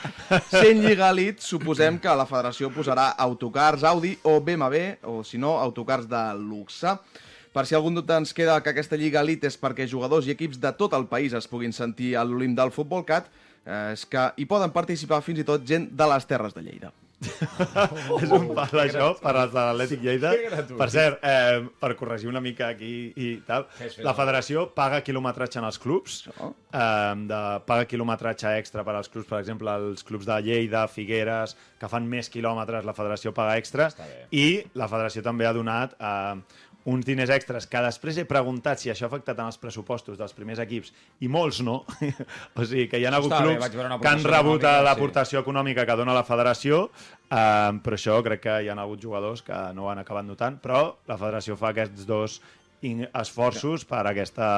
Sent 0.50 0.84
Lliga 0.84 1.10
Elite, 1.12 1.44
suposem 1.44 2.00
que 2.00 2.16
la 2.16 2.28
federació 2.30 2.72
posarà 2.74 3.12
autocars 3.28 3.84
Audi 3.84 4.16
o 4.24 4.40
BMW, 4.40 5.04
o 5.04 5.22
si 5.28 5.38
no, 5.38 5.58
autocars 5.60 6.08
de 6.10 6.24
luxe. 6.40 6.98
Per 7.54 7.68
si 7.70 7.76
algun 7.78 7.94
dubte 7.94 8.16
ens 8.18 8.34
queda 8.34 8.58
que 8.66 8.72
aquesta 8.74 8.98
Lliga 8.98 9.22
Elite 9.22 9.52
és 9.52 9.60
perquè 9.62 9.86
jugadors 9.90 10.26
i 10.26 10.34
equips 10.34 10.58
de 10.62 10.72
tot 10.74 10.96
el 10.98 11.06
país 11.12 11.36
es 11.38 11.50
puguin 11.50 11.76
sentir 11.76 12.16
a 12.18 12.26
l'Olimp 12.26 12.58
del 12.58 12.74
Futbol 12.74 13.06
Cat, 13.06 13.30
eh, 13.66 13.94
és 13.94 14.08
que 14.10 14.32
hi 14.38 14.50
poden 14.50 14.74
participar 14.74 15.22
fins 15.22 15.44
i 15.44 15.48
tot 15.48 15.68
gent 15.68 15.92
de 15.94 16.14
les 16.16 16.26
Terres 16.26 16.58
de 16.58 16.66
Lleida. 16.66 16.96
és 18.24 18.34
un 18.34 18.50
pal 18.56 18.82
això 18.84 19.10
per 19.22 19.34
als 19.34 19.54
de 19.54 19.60
l'Atlètic 19.60 20.04
Lleida. 20.04 20.34
Per 20.74 20.90
cert, 20.94 21.24
eh, 21.24 21.62
per 21.80 21.94
corregir 22.00 22.30
una 22.32 22.42
mica 22.44 22.70
aquí 22.74 22.94
i 23.16 23.30
tal, 23.48 23.68
la 24.06 24.16
federació 24.18 24.68
paga 24.76 25.02
quilometratge 25.06 25.62
en 25.62 25.70
els 25.70 25.80
clubs, 25.82 26.20
eh, 26.28 27.14
de, 27.32 27.42
paga 27.68 27.88
quilometratge 27.90 28.56
extra 28.60 28.86
per 28.88 28.98
als 29.00 29.12
clubs, 29.14 29.30
per 29.30 29.40
exemple, 29.42 29.74
els 29.74 30.04
clubs 30.08 30.28
de 30.30 30.40
Lleida, 30.46 30.86
Figueres, 30.92 31.56
que 31.80 31.90
fan 31.92 32.08
més 32.10 32.30
quilòmetres, 32.34 32.86
la 32.88 32.98
federació 32.98 33.34
paga 33.36 33.58
extra, 33.62 33.90
i 34.32 34.64
la 34.80 34.90
federació 34.92 35.24
també 35.26 35.48
ha 35.48 35.56
donat 35.56 35.98
eh, 36.00 36.70
uns 36.90 37.06
diners 37.08 37.32
extras 37.32 37.68
que 37.70 37.82
després 37.86 38.18
he 38.20 38.26
preguntat 38.28 38.82
si 38.82 38.92
això 38.92 39.08
ha 39.08 39.12
afectat 39.12 39.40
en 39.40 39.52
els 39.52 39.60
pressupostos 39.62 40.18
dels 40.20 40.36
primers 40.36 40.60
equips 40.64 40.92
i 41.24 41.30
molts 41.32 41.62
no, 41.64 41.82
o 42.58 42.66
sigui 42.66 42.90
que 42.92 43.00
hi 43.00 43.06
ha 43.08 43.14
hagut 43.14 43.32
Està 43.32 43.44
bé, 43.46 43.54
clubs 43.56 43.78
una 43.86 44.00
que 44.02 44.12
han 44.12 44.24
rebut 44.24 44.60
econòmica, 44.60 44.74
sí. 44.80 44.88
l'aportació 44.90 45.44
econòmica 45.44 45.88
que 45.88 46.00
dona 46.00 46.18
la 46.18 46.26
federació 46.28 46.82
eh, 46.90 47.72
però 47.86 48.00
això 48.00 48.20
crec 48.26 48.44
que 48.48 48.58
hi 48.66 48.72
ha 48.72 48.76
hagut 48.84 49.02
jugadors 49.02 49.46
que 49.48 49.62
no 49.78 49.88
ho 49.88 49.94
han 49.94 50.04
acabat 50.04 50.28
notant 50.28 50.60
però 50.64 50.84
la 51.08 51.20
federació 51.20 51.56
fa 51.60 51.72
aquests 51.72 52.10
dos 52.10 52.42
esforços 52.84 53.86
per 53.88 54.04
aquesta 54.10 54.50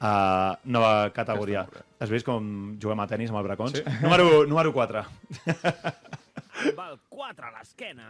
uh, 0.00 0.56
nova 0.64 1.10
categoria. 1.14 1.66
Has 2.00 2.12
vist 2.12 2.26
com 2.26 2.78
juguem 2.80 3.02
a 3.02 3.08
tennis 3.10 3.32
amb 3.32 3.42
els 3.42 3.48
bracons? 3.50 3.76
Sí. 3.76 3.84
Número, 4.04 4.46
número 4.48 4.72
4. 4.72 5.04
Amb 6.72 6.82
el 6.86 6.98
4 7.12 7.48
a 7.50 7.54
l'esquena. 7.58 8.08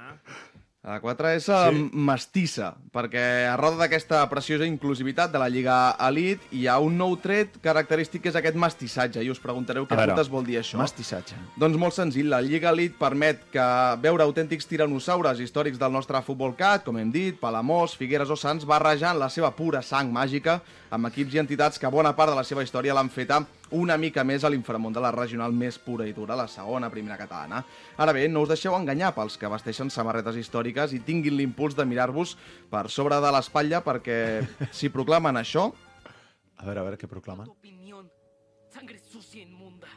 La 0.89 1.03
4 1.05 1.31
és 1.37 1.45
sí. 1.45 1.81
mestissa, 1.93 2.71
perquè 2.95 3.23
a 3.51 3.57
roda 3.61 3.83
d'aquesta 3.83 4.23
preciosa 4.31 4.65
inclusivitat 4.65 5.29
de 5.35 5.41
la 5.43 5.51
Lliga 5.53 5.75
Elite 6.07 6.49
hi 6.57 6.63
ha 6.65 6.79
un 6.81 6.97
nou 6.97 7.13
tret 7.21 7.59
característic 7.61 8.25
que 8.25 8.31
és 8.33 8.39
aquest 8.41 8.57
mestissatge, 8.57 9.21
i 9.21 9.29
us 9.29 9.43
preguntareu 9.43 9.85
què 9.85 9.99
putes 9.99 10.31
vol 10.33 10.49
dir 10.49 10.57
això. 10.63 10.81
mestissatge. 10.81 11.37
Doncs 11.61 11.77
molt 11.77 11.97
senzill, 11.99 12.31
la 12.33 12.41
Lliga 12.41 12.73
Elite 12.73 12.97
permet 12.97 13.45
que 13.53 13.69
veure 14.01 14.25
autèntics 14.25 14.71
tiranosaures 14.71 15.45
històrics 15.45 15.77
del 15.83 15.93
nostre 15.93 16.25
futbol 16.25 16.57
cat, 16.57 16.87
com 16.89 16.97
hem 16.97 17.13
dit, 17.13 17.37
Palamós, 17.37 17.93
Figueres 17.99 18.33
o 18.33 18.41
Sants, 18.41 18.65
barrejant 18.65 19.21
la 19.21 19.29
seva 19.29 19.53
pura 19.53 19.85
sang 19.85 20.09
màgica 20.09 20.63
amb 20.89 21.13
equips 21.13 21.37
i 21.37 21.45
entitats 21.45 21.77
que 21.77 21.93
bona 21.93 22.17
part 22.17 22.33
de 22.33 22.41
la 22.41 22.49
seva 22.49 22.65
història 22.65 22.97
l'han 22.97 23.13
feta 23.13 23.43
una 23.77 23.97
mica 24.01 24.25
més 24.25 24.45
a 24.45 24.51
l'inframont 24.53 24.95
de 24.95 25.03
la 25.03 25.13
regional 25.15 25.53
més 25.53 25.79
pura 25.83 26.07
i 26.09 26.15
dura, 26.17 26.37
la 26.39 26.49
segona, 26.49 26.91
primera 26.91 27.19
catalana. 27.21 27.63
Ara 27.97 28.15
bé, 28.17 28.27
no 28.29 28.43
us 28.45 28.53
deixeu 28.53 28.77
enganyar 28.77 29.13
pels 29.17 29.37
que 29.39 29.51
vesteixen 29.51 29.91
samarretes 29.93 30.39
històriques 30.41 30.95
i 30.97 31.03
tinguin 31.05 31.37
l'impuls 31.37 31.77
de 31.77 31.87
mirar-vos 31.89 32.37
per 32.71 32.87
sobre 32.93 33.21
de 33.21 33.33
l'espatlla 33.35 33.83
perquè 33.85 34.19
si 34.79 34.93
proclamen 34.95 35.41
això... 35.41 35.69
A 36.59 36.67
veure, 36.67 36.81
a 36.81 36.87
veure, 36.89 36.99
què 36.99 37.07
proclamen? 37.07 37.47
opinión. 37.53 38.09
Sangre 38.75 38.99
sucia 38.99 39.43
inmunda. 39.45 39.89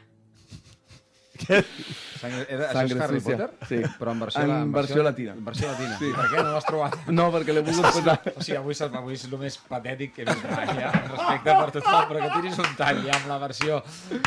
Sangre, 2.22 2.42
era, 2.48 2.68
això 2.70 2.84
és 2.86 3.00
Harry 3.02 3.20
sucia. 3.20 3.36
Potter? 3.36 3.68
Sí. 3.68 3.78
Però 3.98 4.12
en 4.14 4.20
versió, 4.22 4.42
En 4.42 4.48
la- 4.52 4.58
en 4.62 4.72
versió 4.72 5.02
latina. 5.02 5.32
En 5.34 5.44
versió 5.44 5.68
latina. 5.72 5.96
Sí. 5.98 6.10
Per 6.16 6.26
què 6.30 6.42
no 6.44 6.52
l'has 6.54 6.66
trobat? 6.68 6.96
No, 7.18 7.26
perquè 7.34 7.52
l'he 7.56 7.62
volgut 7.66 7.88
posar. 7.98 8.14
O 8.36 8.42
sigui, 8.46 8.56
avui, 8.60 8.76
avui 9.02 9.14
és 9.18 9.24
el 9.26 9.36
més 9.42 9.56
patètic 9.68 10.14
que 10.14 10.22
he 10.22 10.26
vist 10.30 10.44
mai, 10.52 10.66
ja, 10.78 10.92
respecte 11.10 11.56
per 11.58 11.70
tothom, 11.76 12.04
però 12.12 12.22
que 12.22 12.30
tiris 12.38 12.58
un 12.62 12.70
tall 12.78 13.02
ja 13.08 13.16
amb 13.18 13.26
la 13.32 13.38
versió... 13.42 13.80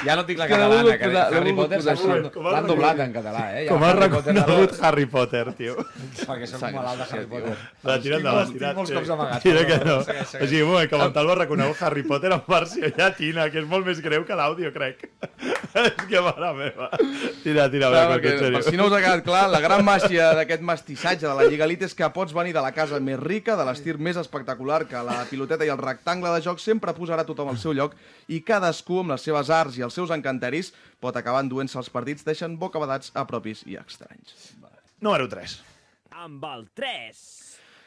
Ja 0.03 0.15
no 0.19 0.23
dic 0.27 0.37
la 0.43 0.47
catalana, 0.51 0.97
que 0.99 1.09
posar- 1.09 1.39
Harry 1.39 1.53
Potter 1.55 1.79
l'han 1.85 2.67
doblat 2.67 2.99
en 3.05 3.13
català, 3.15 3.43
eh? 3.55 3.63
Ja 3.65 3.71
Com 3.73 3.83
has 3.87 3.95
reconegut 4.01 4.79
Harry 4.89 5.05
Potter, 5.15 5.45
tio? 5.57 5.75
Perquè 6.27 6.47
soc 6.51 6.61
malalt 6.67 6.99
de 7.01 7.07
Harry 7.15 7.25
Potter. 7.31 7.55
La 7.87 7.97
tira 8.03 8.19
Tinc 8.19 8.25
endavant, 8.25 8.45
molts- 8.45 8.53
tira. 8.53 8.67
tinc 8.67 8.77
molts 8.81 8.93
cops 8.99 9.13
amagats, 9.15 9.43
Tira 9.45 9.65
que 9.71 9.79
no. 9.85 9.97
O 10.01 10.47
sigui, 10.49 10.61
un 10.61 10.69
moment, 10.73 10.89
que 10.91 10.97
Montalvo 11.05 11.35
reconegut 11.39 11.81
Harry 11.87 12.03
Potter 12.03 12.31
en 12.35 12.43
versió 12.47 12.91
llatina, 12.97 13.49
que 13.53 13.59
és 13.63 13.67
molt 13.69 13.85
més 13.87 14.01
greu 14.03 14.25
que 14.27 14.35
l'àudio, 14.37 14.71
crec. 14.75 15.07
és 15.85 16.05
que, 16.09 16.21
mare 16.25 16.51
meva. 16.57 16.89
Tira, 17.43 17.69
tira, 17.71 17.84
a 17.85 17.91
Clar, 17.91 18.01
veure, 18.09 18.15
perquè, 18.15 18.31
en 18.33 18.39
sèrio. 18.43 18.59
per 18.59 18.71
si 18.71 18.77
no 18.79 18.87
us 18.89 18.93
ha 18.97 19.01
quedat 19.03 19.23
clar, 19.25 19.43
la 19.53 19.59
gran 19.63 19.83
màgia 19.85 20.31
d'aquest 20.37 20.61
mestissatge 20.65 21.27
de 21.27 21.33
la 21.37 21.45
Lliga 21.49 21.65
Elite 21.67 21.85
és 21.85 21.93
que 21.95 22.09
pots 22.15 22.33
venir 22.35 22.53
de 22.57 22.61
la 22.65 22.71
casa 22.75 22.99
més 22.99 23.19
rica, 23.21 23.55
de 23.55 23.65
l'estir 23.67 23.97
més 23.97 24.17
espectacular, 24.17 24.83
que 24.89 25.03
la 25.05 25.21
piloteta 25.29 25.65
i 25.65 25.71
el 25.73 25.77
rectangle 25.81 26.33
de 26.35 26.41
joc 26.45 26.59
sempre 26.59 26.93
posarà 26.97 27.23
tothom 27.25 27.49
al 27.53 27.57
seu 27.61 27.73
lloc 27.77 27.95
i 28.27 28.41
cadascú 28.41 28.99
amb 29.03 29.15
les 29.15 29.21
seves 29.29 29.49
arts 29.49 29.77
i 29.77 29.85
els 29.85 29.93
seus 29.93 30.11
encanteris 30.11 30.73
pot 30.99 31.15
acabar 31.15 31.43
enduent-se 31.45 31.77
els 31.77 31.89
partits 31.93 32.25
deixant 32.25 32.57
bocabadats 32.57 33.11
a 33.13 33.25
propis 33.29 33.63
i 33.69 33.77
estranys. 33.79 34.53
Número 35.01 35.27
3. 35.29 35.57
Amb 36.25 36.43
el 36.53 36.67
3. 36.73 37.44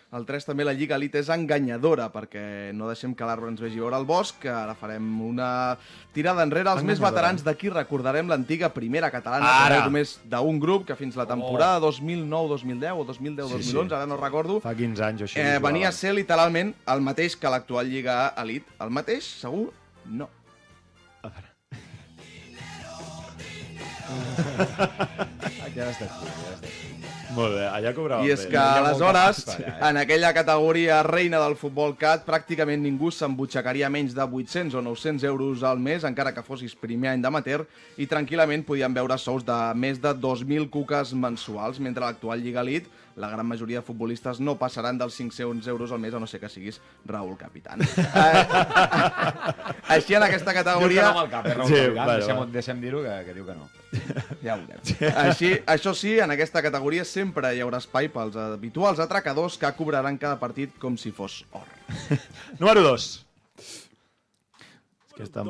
El 0.09 0.25
3 0.25 0.47
també 0.49 0.65
la 0.65 0.73
Lliga 0.73 0.97
Elite 0.97 1.21
és 1.21 1.29
enganyadora 1.29 2.07
perquè 2.09 2.73
no 2.73 2.87
deixem 2.89 3.13
que 3.15 3.27
l'arbre 3.29 3.51
ens 3.53 3.61
vegi 3.61 3.77
veure 3.77 3.99
el 4.01 4.07
bosc, 4.09 4.39
que 4.41 4.49
ara 4.49 4.73
farem 4.75 5.05
una 5.21 5.77
tirada 6.17 6.47
enrere. 6.47 6.71
Els 6.73 6.83
més 6.89 6.97
veterans 7.03 7.45
d'aquí 7.45 7.69
recordarem 7.69 8.27
l'antiga 8.33 8.71
primera 8.73 9.11
catalana, 9.13 9.45
Ara. 9.45 9.67
que 9.69 9.75
era 9.75 9.85
només 9.91 10.15
d'un 10.25 10.59
grup 10.65 10.87
que 10.89 10.97
fins 10.97 11.15
la 11.21 11.27
temporada 11.29 11.77
2009-2010 11.85 12.97
o 12.97 13.05
2010-2011, 13.05 13.61
Sí, 13.61 13.71
sí. 13.71 13.95
ara 13.99 14.07
no 14.09 14.17
recordo, 14.17 14.61
Fa 14.65 14.73
15 14.75 15.05
anys 15.05 15.21
o 15.21 15.25
així. 15.29 15.41
eh, 15.45 15.59
venia 15.61 15.89
a 15.89 15.93
ser 15.93 16.15
literalment 16.17 16.73
el 16.87 17.01
mateix 17.05 17.37
que 17.37 17.53
l'actual 17.53 17.87
Lliga 17.93 18.33
Elite. 18.41 18.67
El 18.81 18.89
mateix, 18.91 19.25
segur? 19.45 19.75
No. 20.07 20.31
Aquí 25.69 25.77
ja 25.77 25.91
estàs 25.93 26.09
tu, 26.17 26.25
ja 26.25 26.55
estàs 26.55 26.61
tu. 26.63 26.98
Molt 27.37 27.55
bé, 27.59 27.65
allà 27.69 27.93
cobrava 27.97 28.25
I 28.25 28.31
és 28.33 28.45
bé. 28.47 28.51
que, 28.53 28.57
ha 28.57 28.81
molta 28.81 28.85
aleshores, 28.89 29.41
pasta 29.45 29.57
allà, 29.59 29.73
eh? 29.75 29.89
en 29.91 29.97
aquella 30.03 30.31
categoria 30.37 31.03
reina 31.07 31.41
del 31.43 31.57
futbol 31.61 31.97
cat, 32.01 32.25
pràcticament 32.27 32.81
ningú 32.83 33.11
s'embutxacaria 33.13 33.91
menys 33.93 34.15
de 34.17 34.25
800 34.25 34.75
o 34.79 34.83
900 34.83 35.25
euros 35.29 35.63
al 35.63 35.79
mes, 35.79 36.05
encara 36.09 36.33
que 36.33 36.43
fossis 36.47 36.75
primer 36.75 37.11
any 37.13 37.23
d'amateur, 37.25 37.67
i 37.99 38.07
tranquil·lament 38.09 38.65
podien 38.65 38.95
veure 38.97 39.19
sous 39.19 39.45
de 39.45 39.59
més 39.75 40.01
de 40.01 40.15
2.000 40.15 40.71
cuques 40.71 41.13
mensuals, 41.15 41.79
mentre 41.81 42.05
l'actual 42.07 42.41
Lliga 42.41 42.65
Elite 42.65 42.89
la 43.19 43.27
gran 43.29 43.45
majoria 43.47 43.81
de 43.81 43.83
futbolistes 43.83 44.39
no 44.39 44.55
passaran 44.61 44.97
dels 44.97 45.17
500 45.19 45.67
euros 45.67 45.91
al 45.91 45.99
mes, 45.99 46.15
a 46.15 46.21
no 46.23 46.27
ser 46.31 46.39
que 46.39 46.49
siguis 46.49 46.81
Raúl 47.05 47.37
Capitán. 47.37 47.81
Eh, 48.19 49.95
Així, 49.95 50.15
en 50.15 50.23
aquesta 50.23 50.53
Diu 50.53 50.59
que 50.59 50.65
categoria... 50.65 51.03
no 51.03 51.09
amb 51.09 51.21
el 51.25 51.31
cap, 51.33 51.47
eh, 51.47 51.55
Raúl 51.55 51.69
Sí, 51.69 51.75
Capitán? 51.81 51.97
vale, 51.99 52.17
deixem, 52.23 52.53
deixem 52.53 52.81
dir-ho, 52.83 53.03
que, 53.03 53.15
que 53.27 53.35
diu 53.35 53.47
que 53.47 53.55
no. 53.57 53.69
Ja 54.45 54.55
ho 54.55 54.61
veurem. 54.61 55.15
Així, 55.25 55.51
això 55.67 55.95
sí, 55.97 56.15
en 56.21 56.31
aquesta 56.35 56.63
categoria 56.63 57.05
sempre 57.19 57.53
hi 57.55 57.63
haurà 57.65 57.81
espai 57.83 58.11
pels 58.15 58.39
habituals 58.39 59.03
atracadors 59.03 59.59
que 59.61 59.71
cobraran 59.79 60.19
cada 60.21 60.39
partit 60.41 60.77
com 60.83 60.97
si 61.01 61.13
fos 61.15 61.43
or. 61.53 61.67
Número 62.63 62.85
2. 62.87 63.09
És 63.59 65.15
que 65.17 65.27
està... 65.27 65.47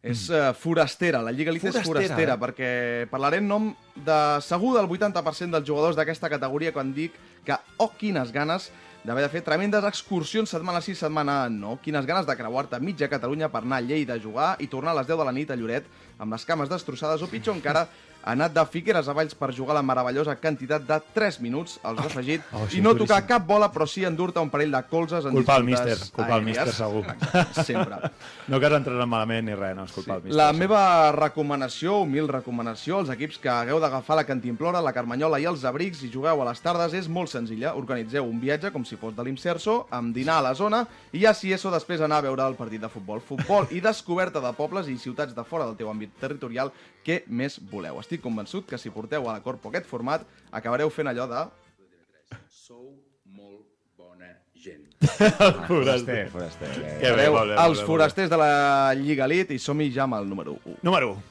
És 0.00 0.22
uh, 0.32 0.54
forastera, 0.56 1.18
la 1.20 1.28
Lliga 1.28 1.52
Elite 1.52 1.66
Forastera, 1.68 1.82
és 1.84 1.88
forastera, 1.90 2.36
eh? 2.38 2.40
perquè 2.40 2.68
parlaré 3.10 3.36
en 3.42 3.50
nom 3.50 3.66
de 4.00 4.20
segur 4.40 4.72
del 4.78 4.88
80% 4.88 5.52
dels 5.52 5.66
jugadors 5.68 5.98
d'aquesta 5.98 6.30
categoria 6.32 6.72
quan 6.72 6.94
dic 6.96 7.18
que, 7.44 7.58
oh, 7.76 7.90
quines 8.00 8.32
ganes 8.32 8.70
d'haver 9.04 9.26
de 9.26 9.30
fer 9.32 9.42
tremendes 9.44 9.84
excursions 9.84 10.52
setmana 10.52 10.80
sí, 10.84 10.94
setmana 10.96 11.42
no. 11.52 11.76
Quines 11.84 12.08
ganes 12.08 12.24
de 12.28 12.36
creuar-te 12.36 12.80
mitja 12.80 13.10
Catalunya 13.12 13.50
per 13.52 13.60
anar 13.64 13.82
a 13.82 13.84
Lleida 13.84 14.16
a 14.16 14.22
jugar 14.22 14.54
i 14.60 14.68
tornar 14.72 14.94
a 14.94 15.00
les 15.02 15.08
10 15.08 15.20
de 15.20 15.28
la 15.28 15.36
nit 15.36 15.52
a 15.52 15.58
Lloret 15.60 15.88
amb 16.16 16.32
les 16.32 16.48
cames 16.48 16.72
destrossades 16.72 17.20
o 17.24 17.28
pitjor 17.28 17.56
encara 17.56 17.86
ha 18.22 18.34
anat 18.34 18.52
de 18.54 18.64
Figueres 18.68 19.08
a 19.08 19.14
Valls 19.16 19.34
per 19.38 19.52
jugar 19.56 19.74
la 19.76 19.82
meravellosa 19.86 20.36
quantitat 20.40 20.84
de 20.86 20.98
3 21.14 21.40
minuts 21.40 21.78
als 21.82 22.02
afegit 22.04 22.44
oh, 22.52 22.66
sí, 22.68 22.78
i 22.78 22.84
no 22.84 22.94
tocar 22.98 23.22
cap 23.28 23.46
bola 23.46 23.70
però 23.72 23.86
sí 23.88 24.04
endur-te 24.04 24.42
un 24.42 24.50
parell 24.52 24.74
de 24.74 24.82
colzes 24.90 25.24
en 25.24 25.36
Culpa 25.38 25.58
disputes 25.60 25.88
míster, 25.88 26.12
culpa 26.16 26.34
al 26.34 26.44
míster, 26.44 26.72
segur. 26.72 27.04
Sempre. 27.64 28.00
No 28.50 28.58
que 28.58 28.66
has 28.66 28.74
entrenat 28.74 29.06
malament 29.06 29.44
ni 29.46 29.54
res, 29.54 29.76
no, 29.78 29.84
és 29.86 29.92
culpa 29.94 30.16
al 30.16 30.22
míster. 30.24 30.36
La 30.36 30.48
segur. 30.48 30.60
meva 30.64 30.82
recomanació, 31.14 32.00
humil 32.02 32.26
recomanació, 32.28 32.98
als 32.98 33.12
equips 33.14 33.38
que 33.38 33.50
hagueu 33.52 33.78
d'agafar 33.82 34.16
la 34.18 34.24
Cantimplora, 34.26 34.82
la 34.82 34.92
Carmanyola 34.96 35.38
i 35.38 35.46
els 35.46 35.62
abrics 35.68 36.02
i 36.02 36.10
jugueu 36.10 36.42
a 36.42 36.48
les 36.48 36.62
tardes 36.64 36.96
és 36.98 37.06
molt 37.08 37.30
senzilla. 37.30 37.76
Organitzeu 37.78 38.26
un 38.26 38.40
viatge 38.42 38.72
com 38.74 38.84
si 38.84 38.98
fos 38.98 39.14
de 39.16 39.26
l'Imserso, 39.26 39.84
amb 39.94 40.14
dinar 40.16 40.40
a 40.40 40.46
la 40.48 40.54
zona 40.58 40.82
i 41.12 41.22
ja 41.22 41.34
si 41.36 41.52
eso 41.54 41.70
després 41.70 42.02
anar 42.02 42.20
a 42.20 42.26
veure 42.26 42.48
el 42.48 42.58
partit 42.58 42.82
de 42.82 42.90
futbol. 42.90 43.22
Futbol 43.22 43.70
i 43.70 43.82
descoberta 43.84 44.42
de 44.42 44.52
pobles 44.58 44.90
i 44.90 44.98
ciutats 44.98 45.36
de 45.36 45.46
fora 45.46 45.68
del 45.68 45.78
teu 45.78 45.92
àmbit 45.92 46.16
territorial, 46.20 46.72
què 47.06 47.22
més 47.26 47.58
voleu? 47.70 47.98
Estic 48.00 48.22
convençut 48.24 48.66
que 48.68 48.78
si 48.78 48.90
porteu 48.94 49.28
a 49.28 49.36
la 49.38 49.42
Corpo 49.44 49.68
aquest 49.70 49.86
format 49.90 50.26
acabareu 50.50 50.90
fent 50.90 51.08
allò 51.10 51.26
de... 51.30 51.44
Sou 52.50 52.92
molt 53.34 53.64
bona 53.98 54.30
gent. 54.54 54.86
Foraster. 55.70 56.28
foraster. 56.30 56.70
eh. 56.76 56.96
Que 57.00 57.10
bé, 57.10 57.24
Fareu 57.26 57.34
molt 57.38 57.50
bé, 57.54 57.56
els 57.64 57.78
bé, 57.78 57.82
bé. 57.82 57.86
forasters 57.88 58.30
de 58.30 58.38
la 58.38 58.94
Lliga 58.98 59.26
Elite 59.26 59.56
i 59.56 59.58
som-hi 59.62 59.90
ja 59.94 60.04
amb 60.06 60.20
el 60.20 60.28
número 60.30 60.58
1. 60.64 60.76
Número 60.86 61.14
1. 61.16 61.26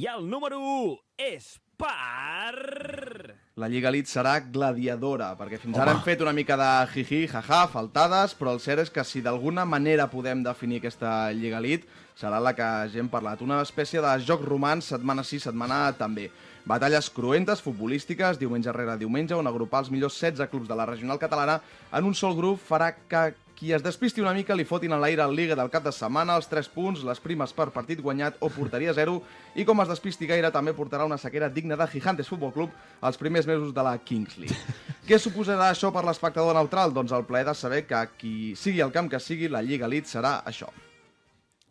I 0.00 0.06
el 0.10 0.24
número 0.28 0.58
1 0.58 0.96
és 1.30 1.52
per... 1.78 3.36
La 3.54 3.68
Lliga 3.70 3.90
Elite 3.92 4.10
serà 4.10 4.38
gladiadora, 4.42 5.28
perquè 5.38 5.60
fins 5.62 5.78
ara 5.78 5.92
hem 5.94 6.00
fet 6.02 6.22
una 6.24 6.32
mica 6.34 6.56
de 6.58 6.70
jiji, 6.90 7.20
jaja, 7.30 7.60
faltades, 7.70 8.34
però 8.34 8.50
el 8.56 8.58
cert 8.62 8.82
és 8.82 8.90
que 8.90 9.04
si 9.06 9.22
d'alguna 9.22 9.62
manera 9.64 10.08
podem 10.10 10.42
definir 10.42 10.80
aquesta 10.82 11.30
Lliga 11.30 11.60
Elite, 11.62 11.86
serà 12.18 12.40
la 12.40 12.54
que 12.56 12.66
ja 12.92 13.00
hem 13.02 13.10
parlat. 13.10 13.42
Una 13.42 13.60
espècie 13.62 14.02
de 14.02 14.16
joc 14.24 14.44
romans, 14.46 14.90
setmana 14.94 15.24
sí, 15.26 15.40
setmana 15.42 15.86
també. 15.98 16.30
Batalles 16.64 17.10
cruentes, 17.12 17.60
futbolístiques, 17.60 18.38
diumenge 18.40 18.72
rere 18.72 18.96
diumenge, 18.96 19.36
on 19.36 19.50
agrupar 19.50 19.82
els 19.84 19.90
millors 19.92 20.16
16 20.20 20.48
clubs 20.48 20.68
de 20.70 20.76
la 20.78 20.86
regional 20.88 21.20
catalana 21.20 21.58
en 21.92 22.06
un 22.08 22.14
sol 22.16 22.36
grup 22.38 22.62
farà 22.64 22.94
que 23.08 23.34
Qui 23.54 23.70
es 23.72 23.84
despisti 23.84 24.20
una 24.20 24.32
mica 24.34 24.54
li 24.58 24.64
fotin 24.66 24.92
a 24.92 24.96
l'aire 24.98 25.22
al 25.22 25.34
Liga 25.38 25.54
del 25.54 25.70
cap 25.70 25.84
de 25.86 25.92
setmana, 25.94 26.34
els 26.34 26.48
3 26.50 26.66
punts, 26.74 27.04
les 27.06 27.20
primes 27.22 27.52
per 27.54 27.68
partit 27.70 28.00
guanyat 28.02 28.40
o 28.42 28.48
porteria 28.50 28.92
zero, 28.96 29.20
i 29.54 29.62
com 29.64 29.78
es 29.84 29.90
despisti 29.92 30.26
gaire 30.26 30.50
també 30.50 30.74
portarà 30.74 31.06
una 31.06 31.20
sequera 31.22 31.48
digna 31.48 31.78
de 31.78 31.86
Gigantes 31.92 32.28
Futbol 32.28 32.52
Club 32.52 32.74
els 33.00 33.20
primers 33.20 33.46
mesos 33.46 33.70
de 33.72 33.84
la 33.86 33.94
Kings 33.98 34.36
League. 34.42 34.58
Què 35.08 35.20
suposarà 35.22 35.70
això 35.70 35.92
per 35.94 36.02
l'espectador 36.04 36.58
neutral? 36.58 36.92
Doncs 36.96 37.14
el 37.14 37.28
plaer 37.28 37.46
de 37.46 37.54
saber 37.54 37.84
que 37.86 38.02
qui 38.18 38.34
sigui 38.58 38.82
el 38.82 38.92
camp 38.92 39.12
que 39.12 39.22
sigui, 39.22 39.48
la 39.48 39.62
Lliga 39.62 39.86
Elite 39.86 40.10
serà 40.10 40.40
això. 40.42 40.72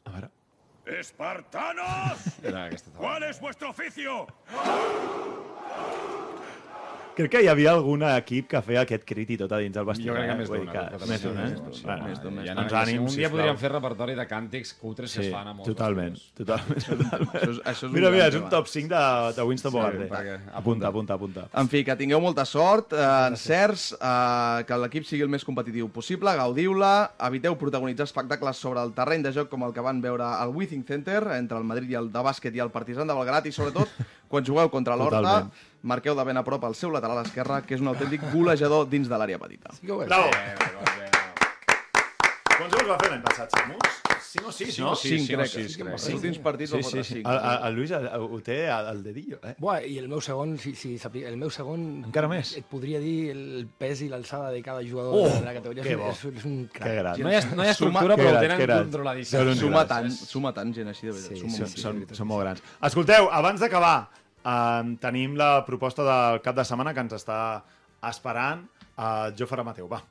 ¡Espartanos! 0.04 0.33
Era 0.33 0.33
aquesta 2.66 2.90
¿Cuál 2.98 3.24
es 3.24 3.40
vuestro 3.40 3.70
oficio? 3.70 4.28
Crec 7.14 7.30
que 7.30 7.42
hi 7.44 7.48
havia 7.48 7.70
algun 7.76 8.02
equip 8.08 8.48
que 8.50 8.60
feia 8.66 8.82
aquest 8.88 9.04
crit 9.06 9.30
i 9.30 9.36
tot 9.38 9.52
a 9.54 9.60
dins 9.62 9.76
del 9.76 9.86
vestidor. 9.86 10.16
Jo 10.16 10.22
crec 10.24 10.30
que 10.30 10.34
eh? 10.34 10.38
més 10.40 10.50
que- 10.50 11.10
Més 11.12 11.22
d'un, 11.22 11.36
eh? 11.38 11.44
Més 11.44 12.22
d'un, 12.24 12.34
més 12.34 12.48
Ja 12.48 12.56
d'un. 12.56 12.64
Doncs 12.64 12.74
ànim, 12.74 13.04
Un 13.04 13.16
dia 13.16 13.30
podríem 13.30 13.58
fer 13.62 13.70
repertori 13.72 14.16
de 14.18 14.26
càntics 14.28 14.72
cutres 14.82 15.14
que 15.14 15.22
Sí, 15.22 15.28
es 15.28 15.34
fan 15.36 15.48
a 15.48 15.54
molts 15.54 15.70
totalment, 15.70 16.18
totalment, 16.34 16.82
totalment. 16.90 17.30
Això 17.36 17.52
és- 17.52 17.60
això 17.60 17.72
és 17.72 17.84
un 17.84 17.94
mira, 17.94 18.10
mira, 18.10 18.28
és 18.32 18.36
un 18.40 18.50
top 18.50 18.66
5 18.68 18.90
de, 18.90 19.04
de 19.38 19.44
Winston 19.44 19.72
Sí, 19.72 19.78
Bogarde. 19.78 20.40
Apunta, 20.54 20.88
apunta, 20.88 21.14
apunta. 21.14 21.46
En 21.54 21.70
fi, 21.70 21.84
que 21.86 21.96
tingueu 21.96 22.20
molta 22.20 22.46
sort, 22.46 22.94
eh, 22.94 23.28
encerts, 23.28 23.92
eh, 23.94 24.64
que 24.66 24.78
l'equip 24.82 25.06
sigui 25.06 25.22
el 25.22 25.30
més 25.30 25.46
competitiu 25.46 25.90
possible, 25.94 26.34
gaudiu-la, 26.36 27.12
eviteu 27.30 27.54
protagonitzar 27.62 28.06
espectacles 28.10 28.58
sobre 28.58 28.82
el 28.82 28.92
terreny 28.98 29.22
de 29.22 29.32
joc 29.38 29.50
com 29.54 29.62
el 29.70 29.72
que 29.78 29.82
van 29.86 30.02
veure 30.02 30.24
al 30.26 30.50
Withing 30.50 30.84
Center, 30.88 31.22
entre 31.38 31.60
el 31.62 31.64
Madrid 31.64 31.92
i 31.94 32.00
el 32.02 32.10
de 32.12 32.26
bàsquet 32.26 32.56
i 32.58 32.60
el 32.66 32.72
Partizan 32.74 33.06
de 33.06 33.14
Belgrat, 33.14 33.46
i 33.46 33.52
sobretot, 33.52 33.88
quan 34.34 34.44
jugueu 34.44 34.72
contra 34.74 34.96
l'Horta. 34.98 35.46
Marqueu 35.84 36.16
de 36.16 36.24
ben 36.24 36.38
a 36.40 36.44
prop 36.48 36.64
el 36.70 36.76
seu 36.80 36.90
lateral 36.94 37.20
esquerre, 37.26 37.62
que 37.68 37.76
és 37.76 37.82
un 37.84 37.92
autèntic 37.92 38.24
golejador 38.34 38.88
dins 38.90 39.10
de 39.12 39.18
l'àrea 39.20 39.40
petita. 39.42 39.76
Bravo! 39.84 40.32
Quants 42.54 42.74
gols 42.78 42.90
va 42.92 42.98
fer 43.02 43.10
l'any 43.12 43.24
passat, 43.26 43.54
Samus? 43.58 44.02
5 44.34 44.48
o 44.50 44.52
6, 44.56 44.70
Cinc, 44.74 44.86
no? 44.88 44.94
cinc, 44.98 45.28
crec. 45.30 45.50
cinc, 45.52 45.74
crec. 45.78 45.90
Els 45.94 46.06
últims 46.16 46.38
partits 46.42 46.72
sí, 46.74 46.80
sí, 46.88 47.02
sí. 47.06 47.20
El, 47.22 47.36
el, 47.38 47.58
el 47.68 47.76
Lluís 47.78 47.92
el, 47.94 48.08
ho 48.24 48.40
té 48.42 48.56
al, 48.74 48.88
al 48.90 49.02
dedillo, 49.06 49.38
eh? 49.46 49.52
Buah, 49.62 49.84
i 49.86 50.00
el 50.02 50.08
meu 50.10 50.22
segon, 50.26 50.56
si, 50.62 50.72
si 50.78 50.96
sapi- 51.02 51.22
el 51.30 51.36
meu 51.38 51.52
segon... 51.54 51.84
Encara 52.08 52.30
més? 52.32 52.56
Et 52.58 52.66
podria 52.66 52.98
dir 53.04 53.30
el 53.36 53.68
pes 53.78 54.02
i 54.02 54.08
l'alçada 54.10 54.50
de 54.54 54.64
cada 54.66 54.82
jugador 54.88 55.14
Oh, 55.20 55.28
de 55.30 55.44
la 55.46 55.54
categoria. 55.60 55.86
que 55.86 55.94
és, 55.94 56.02
bo. 56.02 56.10
és, 56.10 56.24
és 56.42 56.48
un 56.50 56.58
crac. 56.74 56.88
Que 56.88 56.96
gran. 57.04 57.22
No 57.22 57.30
hi 57.30 57.38
ha, 57.38 57.44
no 57.54 57.62
hi 57.68 57.70
ha 57.70 57.76
Suma- 57.78 58.02
estructura, 58.02 58.18
que 58.18 58.24
però 58.24 58.34
ho 58.34 58.42
tenen 58.48 58.64
que 58.64 58.70
controladíssim. 58.74 59.54
Suma 59.62 59.86
tant, 59.94 60.10
suma 60.18 60.54
tant 60.58 60.74
gent 60.80 60.90
així, 60.96 61.08
de 61.12 61.14
veritat. 61.14 61.38
Sí, 61.38 61.44
suma 61.44 61.54
Són, 61.54 61.62
molt. 61.68 62.10
són, 62.10 62.18
són 62.24 62.32
molt 62.34 62.46
grans. 62.48 62.66
Escolteu, 62.90 63.30
abans 63.44 63.62
d'acabar, 63.62 63.96
eh, 64.44 64.96
tenim 65.02 65.38
la 65.40 65.66
proposta 65.66 66.06
del 66.08 66.42
cap 66.46 66.56
de 66.60 66.66
setmana 66.68 66.94
que 66.94 67.06
ens 67.08 67.16
està 67.20 67.40
esperant 68.10 68.66
eh, 68.98 69.32
Jofre 69.40 69.64
Mateu. 69.64 69.88
Va. 69.92 70.04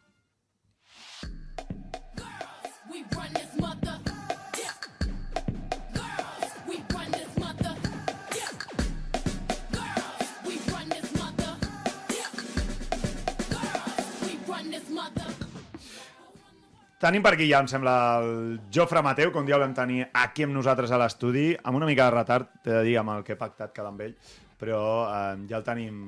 Tenim 17.02 17.22
per 17.24 17.32
aquí 17.34 17.48
ja, 17.50 17.58
em 17.64 17.66
sembla, 17.66 17.92
el 18.22 18.60
Jofre 18.70 19.00
Mateu, 19.02 19.32
dia 19.48 19.56
el 19.58 19.64
vam 19.64 19.72
tenir 19.74 20.04
aquí 20.14 20.44
amb 20.46 20.54
nosaltres 20.54 20.92
a 20.94 20.98
l'estudi, 21.02 21.48
amb 21.66 21.80
una 21.80 21.88
mica 21.88 22.04
de 22.06 22.14
retard, 22.14 22.52
t'he 22.62 22.70
de 22.76 22.82
dir, 22.86 22.98
amb 23.00 23.10
el 23.16 23.24
que 23.26 23.34
he 23.34 23.40
pactat 23.40 23.72
quedar 23.74 23.90
amb 23.90 24.04
ell, 24.06 24.12
però 24.60 24.82
eh, 25.10 25.40
ja 25.50 25.58
el 25.58 25.64
tenim 25.66 25.98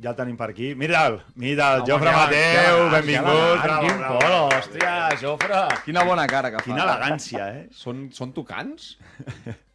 ja 0.00 0.10
el 0.10 0.16
tenim 0.16 0.36
per 0.40 0.48
aquí. 0.50 0.72
Mira'l, 0.74 1.20
mira'l, 1.36 1.82
Home, 1.84 1.86
Jofre 1.92 2.10
que- 2.10 2.16
Mateu, 2.16 2.76
que- 2.82 2.90
benvingut. 2.96 3.62
elegant, 3.62 3.80
quin 3.86 4.04
polo, 4.08 4.42
hòstia, 4.48 4.92
Jofre. 5.22 5.62
Quina 5.84 6.02
bona 6.08 6.26
cara 6.26 6.50
que 6.50 6.58
fa. 6.58 6.64
Quina 6.64 6.82
elegància, 6.88 7.48
eh? 7.54 7.66
Són, 7.70 8.08
són 8.10 8.32
tocants? 8.32 8.96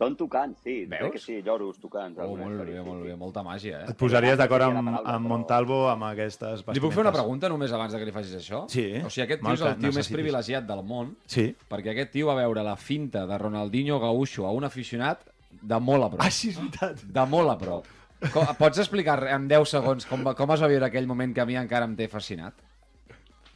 Són 0.00 0.14
tocants, 0.16 0.56
sí. 0.64 0.86
Veus? 0.88 1.02
Crec 1.02 1.12
que 1.12 1.20
sí, 1.20 1.34
lloros 1.44 1.76
tocants. 1.76 2.16
Oh, 2.24 2.32
molt 2.32 2.62
bé, 2.62 2.72
sí, 2.72 2.84
molt 2.86 3.02
sí. 3.02 3.08
bé, 3.10 3.16
molta 3.20 3.42
màgia, 3.44 3.82
eh? 3.82 3.90
Et 3.92 3.98
posaries 4.00 4.38
d'acord 4.40 4.64
amb, 4.64 4.94
amb 4.96 5.28
Montalvo 5.28 5.82
amb 5.92 6.06
aquestes 6.08 6.62
Li 6.72 6.80
puc 6.80 6.94
fer 6.94 7.02
una 7.04 7.12
pregunta 7.12 7.50
només 7.52 7.74
abans 7.76 7.92
de 7.92 8.00
que 8.00 8.08
li 8.08 8.14
facis 8.14 8.38
això? 8.38 8.62
Sí. 8.72 8.86
O 9.04 9.10
sigui, 9.12 9.26
aquest 9.26 9.44
tio 9.44 9.52
és 9.58 9.64
el 9.68 9.76
tio 9.82 9.92
més 9.98 10.08
privilegiat 10.08 10.64
del 10.70 10.80
món, 10.88 11.12
Sí. 11.28 11.50
perquè 11.68 11.92
aquest 11.92 12.14
tio 12.16 12.30
va 12.32 12.38
veure 12.40 12.64
la 12.64 12.76
finta 12.80 13.26
de 13.28 13.38
Ronaldinho 13.38 14.00
Gaúcho 14.00 14.46
a 14.48 14.54
un 14.56 14.64
aficionat 14.64 15.28
de 15.60 15.80
molt 15.80 16.06
a 16.06 16.10
prop. 16.14 16.24
Ah, 16.24 16.30
sí, 16.32 16.48
és 16.54 16.56
veritat. 16.56 17.04
De 17.04 17.26
molt 17.28 17.52
a 17.52 17.58
prop. 17.60 17.84
Com, 18.32 18.48
pots 18.56 18.80
explicar 18.80 19.18
en 19.34 19.48
10 19.48 19.68
segons 19.68 20.08
com, 20.08 20.24
com 20.36 20.56
es 20.56 20.64
va 20.64 20.68
viure 20.68 20.88
aquell 20.88 21.06
moment 21.08 21.32
que 21.36 21.44
a 21.44 21.48
mi 21.48 21.60
encara 21.60 21.84
em 21.88 21.94
té 21.96 22.08
fascinat? 22.08 22.56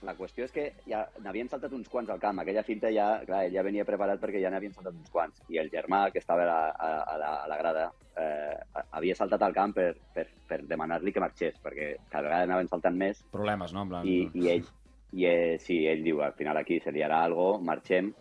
La 0.05 0.14
qüestió 0.18 0.44
és 0.44 0.52
que 0.52 0.64
ja 0.84 1.02
n'havien 1.24 1.48
saltat 1.48 1.72
uns 1.72 1.88
quants 1.88 2.11
al 2.12 2.20
camp. 2.20 2.42
Aquella 2.42 2.64
finta 2.66 2.90
ja, 2.92 3.07
clar, 3.24 3.44
ell 3.46 3.55
ja 3.57 3.64
venia 3.64 3.86
preparat 3.88 4.20
perquè 4.20 4.42
ja 4.42 4.50
n'havien 4.52 4.74
saltat 4.76 4.96
uns 4.98 5.12
quants. 5.12 5.40
I 5.48 5.61
el 5.62 5.70
germà, 5.72 6.07
que 6.12 6.20
estava 6.20 6.44
a 6.44 6.48
la, 6.50 6.59
a, 6.70 7.18
la, 7.20 7.30
a 7.44 7.48
la 7.50 7.59
grada, 7.61 7.86
eh, 8.20 8.82
havia 8.98 9.16
saltat 9.18 9.42
al 9.42 9.55
camp 9.57 9.74
per, 9.76 9.92
per, 10.14 10.26
per 10.48 10.61
demanar-li 10.68 11.12
que 11.12 11.22
marxés, 11.24 11.57
perquè 11.62 11.94
cada 12.11 12.28
vegada 12.28 12.48
anaven 12.48 12.68
saltant 12.70 12.98
més 12.98 13.22
Problemes, 13.32 13.72
no? 13.76 13.86
Plan... 13.88 14.07
i, 14.09 14.28
i 14.34 14.50
ell, 14.52 14.68
i 15.14 15.26
ell, 15.30 15.57
sí, 15.62 15.80
ell 15.90 16.05
diu, 16.05 16.20
al 16.24 16.36
final 16.38 16.61
aquí 16.61 16.80
se 16.84 16.92
liarà 16.94 17.22
algo, 17.24 17.55
marxem, 17.62 18.12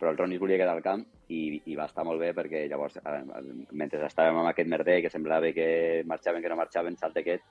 però 0.00 0.12
el 0.12 0.18
Ronnie 0.18 0.38
es 0.38 0.42
volia 0.42 0.58
quedar 0.60 0.76
al 0.76 0.84
camp 0.84 1.04
i, 1.32 1.60
i 1.66 1.76
va 1.78 1.88
estar 1.90 2.04
molt 2.06 2.22
bé 2.22 2.32
perquè 2.36 2.66
llavors, 2.70 2.98
eh, 3.00 3.20
mentre 3.72 4.02
estàvem 4.06 4.40
amb 4.40 4.52
aquest 4.52 4.70
merder 4.70 5.00
que 5.04 5.12
semblava 5.12 5.52
que 5.56 6.02
marxaven, 6.06 6.42
que 6.42 6.52
no 6.52 6.58
marxaven, 6.60 6.98
salta 7.00 7.22
aquest, 7.22 7.46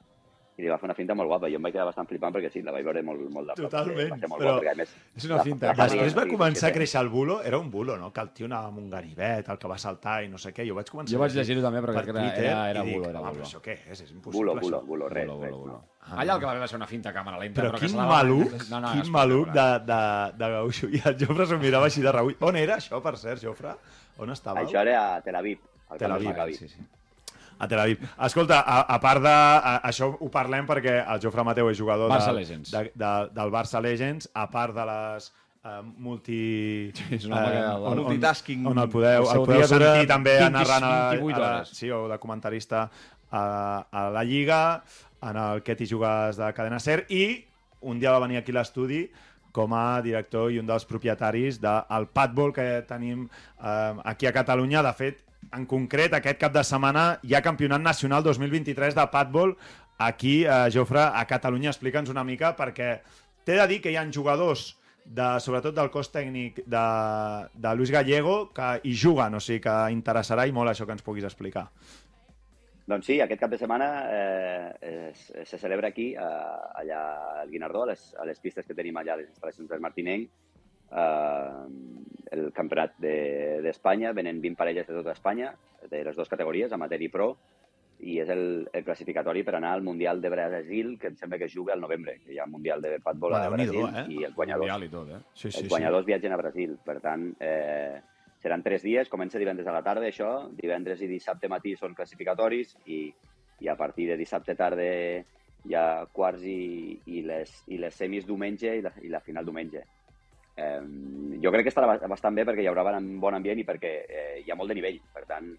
i 0.58 0.62
li 0.64 0.70
va 0.70 0.78
fer 0.78 0.86
una 0.88 0.94
finta 0.96 1.14
molt 1.14 1.28
guapa. 1.28 1.50
Jo 1.52 1.58
em 1.58 1.64
vaig 1.64 1.74
quedar 1.74 1.86
bastant 1.86 2.08
flipant 2.08 2.34
perquè 2.34 2.50
sí, 2.52 2.62
la 2.64 2.72
vaig 2.72 2.86
veure 2.86 3.02
molt, 3.04 3.20
molt 3.30 3.48
de 3.50 3.54
prop. 3.58 3.70
Totalment, 3.72 4.10
Va 4.12 4.28
molt 4.28 4.42
però 4.42 4.52
guapa, 4.54 4.62
perquè, 4.64 4.76
més, 4.78 4.94
és 5.16 5.26
una 5.26 5.36
la- 5.36 5.44
finta. 5.44 5.68
la 5.68 5.76
fa 5.76 5.88
Després 5.88 6.16
va 6.16 6.26
començar 6.26 6.70
a 6.70 6.72
créixer 6.74 7.02
el 7.02 7.10
bulo, 7.10 7.42
era 7.44 7.58
un 7.58 7.70
bulo, 7.72 7.98
no? 7.98 8.12
Que 8.14 8.22
el 8.22 8.30
tio 8.32 8.46
anava 8.46 8.68
amb 8.68 8.78
un 8.80 8.90
ganivet, 8.90 9.50
el 9.50 9.58
que 9.58 9.68
va 9.68 9.78
saltar 9.78 10.24
i 10.24 10.30
no 10.30 10.38
sé 10.38 10.54
què. 10.54 10.66
Jo 10.68 10.76
vaig 10.76 10.88
començar 10.90 11.12
Jo 11.12 11.20
vaig 11.20 11.32
a 11.32 11.36
llegir-ho 11.42 11.62
també, 11.62 11.82
però 11.82 11.94
crec 11.94 12.06
que 12.06 12.12
era- 12.12 12.22
Twitter 12.22 12.46
era- 12.46 12.70
era 12.70 12.84
i 12.84 12.86
dic, 12.86 12.96
bulo, 12.96 13.10
era 13.10 13.20
"Home, 13.22 13.32
bulo." 13.32 13.44
això 13.44 13.60
què 13.62 13.78
és? 13.92 14.02
És 14.02 14.12
impossible, 14.12 14.38
Bulo, 14.52 14.56
bulo, 14.62 14.78
això. 14.82 14.86
bulo, 14.86 15.10
res, 15.10 15.28
Bulo, 15.28 15.38
bulo, 15.40 15.58
bulo. 15.58 15.84
Ah. 16.08 16.22
Allà 16.22 16.34
el 16.36 16.40
que 16.40 16.46
va 16.46 16.52
haver 16.52 16.68
ser 16.70 16.76
una 16.78 16.88
finta 16.88 17.10
a 17.10 17.14
càmera 17.14 17.40
lenta, 17.40 17.62
Però 17.62 17.72
però, 17.72 17.80
que 17.80 17.86
quin 17.88 17.98
la 17.98 18.06
maluc, 18.06 18.52
No, 18.70 18.80
no, 18.80 18.92
quin 18.94 19.12
maluc 19.12 19.48
de, 19.52 19.80
de, 19.92 20.32
de 20.38 20.50
Gaucho. 20.52 20.88
I 20.88 21.02
el 21.04 21.18
Jofre 21.20 21.46
s'ho 21.48 21.58
mirava 21.58 21.86
així 21.88 22.02
de 22.02 22.12
reull. 22.12 22.36
On 22.42 22.56
era 22.56 22.76
això, 22.78 23.02
per 23.02 23.18
cert, 23.18 23.42
Jofre? 23.42 23.74
On 24.20 24.30
estava? 24.30 24.62
Això 24.62 24.80
era 24.82 25.16
a 25.16 25.22
Tel 25.22 25.36
Aviv. 25.36 25.60
al 25.90 25.98
Tel 25.98 26.12
Aviv, 26.12 26.56
sí, 26.56 26.68
sí. 26.70 26.78
A 27.58 27.68
Tel 27.68 27.80
Aviv. 27.80 28.02
Escolta, 28.28 28.60
a, 28.62 28.82
a 28.96 29.00
part 29.00 29.22
de... 29.24 29.32
A, 29.32 29.78
això 29.88 30.10
ho 30.20 30.30
parlem 30.30 30.66
perquè 30.68 30.98
el 31.06 31.22
Jofre 31.24 31.44
Mateu 31.48 31.70
és 31.72 31.78
jugador 31.80 32.10
Barça 32.12 32.34
de, 32.34 32.40
Legends. 32.42 32.72
de, 32.74 32.82
de, 32.94 33.12
del 33.38 33.52
Barça 33.54 33.82
Legends, 33.82 34.30
a 34.34 34.50
part 34.52 34.76
de 34.76 34.86
les 34.90 35.30
eh, 35.64 35.82
multi... 35.98 36.40
és 37.16 37.26
un 37.26 37.34
home 37.38 37.52
que- 37.54 37.66
on, 37.66 37.88
on, 37.94 38.02
Multitasking. 38.04 38.66
on 38.68 38.80
el 38.84 38.90
podeu, 38.92 39.28
El 39.32 39.44
podeu 39.48 39.68
sentir 39.72 40.08
també 40.12 40.38
20, 40.42 40.52
narrant 40.58 40.88
a, 40.90 40.94
28 41.16 41.36
a 41.36 41.40
la, 41.46 41.52
hores. 41.62 41.74
sí, 41.80 41.92
o 41.92 42.06
de 42.12 42.20
comentarista 42.20 42.90
a, 43.32 43.44
a 43.92 44.10
la 44.12 44.24
Lliga, 44.28 44.62
en 45.26 45.38
el 45.42 45.64
que 45.66 45.76
t'hi 45.80 45.88
jugues 45.90 46.38
de 46.38 46.52
Cadena 46.54 46.80
Ser, 46.84 47.06
i 47.10 47.24
un 47.86 48.00
dia 48.00 48.12
va 48.14 48.20
venir 48.28 48.38
aquí 48.42 48.52
a 48.54 48.60
l'estudi 48.60 49.06
com 49.56 49.72
a 49.74 50.02
director 50.04 50.52
i 50.52 50.60
un 50.60 50.68
dels 50.68 50.84
propietaris 50.86 51.62
del 51.64 52.08
Padball 52.12 52.52
que 52.54 52.82
tenim 52.88 53.24
eh, 53.64 53.94
aquí 54.04 54.28
a 54.28 54.34
Catalunya. 54.36 54.82
De 54.84 54.92
fet, 54.94 55.22
en 55.56 55.66
concret, 55.70 56.14
aquest 56.14 56.40
cap 56.42 56.54
de 56.54 56.64
setmana 56.68 57.06
hi 57.24 57.36
ha 57.36 57.44
Campionat 57.46 57.82
Nacional 57.82 58.24
2023 58.24 58.96
de 58.96 59.06
Padball 59.12 59.56
aquí, 59.98 60.44
eh, 60.46 60.70
Jofre, 60.72 61.04
a 61.08 61.26
Catalunya. 61.26 61.72
Explica'ns 61.72 62.12
una 62.12 62.24
mica, 62.24 62.56
perquè 62.56 63.00
t'he 63.46 63.60
de 63.60 63.68
dir 63.68 63.82
que 63.82 63.92
hi 63.94 63.98
ha 63.98 64.06
jugadors 64.12 64.74
de, 65.06 65.28
sobretot 65.40 65.76
del 65.76 65.92
cos 65.94 66.10
tècnic 66.12 66.64
de, 66.66 66.86
de 67.54 67.76
Luis 67.76 67.92
Gallego 67.94 68.50
que 68.54 68.72
hi 68.84 68.96
juguen, 68.98 69.38
o 69.38 69.44
sigui 69.44 69.62
que 69.68 69.76
interessarà 69.94 70.48
i 70.48 70.56
molt 70.56 70.74
això 70.74 70.88
que 70.88 70.98
ens 70.98 71.06
puguis 71.06 71.28
explicar. 71.28 71.70
Doncs 72.86 73.08
sí, 73.10 73.16
aquest 73.22 73.42
cap 73.42 73.50
de 73.50 73.58
setmana 73.58 73.86
eh, 74.14 75.06
es, 75.12 75.22
se 75.50 75.58
celebra 75.58 75.90
aquí, 75.90 76.12
eh, 76.14 76.82
allà 76.82 77.00
al 77.42 77.50
Guinardó, 77.50 77.82
a 77.84 77.94
les, 77.94 78.12
a 78.22 78.26
les 78.30 78.42
pistes 78.42 78.66
que 78.66 78.78
tenim 78.78 78.98
allà, 79.02 79.16
a 79.16 79.22
les 79.24 79.32
instal·lacions 79.32 79.72
del 79.72 79.82
Martinenc, 79.82 80.30
eh, 80.92 81.66
el 82.32 82.52
campionat 82.54 82.98
de- 83.00 83.62
d'Espanya. 83.64 84.10
De, 84.10 84.22
Venen 84.22 84.42
20 84.42 84.58
parelles 84.58 84.88
de 84.88 84.94
tota 84.94 85.12
Espanya, 85.12 85.54
de 85.90 86.04
les 86.04 86.16
dues 86.16 86.30
categories, 86.30 86.72
amateur 86.74 87.02
i 87.02 87.10
pro, 87.10 87.36
i 88.06 88.18
és 88.20 88.30
el, 88.30 88.68
el 88.74 88.84
classificatori 88.84 89.44
per 89.48 89.56
anar 89.56 89.72
al 89.74 89.84
Mundial 89.84 90.20
de 90.22 90.30
Brasil, 90.30 90.98
que 91.00 91.08
em 91.08 91.16
sembla 91.16 91.38
que 91.38 91.46
es 91.46 91.54
juga 91.54 91.74
al 91.74 91.80
novembre, 91.82 92.18
que 92.26 92.34
hi 92.34 92.40
ha 92.40 92.46
Mundial 92.46 92.82
de 92.82 93.00
Patbol 93.00 93.36
a 93.36 93.48
Brasil, 93.50 93.86
eh? 93.88 94.04
i 94.10 94.26
els 94.26 94.36
guanyadors, 94.36 94.68
Mundial 94.68 94.84
i 94.84 94.90
tot, 94.92 95.14
eh? 95.16 95.22
Sí, 95.34 95.48
sí, 95.48 95.48
els 95.48 95.64
sí. 95.64 95.70
guanyadors 95.70 96.06
viatgen 96.06 96.34
a 96.36 96.38
Brasil. 96.42 96.76
Per 96.84 97.00
tant, 97.00 97.30
eh, 97.40 98.02
seran 98.44 98.62
tres 98.66 98.84
dies, 98.84 99.10
comença 99.10 99.40
divendres 99.40 99.68
a 99.68 99.74
la 99.78 99.82
tarda, 99.82 100.10
això, 100.10 100.50
divendres 100.54 101.02
i 101.02 101.08
dissabte 101.08 101.48
matí 101.48 101.76
són 101.80 101.96
classificatoris 101.96 102.76
i, 102.86 103.00
i 103.64 103.68
a 103.72 103.78
partir 103.80 104.10
de 104.12 104.18
dissabte 104.20 104.56
tarda 104.60 104.84
hi 105.66 105.74
ha 105.74 106.06
quarts 106.12 106.44
i, 106.44 107.00
i, 107.08 107.22
les, 107.26 107.64
i 107.74 107.80
les 107.82 107.96
semis 107.96 108.28
diumenge 108.28 108.76
i 108.76 108.84
la, 108.86 108.92
i 109.02 109.10
la 109.10 109.24
final 109.24 109.48
diumenge. 109.48 109.82
Eh, 110.56 110.82
jo 111.44 111.52
crec 111.52 111.66
que 111.68 111.72
estarà 111.74 111.88
ba- 111.90 112.08
bastant 112.08 112.36
bé 112.36 112.46
perquè 112.48 112.64
hi 112.64 112.68
haurà 112.72 112.98
un 112.98 113.20
bon 113.20 113.36
ambient 113.36 113.60
i 113.60 113.66
perquè 113.68 113.94
eh, 114.08 114.44
hi 114.46 114.52
ha 114.52 114.56
molt 114.56 114.70
de 114.72 114.76
nivell. 114.78 115.00
Per 115.14 115.26
tant, 115.28 115.50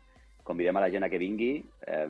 convidem 0.47 0.77
a 0.77 0.81
la 0.81 0.91
gent 0.91 1.05
a 1.05 1.09
que 1.11 1.19
vingui. 1.19 1.51
Eh, 1.87 2.07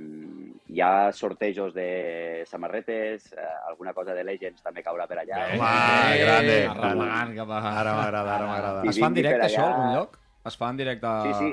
hi 0.69 0.81
ha 0.81 1.11
sortejos 1.13 1.75
de 1.75 2.43
samarretes, 2.47 3.33
eh, 3.33 3.47
alguna 3.69 3.93
cosa 3.93 4.15
de 4.15 4.25
Legends 4.25 4.63
també 4.63 4.83
caurà 4.87 5.07
per 5.09 5.19
allà. 5.23 5.45
Home, 5.57 6.19
grande. 6.23 6.59
Arremangant 6.69 7.35
cap 7.41 7.51
a... 7.51 7.63
Ara 7.81 7.95
m'agrada, 7.97 8.35
ara 8.37 8.47
m'agrada. 8.53 8.85
Es 8.91 8.99
fa 9.01 9.07
en 9.11 9.15
directe, 9.19 9.47
això, 9.49 9.65
a 9.65 9.73
algun 9.75 9.95
lloc? 9.97 10.19
Es 10.47 10.57
fa 10.57 10.71
en 10.71 10.77
directe... 10.85 11.15
Sí, 11.27 11.33
sí. 11.41 11.51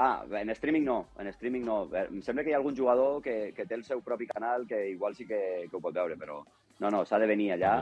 Ah, 0.00 0.22
en 0.30 0.48
streaming 0.54 0.84
no, 0.86 1.08
en 1.18 1.26
streaming 1.34 1.64
no. 1.66 1.80
Eh, 1.92 2.04
Em 2.06 2.20
sembla 2.22 2.44
que 2.46 2.52
hi 2.52 2.54
ha 2.54 2.58
algun 2.62 2.76
jugador 2.76 3.20
que, 3.20 3.52
que 3.52 3.64
té 3.66 3.74
el 3.74 3.82
seu 3.84 4.00
propi 4.06 4.28
canal 4.30 4.64
que 4.64 4.84
igual 4.92 5.16
sí 5.18 5.26
que, 5.26 5.66
que 5.68 5.74
ho 5.76 5.80
pot 5.82 5.92
veure, 5.96 6.14
però 6.16 6.36
no, 6.78 6.90
no, 6.94 7.00
s'ha 7.04 7.18
de 7.18 7.26
venir 7.26 7.48
allà, 7.56 7.72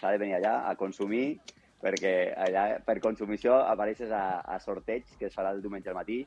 s'ha 0.00 0.10
de 0.10 0.18
venir 0.18 0.34
allà 0.40 0.56
a 0.66 0.74
consumir, 0.74 1.38
perquè 1.84 2.14
allà 2.46 2.78
per 2.84 2.96
consumició 3.04 3.58
apareixes 3.68 4.10
a, 4.10 4.40
a 4.40 4.58
sorteig 4.58 5.04
que 5.18 5.28
es 5.28 5.36
farà 5.36 5.52
el 5.52 5.60
diumenge 5.62 5.92
al 5.92 5.98
matí 6.00 6.22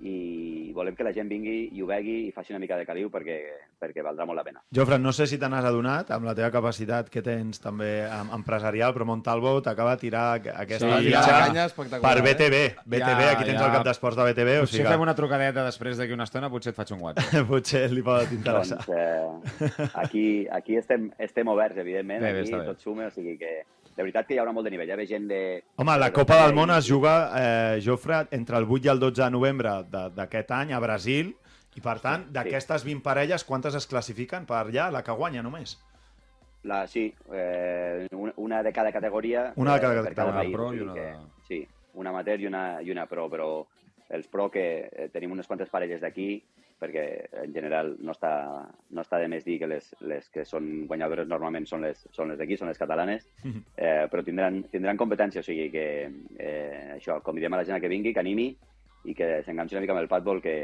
i 0.00 0.70
volem 0.76 0.94
que 0.94 1.02
la 1.02 1.10
gent 1.10 1.26
vingui 1.26 1.72
i 1.74 1.80
ho 1.82 1.86
vegui 1.88 2.28
i 2.28 2.30
faci 2.30 2.52
una 2.52 2.60
mica 2.62 2.76
de 2.78 2.84
caliu 2.86 3.08
perquè, 3.10 3.34
perquè 3.82 4.04
valdrà 4.06 4.22
molt 4.28 4.38
la 4.38 4.44
pena. 4.46 4.60
Jofre, 4.70 4.94
no 5.02 5.10
sé 5.10 5.26
si 5.26 5.40
te 5.42 5.48
n'has 5.50 5.66
adonat 5.66 6.12
amb 6.14 6.28
la 6.28 6.36
teva 6.38 6.52
capacitat 6.54 7.08
que 7.10 7.18
tens 7.26 7.58
també 7.58 8.04
em- 8.06 8.30
empresarial, 8.36 8.94
però 8.94 9.08
Montalvo 9.10 9.56
t'acaba 9.60 9.96
de 9.96 10.00
tirar 10.04 10.26
aqu- 10.38 10.54
aquesta 10.54 11.00
Sí, 11.00 11.08
fitxa 11.08 11.24
ja. 11.26 11.66
Per 11.98 12.12
eh? 12.14 12.22
BTV. 12.28 12.60
BTV, 12.86 13.24
Ja, 13.26 13.32
aquí 13.32 13.44
tens 13.50 13.58
ja. 13.58 13.66
el 13.66 13.72
cap 13.74 13.84
d'esports 13.88 14.16
de 14.20 14.28
BTV, 14.28 14.54
o 14.58 14.60
Potser 14.68 14.76
sigui 14.78 14.86
fem 14.92 15.00
una 15.08 15.16
trucadeta 15.18 15.64
després 15.66 15.98
d'aquí 15.98 16.14
una 16.14 16.28
estona, 16.30 16.48
potser 16.50 16.70
et 16.70 16.76
faig 16.78 16.92
un 16.94 17.02
WhatsApp. 17.02 17.48
potser 17.50 17.90
li 17.90 18.02
pot 18.06 18.30
interessar. 18.38 18.78
Doncs 18.86 18.94
eh, 18.94 19.90
aquí, 19.94 20.46
aquí 20.46 20.76
estem, 20.78 21.10
estem 21.18 21.48
oberts, 21.50 21.76
evidentment, 21.76 22.22
Bé, 22.22 22.32
bé, 22.38 22.46
aquí 22.46 22.54
tot 22.70 22.78
suma, 22.78 23.08
o 23.08 23.10
sigui 23.10 23.34
que 23.36 23.64
de 23.98 24.04
veritat 24.06 24.28
que 24.28 24.36
hi 24.36 24.38
haurà 24.38 24.52
molt 24.54 24.68
de 24.68 24.70
nivell, 24.70 24.86
hi 24.86 24.94
ha 24.94 25.06
gent 25.10 25.24
de... 25.26 25.38
Home, 25.82 25.96
la 25.98 26.12
Copa 26.14 26.36
del 26.44 26.54
Món 26.54 26.70
es 26.70 26.86
juga, 26.86 27.14
eh, 27.34 27.80
Jofre, 27.82 28.20
entre 28.36 28.56
el 28.60 28.66
8 28.70 28.86
i 28.86 28.90
el 28.92 29.00
12 29.02 29.24
de 29.24 29.30
novembre 29.34 29.72
de- 29.90 30.04
d'aquest 30.14 30.52
any 30.54 30.70
a 30.72 30.78
Brasil, 30.78 31.32
i 31.74 31.82
per 31.82 31.96
tant, 32.02 32.28
d'aquestes 32.34 32.84
20 32.86 33.02
parelles, 33.02 33.42
quantes 33.44 33.74
es 33.74 33.86
classifiquen 33.90 34.46
per 34.46 34.60
allà? 34.60 34.86
La 34.94 35.02
que 35.02 35.10
guanya 35.18 35.42
només? 35.42 35.74
La, 36.62 36.84
sí, 36.90 37.08
eh, 37.34 38.06
una, 38.12 38.32
una 38.36 38.62
de 38.62 38.72
cada 38.72 38.92
categoria. 38.94 39.52
Una 39.56 39.74
de 39.74 39.80
cada 39.80 40.00
eh, 40.00 40.04
per 40.04 40.14
categoria. 40.14 40.40
país, 40.40 40.54
Una 40.54 40.62
pro 40.62 40.74
i 40.74 40.80
una 40.86 40.94
que, 40.94 41.00
de- 41.00 41.44
Sí, 41.48 41.60
una 41.94 42.10
amateur 42.14 42.40
i 42.40 42.46
una, 42.46 42.64
i 42.82 42.90
una 42.94 43.06
pro, 43.10 43.26
però 43.28 43.50
els 44.10 44.28
pro 44.30 44.48
que 44.50 44.64
eh, 44.92 45.08
tenim 45.12 45.32
unes 45.34 45.46
quantes 45.50 45.68
parelles 45.74 46.00
d'aquí, 46.00 46.36
perquè 46.78 47.04
en 47.42 47.54
general 47.54 47.94
no 48.00 48.14
està, 48.14 48.32
no 48.94 49.02
està 49.02 49.18
de 49.18 49.28
més 49.30 49.44
dir 49.46 49.58
que 49.60 49.68
les, 49.70 49.90
les 50.00 50.28
que 50.34 50.44
són 50.48 50.86
guanyadores 50.90 51.28
normalment 51.28 51.66
són 51.66 51.82
les, 51.86 52.04
són 52.14 52.32
les 52.32 52.38
d'aquí, 52.38 52.56
són 52.56 52.70
les 52.70 52.78
catalanes, 52.78 53.26
eh, 53.76 54.06
però 54.10 54.22
tindran, 54.24 54.62
tindran 54.70 55.00
competència, 55.00 55.42
o 55.42 55.46
sigui 55.46 55.70
que 55.74 55.86
eh, 56.38 56.94
això, 56.98 57.20
convidem 57.26 57.54
a 57.54 57.62
la 57.62 57.66
gent 57.68 57.82
que 57.82 57.90
vingui, 57.90 58.14
que 58.14 58.22
animi 58.22 58.52
i 59.08 59.14
que 59.14 59.42
s'enganxi 59.44 59.76
una 59.76 59.82
mica 59.84 59.96
amb 59.96 60.02
el 60.04 60.10
padbol, 60.10 60.42
que, 60.42 60.56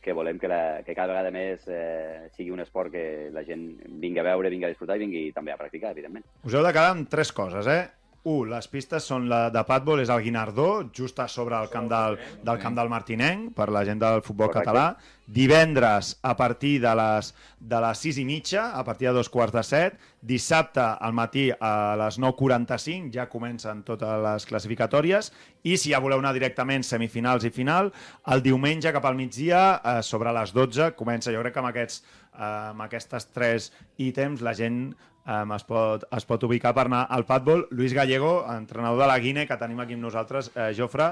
que 0.00 0.12
volem 0.16 0.38
que, 0.38 0.48
la, 0.48 0.82
que 0.82 0.96
cada 0.96 1.12
vegada 1.12 1.30
més 1.34 1.66
eh, 1.68 2.26
sigui 2.34 2.50
un 2.50 2.64
esport 2.64 2.90
que 2.92 3.30
la 3.34 3.44
gent 3.46 3.68
vingui 4.00 4.22
a 4.22 4.26
veure, 4.32 4.50
vingui 4.50 4.66
a 4.66 4.72
disfrutar 4.72 4.96
i 4.96 5.04
vingui 5.04 5.24
també 5.36 5.52
a 5.54 5.60
practicar, 5.60 5.92
evidentment. 5.94 6.26
Us 6.42 6.56
heu 6.56 6.64
de 6.64 6.74
quedar 6.74 6.94
amb 6.96 7.10
tres 7.12 7.32
coses, 7.36 7.68
eh? 7.70 7.82
Un, 8.28 8.50
les 8.52 8.66
pistes 8.68 9.06
són 9.08 9.30
la 9.30 9.46
de 9.48 9.62
Patbol, 9.64 10.02
és 10.02 10.10
el 10.12 10.20
Guinardó, 10.20 10.90
just 10.92 11.22
a 11.22 11.24
sobre 11.28 11.56
el 11.56 11.70
camp 11.72 11.86
del, 11.88 12.18
del 12.44 12.58
camp 12.60 12.76
del 12.76 12.90
Martinenc, 12.92 13.54
per 13.56 13.70
la 13.72 13.80
gent 13.88 14.02
del 14.02 14.20
futbol 14.20 14.50
Correcte. 14.50 14.66
català. 14.68 15.16
Divendres, 15.30 16.18
a 16.26 16.34
partir 16.36 16.74
de 16.82 16.92
les, 16.98 17.30
de 17.60 17.80
les 17.80 18.02
6 18.04 18.18
i 18.20 18.26
mitja, 18.28 18.66
a 18.76 18.84
partir 18.84 19.08
de 19.08 19.14
dos 19.14 19.30
quarts 19.32 19.54
de 19.54 19.62
set. 19.64 19.96
Dissabte, 20.20 20.82
al 20.82 21.14
matí, 21.16 21.46
a 21.48 21.96
les 21.96 22.18
9.45, 22.20 23.08
ja 23.14 23.28
comencen 23.30 23.80
totes 23.88 24.20
les 24.26 24.44
classificatòries. 24.50 25.32
I 25.64 25.78
si 25.80 25.94
ja 25.94 26.02
voleu 26.04 26.20
anar 26.20 26.34
directament 26.36 26.84
semifinals 26.84 27.46
i 27.48 27.54
final, 27.54 27.88
el 28.28 28.44
diumenge 28.44 28.92
cap 28.92 29.06
al 29.08 29.16
migdia, 29.16 29.80
eh, 29.80 30.00
sobre 30.02 30.34
les 30.36 30.52
12, 30.52 30.92
comença. 30.98 31.32
Jo 31.32 31.40
crec 31.40 31.56
que 31.56 31.64
amb 31.64 31.72
aquests 31.72 32.02
amb 32.32 32.82
aquestes 32.82 33.26
tres 33.34 33.72
ítems 33.98 34.40
la 34.42 34.52
gent 34.54 34.92
um, 35.26 35.52
es, 35.56 35.64
pot, 35.68 36.04
es 36.16 36.24
pot 36.26 36.42
ubicar 36.46 36.72
per 36.74 36.86
anar 36.86 37.06
al 37.10 37.24
padbol. 37.26 37.66
Luis 37.70 37.92
Gallego, 37.94 38.44
entrenador 38.54 39.00
de 39.02 39.06
la 39.10 39.18
Guine, 39.18 39.46
que 39.46 39.56
tenim 39.60 39.80
aquí 39.80 39.94
amb 39.94 40.02
nosaltres. 40.06 40.50
Eh, 40.54 40.70
Jofre, 40.76 41.10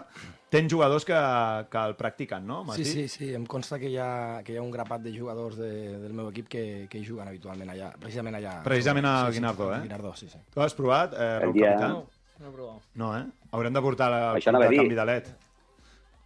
tens 0.49 0.73
jugadors 0.73 1.05
que, 1.05 1.19
que 1.71 1.79
el 1.85 1.97
practiquen, 1.97 2.47
no, 2.47 2.63
Martí? 2.65 2.85
Sí, 2.85 3.07
sí, 3.07 3.09
sí, 3.09 3.35
em 3.35 3.45
consta 3.47 3.79
que 3.79 3.91
hi 3.91 3.97
ha, 4.01 4.41
que 4.45 4.55
hi 4.55 4.57
ha 4.59 4.63
un 4.63 4.71
grapat 4.71 5.03
de 5.05 5.13
jugadors 5.19 5.57
de, 5.61 5.99
del 6.01 6.15
meu 6.15 6.31
equip 6.31 6.49
que, 6.49 6.63
que 6.91 6.99
hi 7.03 7.07
juguen 7.07 7.29
habitualment 7.29 7.75
allà, 7.75 7.91
precisament 8.01 8.39
allà. 8.41 8.63
Precisament 8.65 9.07
a 9.07 9.17
Sí, 9.27 9.33
sí, 9.35 9.39
Guinardó, 9.41 9.73
eh? 9.75 9.81
Guinardó, 9.83 10.15
sí, 10.17 10.29
sí. 10.33 10.39
Tu 10.55 10.63
has 10.65 10.75
provat, 10.75 11.13
eh, 11.13 11.35
El 11.35 11.41
Raül 11.49 11.55
dia- 11.59 11.75
Capità? 11.75 11.89
No, 11.89 12.07
no 12.39 12.49
he 12.49 12.53
provat. 12.55 12.89
No, 12.95 13.13
eh? 13.19 13.25
Haurem 13.53 13.75
de 13.75 13.83
portar 13.83 14.09
el, 14.13 14.41
Això 14.41 14.55
el 14.57 14.69
dir. 14.71 14.79
canvi 14.81 14.95
de 14.95 15.05
led. 15.13 15.29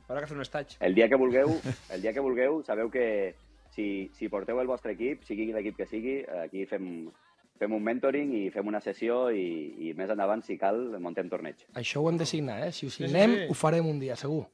Haurà 0.08 0.20
que 0.20 0.26
fer 0.28 0.36
un 0.36 0.42
estatge. 0.42 0.76
El 0.80 0.94
dia 0.94 1.08
que 1.08 1.16
vulgueu, 1.16 1.50
el 1.90 2.02
dia 2.02 2.12
que 2.12 2.20
vulgueu, 2.20 2.62
sabeu 2.66 2.90
que 2.92 3.34
si, 3.74 4.10
si 4.16 4.30
porteu 4.32 4.60
el 4.60 4.70
vostre 4.70 4.94
equip, 4.96 5.26
sigui 5.28 5.50
l'equip 5.52 5.78
que 5.80 5.88
sigui, 5.88 6.20
aquí 6.44 6.64
fem, 6.70 6.86
fem 7.60 7.76
un 7.76 7.84
mentoring 7.84 8.32
i 8.36 8.42
fem 8.54 8.68
una 8.68 8.82
sessió 8.84 9.24
i, 9.30 9.46
i 9.88 9.92
més 9.98 10.10
endavant, 10.12 10.42
si 10.44 10.58
cal, 10.60 10.80
muntem 11.02 11.30
torneig. 11.32 11.66
Això 11.78 12.02
ho 12.02 12.10
hem 12.10 12.20
de 12.20 12.28
signar, 12.28 12.60
eh? 12.66 12.72
Si 12.72 12.88
ho 12.88 12.92
sí, 12.92 13.04
signem, 13.06 13.38
sí. 13.38 13.48
ho 13.50 13.56
farem 13.58 13.88
un 13.88 14.02
dia, 14.02 14.18
segur. 14.18 14.44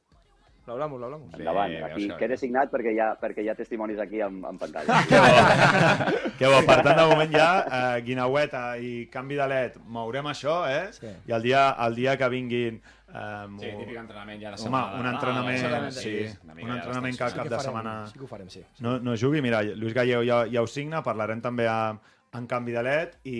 Lo 0.69 0.73
hablamos, 0.75 0.99
lo 1.01 1.05
hablamos. 1.07 1.33
Endavant, 1.33 1.71
veus 1.73 1.87
aquí 1.89 2.07
que- 2.07 2.17
queda 2.21 2.37
signat 2.37 2.69
perquè 2.69 2.93
hi 2.93 2.99
ha, 3.01 3.07
perquè 3.19 3.41
hi 3.41 3.49
ha 3.49 3.55
testimonis 3.57 3.97
aquí 3.99 4.21
en, 4.21 4.37
en 4.45 4.57
pantalla. 4.61 4.99
Que 6.39 6.47
bo, 6.47 6.59
per 6.63 6.77
tant, 6.85 6.95
de 6.95 7.05
moment 7.09 7.33
ja, 7.33 7.47
eh, 7.65 8.01
guinaueta 8.05 8.61
i 8.79 9.07
canvi 9.11 9.35
de 9.35 9.47
led, 9.51 9.73
mourem 9.91 10.29
això, 10.31 10.61
eh? 10.71 10.85
Sí. 10.95 11.09
I 11.27 11.33
el 11.35 11.41
dia, 11.43 11.63
el 11.87 11.97
dia 11.97 12.15
que 12.21 12.29
vinguin... 12.31 12.77
Eh, 13.09 13.47
Sí, 13.59 13.71
típic 13.79 13.97
entrenament 13.97 14.37
ja 14.39 14.51
de 14.53 14.55
Home, 14.55 14.63
setmana. 14.63 14.99
un 15.01 15.07
entrenament, 15.09 15.55
exactament, 15.57 15.95
sí, 15.97 16.11
un 16.53 16.59
ja 16.69 16.75
entrenament 16.77 17.17
d'extensió. 17.17 17.25
que 17.25 17.33
cap 17.33 17.43
que 17.43 17.49
de 17.49 17.57
farem, 17.57 17.65
setmana 17.65 17.93
Sí 18.07 18.19
que 18.19 18.23
ho 18.23 18.27
farem, 18.29 18.49
sí. 18.53 18.61
no, 18.85 18.99
no 19.01 19.15
jugui. 19.17 19.41
Mira, 19.41 19.63
Lluís 19.65 19.95
Gallego 19.97 20.21
ja, 20.27 20.43
ja 20.53 20.61
ho 20.61 20.67
signa, 20.69 21.01
parlarem 21.03 21.41
també 21.41 21.65
a, 21.67 21.97
en 22.37 22.45
canvi 22.45 22.71
de 22.75 22.81
led 22.85 23.13
i, 23.25 23.39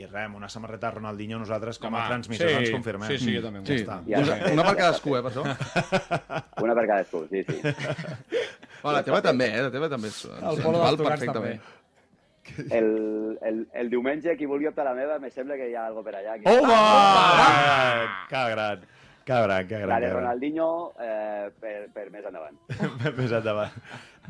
i 0.00 0.06
res, 0.06 0.22
amb 0.24 0.36
una 0.38 0.48
samarreta 0.48 0.88
de 0.88 0.94
Ronaldinho 0.94 1.38
nosaltres 1.42 1.78
com 1.78 1.92
a 1.94 1.98
Home, 1.98 2.08
transmissors 2.14 2.50
sí, 2.54 2.56
ens 2.62 2.70
confirmem. 2.72 3.08
sí, 3.10 3.18
sí, 3.20 3.34
jo 3.36 3.42
també. 3.44 3.60
Ja 3.60 3.74
Sí. 3.76 3.84
Ja 3.84 4.22
una, 4.22 4.36
està. 4.38 4.52
una 4.54 4.64
per 4.64 4.76
cadascú, 4.78 5.16
eh, 5.16 5.22
per 5.26 5.32
això. 5.34 5.44
Una 6.64 6.74
per 6.78 6.86
cadascú, 6.88 7.20
sí, 7.30 7.42
sí. 7.44 7.60
Bueno, 8.82 8.96
la 8.96 9.02
teva 9.04 9.20
també, 9.20 9.50
eh? 9.58 9.62
La 9.66 9.70
teva 9.74 9.88
també 9.92 10.08
ens, 10.08 10.24
ens, 10.24 10.40
El 10.40 10.62
polo 10.64 10.78
ens 10.80 10.86
val 10.86 10.96
dels 10.96 11.08
perfectament. 11.10 11.60
El, 12.72 13.38
el, 13.46 13.58
el 13.76 13.90
diumenge, 13.92 14.32
qui 14.38 14.46
vulgui 14.48 14.66
optar 14.70 14.86
a 14.86 14.90
la 14.90 14.94
meva, 14.96 15.18
me 15.22 15.28
sembla 15.30 15.54
que 15.60 15.68
hi 15.70 15.74
ha 15.76 15.84
algo 15.90 16.02
per 16.02 16.14
allà. 16.16 16.38
Aquí. 16.38 16.48
Home! 16.48 16.72
Ah, 16.74 18.24
Que 18.30 18.44
gran, 18.54 18.80
que 19.24 19.42
gran, 19.44 19.68
que 19.68 19.78
La 19.78 19.86
gran. 19.86 20.00
de 20.00 20.08
gran. 20.08 20.16
Ronaldinho 20.22 20.68
eh, 20.98 21.50
per, 21.60 21.76
per 21.94 22.08
més 22.10 22.24
endavant. 22.24 22.56
Més 23.20 23.32
endavant. 23.36 23.76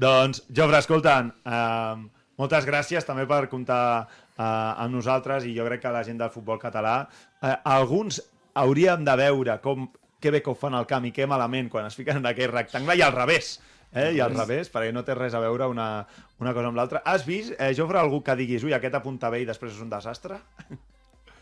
Doncs, 0.03 0.43
Jofre, 0.51 0.79
escoltant, 0.83 1.31
eh, 1.47 2.09
moltes 2.41 2.65
gràcies 2.69 3.05
també 3.07 3.25
per 3.29 3.49
comptar 3.53 3.83
eh, 4.01 4.43
amb 4.43 4.95
nosaltres 4.95 5.45
i 5.45 5.55
jo 5.57 5.65
crec 5.69 5.81
que 5.85 5.95
la 5.95 6.05
gent 6.07 6.19
del 6.21 6.33
futbol 6.33 6.59
català, 6.61 6.95
eh, 7.43 7.57
alguns 7.65 8.23
hauríem 8.61 9.01
de 9.07 9.15
veure 9.21 9.55
com 9.65 9.79
que 10.21 10.31
bé 10.33 10.39
que 10.45 10.51
ho 10.53 10.57
fan 10.57 10.75
al 10.77 10.87
camp 10.89 11.05
i 11.09 11.13
que 11.17 11.29
malament 11.29 11.71
quan 11.73 11.87
es 11.89 11.97
fiquen 11.97 12.17
en 12.21 12.27
aquell 12.29 12.53
rectangle 12.53 12.97
i 12.97 13.03
al 13.05 13.15
revés. 13.17 13.47
Eh? 13.91 14.13
I 14.15 14.21
al 14.23 14.37
revés, 14.37 14.69
perquè 14.71 14.93
no 14.95 15.03
té 15.03 15.17
res 15.19 15.35
a 15.35 15.41
veure 15.43 15.67
una, 15.67 16.07
una 16.39 16.53
cosa 16.55 16.71
amb 16.71 16.79
l'altra. 16.79 17.03
Has 17.05 17.27
vist, 17.27 17.57
eh, 17.59 17.75
Jofre, 17.75 17.99
algú 17.99 18.23
que 18.23 18.37
diguis 18.39 18.63
ui, 18.67 18.75
aquest 18.77 18.95
apunta 19.01 19.31
bé 19.33 19.43
i 19.43 19.49
després 19.49 19.75
és 19.75 19.83
un 19.83 19.91
desastre? 19.91 20.39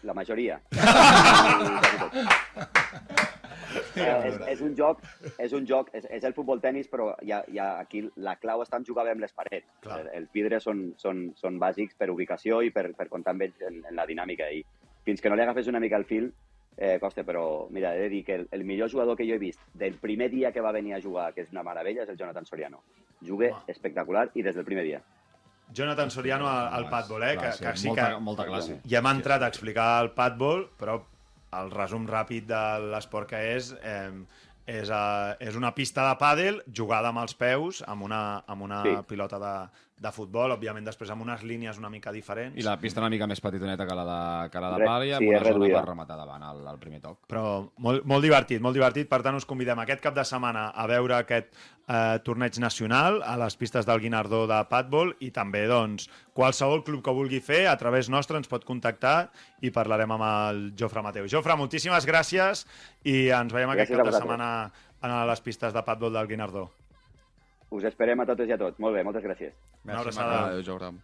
La 0.08 0.14
majoria. 0.16 0.56
Eh, 3.98 4.30
és, 4.30 4.40
és 4.54 4.64
un 4.64 4.74
joc, 4.78 5.02
és 5.38 5.54
un 5.56 5.66
joc, 5.68 5.92
és, 5.96 6.06
és 6.18 6.24
el 6.24 6.34
futbol 6.36 6.60
tenis, 6.64 6.88
però 6.90 7.10
hi 7.22 7.32
ha 7.32 7.68
aquí 7.78 8.04
la 8.16 8.36
clau 8.40 8.64
està 8.64 8.80
en 8.80 8.86
jugar 8.88 9.06
bé 9.08 9.14
amb 9.16 9.24
les 9.24 9.34
parets. 9.36 9.68
Clar. 9.84 10.00
El, 10.02 10.10
els 10.22 10.34
vidres 10.34 10.64
són, 10.64 10.90
són, 11.00 11.28
són 11.38 11.58
bàsics 11.62 11.98
per 11.98 12.10
ubicació 12.14 12.62
i 12.62 12.72
per, 12.74 12.90
per 12.98 13.08
comptar 13.12 13.36
amb 13.36 13.48
ells 13.48 13.64
en, 13.68 13.82
en 13.88 13.98
la 13.98 14.06
dinàmica. 14.08 14.50
I 14.50 14.64
fins 15.06 15.22
que 15.22 15.32
no 15.32 15.38
li 15.38 15.44
agafes 15.44 15.70
una 15.70 15.82
mica 15.82 16.00
el 16.00 16.06
fil, 16.08 16.30
eh, 16.78 16.98
costa, 17.00 17.24
però 17.26 17.66
mira, 17.74 17.94
he 17.96 18.06
de 18.06 18.08
dir 18.08 18.24
que 18.24 18.34
el, 18.36 18.48
el 18.50 18.64
millor 18.64 18.90
jugador 18.90 19.16
que 19.16 19.26
jo 19.28 19.34
he 19.34 19.42
vist 19.42 19.60
del 19.74 19.98
primer 19.98 20.30
dia 20.30 20.52
que 20.52 20.62
va 20.64 20.72
venir 20.72 20.94
a 20.94 21.02
jugar, 21.02 21.32
que 21.34 21.42
és 21.42 21.52
una 21.52 21.66
meravella, 21.66 22.04
és 22.04 22.12
el 22.12 22.18
Jonathan 22.20 22.46
Soriano. 22.46 22.82
Juga 23.26 23.50
espectacular 23.66 24.28
i 24.38 24.44
des 24.46 24.54
del 24.54 24.64
primer 24.64 24.86
dia. 24.86 25.02
Jonathan 25.74 26.10
Soriano 26.10 26.46
al, 26.48 26.72
al 26.72 26.88
padbol, 26.88 27.24
eh? 27.26 27.34
Clar, 27.36 27.52
que, 27.58 27.64
que 27.66 27.76
sí 27.76 27.90
molta, 27.90 28.08
que... 28.08 28.20
molta 28.24 28.46
classe. 28.46 28.78
Ja 28.88 29.02
hem 29.02 29.10
entrat 29.10 29.42
a 29.42 29.50
explicar 29.52 29.88
el 30.04 30.12
padbol, 30.16 30.68
però 30.78 31.00
el 31.52 31.70
resum 31.70 32.06
ràpid 32.06 32.46
de 32.46 32.62
l'esport 32.92 33.28
que 33.30 33.40
és, 33.56 33.72
eh, 33.82 34.10
és, 34.66 34.90
eh, 34.90 35.36
és 35.40 35.56
una 35.56 35.74
pista 35.74 36.04
de 36.10 36.16
pàdel 36.20 36.62
jugada 36.72 37.08
amb 37.08 37.18
els 37.22 37.34
peus, 37.34 37.82
amb 37.86 38.02
una, 38.02 38.44
amb 38.46 38.62
una 38.62 38.82
Sí. 38.84 38.96
pilota 39.08 39.38
de, 39.38 39.54
de 39.98 40.10
futbol, 40.14 40.52
òbviament 40.54 40.84
després 40.86 41.10
amb 41.10 41.24
unes 41.24 41.42
línies 41.42 41.78
una 41.80 41.88
mica 41.90 42.12
diferents. 42.14 42.54
I 42.56 42.62
la 42.62 42.76
pista 42.78 43.00
una 43.02 43.10
mica 43.10 43.26
més 43.26 43.40
petitoneta 43.42 43.86
que 43.86 43.94
la 43.98 44.04
de, 44.06 44.50
que 44.52 44.60
la 44.62 44.70
de 44.70 44.78
Re- 44.78 44.86
pàl·li, 44.86 45.08
amb 45.16 45.24
sí, 45.24 45.28
una 45.32 45.40
zona 45.42 45.50
reduïda. 45.50 45.80
per 45.80 45.88
rematar 45.90 46.16
davant 46.20 46.44
al, 46.46 46.60
al 46.70 46.78
primer 46.78 47.00
toc. 47.02 47.18
Però 47.28 47.42
molt, 47.82 48.04
molt 48.06 48.22
divertit, 48.22 48.62
molt 48.62 48.78
divertit. 48.78 49.08
Per 49.10 49.20
tant, 49.26 49.34
us 49.34 49.44
convidem 49.48 49.82
aquest 49.82 50.00
cap 50.04 50.14
de 50.14 50.24
setmana 50.24 50.68
a 50.70 50.86
veure 50.86 51.16
aquest 51.18 51.50
eh, 51.88 52.18
torneig 52.22 52.58
nacional 52.62 53.20
a 53.26 53.36
les 53.42 53.56
pistes 53.58 53.84
del 53.86 54.00
Guinardó 54.00 54.46
de 54.46 54.62
Padbol 54.70 55.14
i 55.20 55.30
també, 55.34 55.66
doncs, 55.66 56.06
qualsevol 56.32 56.84
club 56.86 57.02
que 57.02 57.10
vulgui 57.14 57.40
fer, 57.42 57.66
a 57.66 57.76
través 57.76 58.08
nostre 58.08 58.38
ens 58.38 58.46
pot 58.48 58.64
contactar 58.64 59.30
i 59.60 59.70
parlarem 59.74 60.14
amb 60.14 60.28
el 60.30 60.62
Jofre 60.78 61.02
Mateu. 61.02 61.26
Jofre, 61.26 61.56
moltíssimes 61.58 62.06
gràcies 62.06 62.66
i 63.02 63.28
ens 63.34 63.52
veiem 63.52 63.70
aquest 63.74 63.90
Gràcies 63.90 63.98
a 63.98 64.04
cap 64.04 64.12
de 64.12 64.18
setmana 64.22 64.50
a 65.00 65.24
les 65.26 65.40
pistes 65.40 65.74
de 65.74 65.82
Padbol 65.82 66.12
del 66.14 66.26
Guinardó. 66.30 66.68
Us 67.70 67.84
esperem 67.84 68.20
a 68.20 68.26
totes 68.26 68.48
i 68.48 68.52
a 68.52 68.58
tots. 68.60 68.78
Molt 68.80 68.96
bé, 68.96 69.04
moltes 69.04 69.24
gràcies. 69.24 69.54
Una 69.84 70.00
abraçada. 70.00 70.42
Adéu, 70.48 70.62
Jordi. 70.66 70.96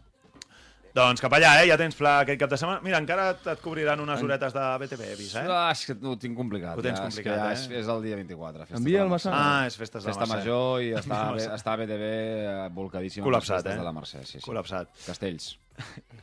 Doncs 0.94 1.18
cap 1.18 1.32
allà, 1.34 1.48
eh? 1.58 1.64
Ja 1.66 1.74
tens 1.74 1.96
pla 1.98 2.20
aquest 2.22 2.38
cap 2.38 2.50
de 2.52 2.56
setmana. 2.60 2.78
Mira, 2.84 3.00
encara 3.02 3.30
et 3.32 3.46
et 3.50 3.60
cobriran 3.64 3.98
unes 3.98 4.20
horetes 4.22 4.52
de 4.54 4.62
BTV, 4.78 5.08
he 5.10 5.16
vist, 5.18 5.34
eh? 5.40 5.42
Ah, 5.50 5.72
és 5.72 5.80
que 5.88 5.96
ho 5.98 6.12
tinc 6.22 6.36
complicat. 6.38 6.78
Ho 6.78 6.84
tens 6.86 7.00
ja, 7.00 7.08
complicat, 7.08 7.18
és 7.18 7.24
que 7.24 7.34
ja 7.34 7.48
eh? 7.48 7.80
És, 7.80 7.82
és 7.82 7.90
el 7.96 8.04
dia 8.04 8.14
24. 8.20 8.60
festes 8.68 8.78
Envia 8.78 9.00
el 9.02 9.08
la. 9.10 9.16
Mercè. 9.16 9.32
Ah, 9.34 9.66
és 9.66 9.76
festes 9.80 10.04
de 10.04 10.12
Festa 10.12 10.28
Mercè. 10.30 10.36
major 10.38 10.84
i 10.84 10.92
està, 10.94 11.18
està 11.56 11.74
BTV 11.82 12.04
eh, 12.12 12.68
volcadíssim 12.78 13.26
Col·lapsat, 13.26 13.56
les 13.56 13.64
festes 13.64 13.74
eh? 13.74 13.82
de 13.82 13.88
la 13.88 13.94
Mercè. 13.98 14.22
Sí, 14.22 14.38
sí. 14.38 14.44
Col·lapsat. 14.46 14.94
Castells. 15.08 15.50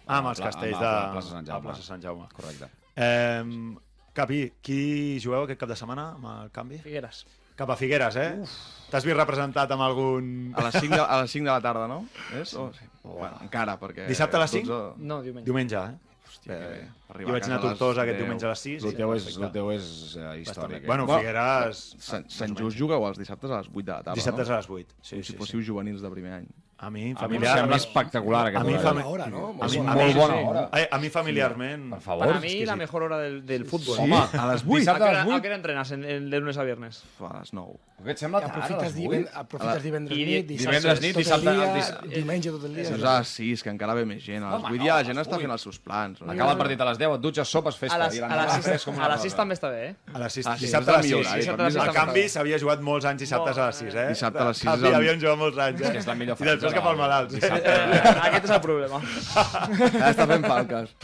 Ah, 0.07 0.21
amb 0.21 0.31
els 0.31 0.39
Pla- 0.39 0.47
castells 0.53 0.77
amb 0.79 0.85
de... 0.87 0.95
la 0.95 1.11
plaça 1.17 1.35
Sant 1.35 1.43
a 1.43 1.51
Jaume. 1.51 1.67
plaça 1.67 1.83
Sant 1.89 2.07
Jaume. 2.07 2.29
Correcte. 2.39 2.71
Eh, 2.95 3.75
Capi, 4.13 4.41
qui 4.63 5.19
jugueu 5.19 5.43
aquest 5.43 5.59
cap 5.59 5.69
de 5.75 5.75
setmana 5.83 6.13
amb 6.15 6.31
el 6.31 6.49
canvi? 6.55 6.79
Figueres. 6.79 7.25
Cap 7.59 7.69
a 7.69 7.75
Figueres, 7.79 8.15
eh? 8.17 8.29
T'has 8.91 9.05
vist 9.07 9.15
representat 9.15 9.71
amb 9.71 9.83
algun... 9.85 10.29
A 10.57 10.65
les 10.67 10.77
5 10.81 10.95
de, 10.95 11.01
a 11.01 11.19
les 11.21 11.31
5 11.31 11.45
de 11.47 11.51
la 11.51 11.61
tarda, 11.63 11.87
no? 11.87 12.01
És? 12.39 12.53
O, 12.59 12.69
sí. 12.75 12.87
bueno, 13.03 13.37
encara, 13.45 13.77
perquè... 13.79 14.07
Dissabte 14.09 14.39
a 14.39 14.41
les 14.43 14.55
5? 14.57 14.67
12 14.71 15.05
No, 15.11 15.21
diumenge. 15.23 15.45
Diumenge, 15.47 15.83
eh? 15.83 16.17
Hòstia, 16.31 16.57
que 16.57 16.67
bé. 16.71 17.23
Jo 17.25 17.35
vaig 17.35 17.47
anar 17.47 17.57
a 17.59 17.63
Tortosa 17.63 18.03
aquest 18.03 18.17
10. 18.17 18.23
diumenge 18.23 18.47
a 18.47 18.51
les 18.51 18.63
6. 18.65 18.85
El 18.89 18.97
teu 18.97 19.13
és, 19.15 19.29
el 19.37 19.49
teu 19.55 19.71
és 19.75 19.87
eh, 20.15 20.33
històric. 20.41 20.83
Eh? 20.83 20.87
Bueno, 20.87 21.07
Figueres... 21.11 21.83
Sant, 22.03 22.27
Sant 22.31 22.55
Just 22.59 22.79
jugueu 22.79 23.07
els 23.07 23.19
dissabtes 23.19 23.51
a 23.51 23.61
les 23.61 23.71
8 23.71 23.79
de 23.79 23.91
la 23.91 23.99
tarda, 24.01 24.17
Dissabtes 24.19 24.47
no? 24.51 24.55
a 24.55 24.59
les 24.61 24.69
8. 24.79 24.95
Sí, 25.01 25.15
Com 25.15 25.23
sí, 25.23 25.31
si 25.33 25.39
fóssiu 25.39 25.63
juvenils 25.71 26.03
de 26.03 26.11
primer 26.13 26.35
any. 26.41 26.47
A 26.81 26.89
mi, 26.89 27.01
A 27.01 27.03
mi 27.03 27.09
em 27.11 27.15
familiar... 27.15 27.57
sembla 27.59 27.75
espectacular 27.77 28.47
aquest 28.47 28.61
a 28.61 28.63
mi, 28.65 28.73
horari. 28.73 28.87
fami... 28.87 29.01
Bona 29.03 29.09
hora, 29.11 29.25
no? 29.29 29.47
A 29.61 29.67
mi, 29.67 29.77
Molt 29.77 29.89
a 29.89 29.93
bona 29.93 30.05
mi, 30.07 30.13
hora. 30.17 30.33
sí. 30.33 30.45
hora. 30.47 30.69
A, 30.71 30.95
a 30.95 30.99
mi 30.99 31.09
familiarment... 31.09 31.89
Per 31.93 32.01
favor. 32.01 32.25
Para 32.27 32.39
mí, 32.39 32.47
exquisit. 32.47 32.67
la 32.67 32.75
mejor 32.75 33.03
hora 33.03 33.19
del, 33.19 33.45
del 33.45 33.65
fútbol. 33.65 33.99
Home, 33.99 34.15
a 34.17 34.47
les 34.51 34.63
8. 34.65 34.73
¿A 34.73 34.79
Dissabte 34.79 35.03
a 35.03 35.11
les 35.13 35.25
8. 35.27 35.35
¿A 35.35 35.41
qué 35.41 35.47
hora 35.47 35.55
entrenas 35.57 35.91
en, 35.91 36.03
en- 36.05 36.29
de 36.31 36.39
lunes 36.39 36.57
a 36.57 36.63
viernes? 36.63 37.03
A 37.21 37.39
les 37.39 37.53
9. 37.53 37.73
Què 38.01 38.09
et 38.15 38.17
sembla 38.17 38.39
tard, 38.41 38.49
a 38.49 38.55
Aprofites, 38.55 38.81
les 38.87 38.95
diven, 38.97 39.27
8? 39.29 39.37
aprofites 39.37 39.83
divendres 39.83 40.17
I 40.17 40.23
nit, 40.25 40.47
divendres 40.49 41.01
nit, 41.03 41.11
tot 41.13 41.21
dissabte- 41.21 41.51
el 41.51 41.59
dia, 41.59 41.73
diss- 41.75 42.15
diumenge 42.15 42.49
tot 42.55 42.63
el 42.65 42.73
dia. 42.73 42.81
És 42.81 43.03
a 43.05 43.11
les 43.19 43.27
6, 43.37 43.61
que 43.61 43.69
encara 43.69 43.93
ve 43.93 44.05
més 44.09 44.23
gent. 44.25 44.41
A 44.41 44.55
les 44.55 44.63
Home, 44.65 44.71
8 44.73 44.79
no, 44.81 44.85
ja 44.87 44.95
a 44.95 44.97
la 44.97 45.05
gent 45.05 45.21
està 45.21 45.37
fent 45.37 45.53
els 45.53 45.61
seus 45.61 45.77
plans. 45.85 46.23
Acaba 46.25 46.55
el 46.55 46.57
partit 46.57 46.81
a 46.81 46.87
les 46.89 46.97
10, 46.97 47.13
et 47.19 47.21
dutxes, 47.21 47.47
sopes, 47.53 47.77
festa. 47.77 47.99
A 47.99 48.07
les, 48.07 48.17
i 48.17 48.23
a 48.25 48.31
les, 48.31 48.55
a 48.57 48.71
les 48.73 48.85
cosa. 48.89 49.17
6 49.21 49.35
també 49.37 49.53
està 49.53 49.69
bé, 49.69 49.83
eh? 49.91 49.93
A 50.15 50.23
les 50.23 50.33
6, 50.33 50.47
Ah, 50.49 50.55
sí, 50.57 50.65
dissabte 50.65 50.89
és 50.89 50.97
a 50.97 50.97
les 50.97 51.05
millor 51.05 51.21
6. 51.21 51.27
horari, 51.29 51.41
Dissabte 51.45 51.61
per 51.61 51.61
a 51.61 51.69
mi 51.69 51.69
les 51.69 51.77
és 51.77 51.85
El 51.85 51.93
sis 51.93 51.99
canvi 52.01 52.23
s'havia 52.33 52.57
jugat 52.65 52.81
molts 52.81 53.05
anys 53.05 53.19
dissabtes 53.21 53.57
a 53.61 53.67
les 53.69 53.75
6, 53.85 53.93
eh? 54.01 54.07
Dissabte 54.15 54.39
a 54.41 54.47
les 54.49 54.57
sis 54.57 54.65
El 54.65 54.73
és 54.73 54.81
canvi 54.81 54.89
el- 54.89 54.95
havien 54.97 55.21
jugat 55.21 55.37
molts 55.37 55.57
anys, 55.61 55.77
eh? 55.81 55.85
És 55.85 55.91
que 55.91 55.97
és 56.01 56.07
la 56.09 56.15
millor 56.15 56.41
Després 56.71 56.79
cap 56.79 56.89
al 56.91 56.97
malalts. 56.97 57.33
Dissabte. 57.35 57.75
Eh, 57.75 58.13
Aquest 58.29 58.45
és 58.49 58.53
el 58.55 58.61
problema. 58.63 59.01
Ja 59.03 60.09
està 60.13 60.27
fent 60.31 60.45
falques. 60.47 60.95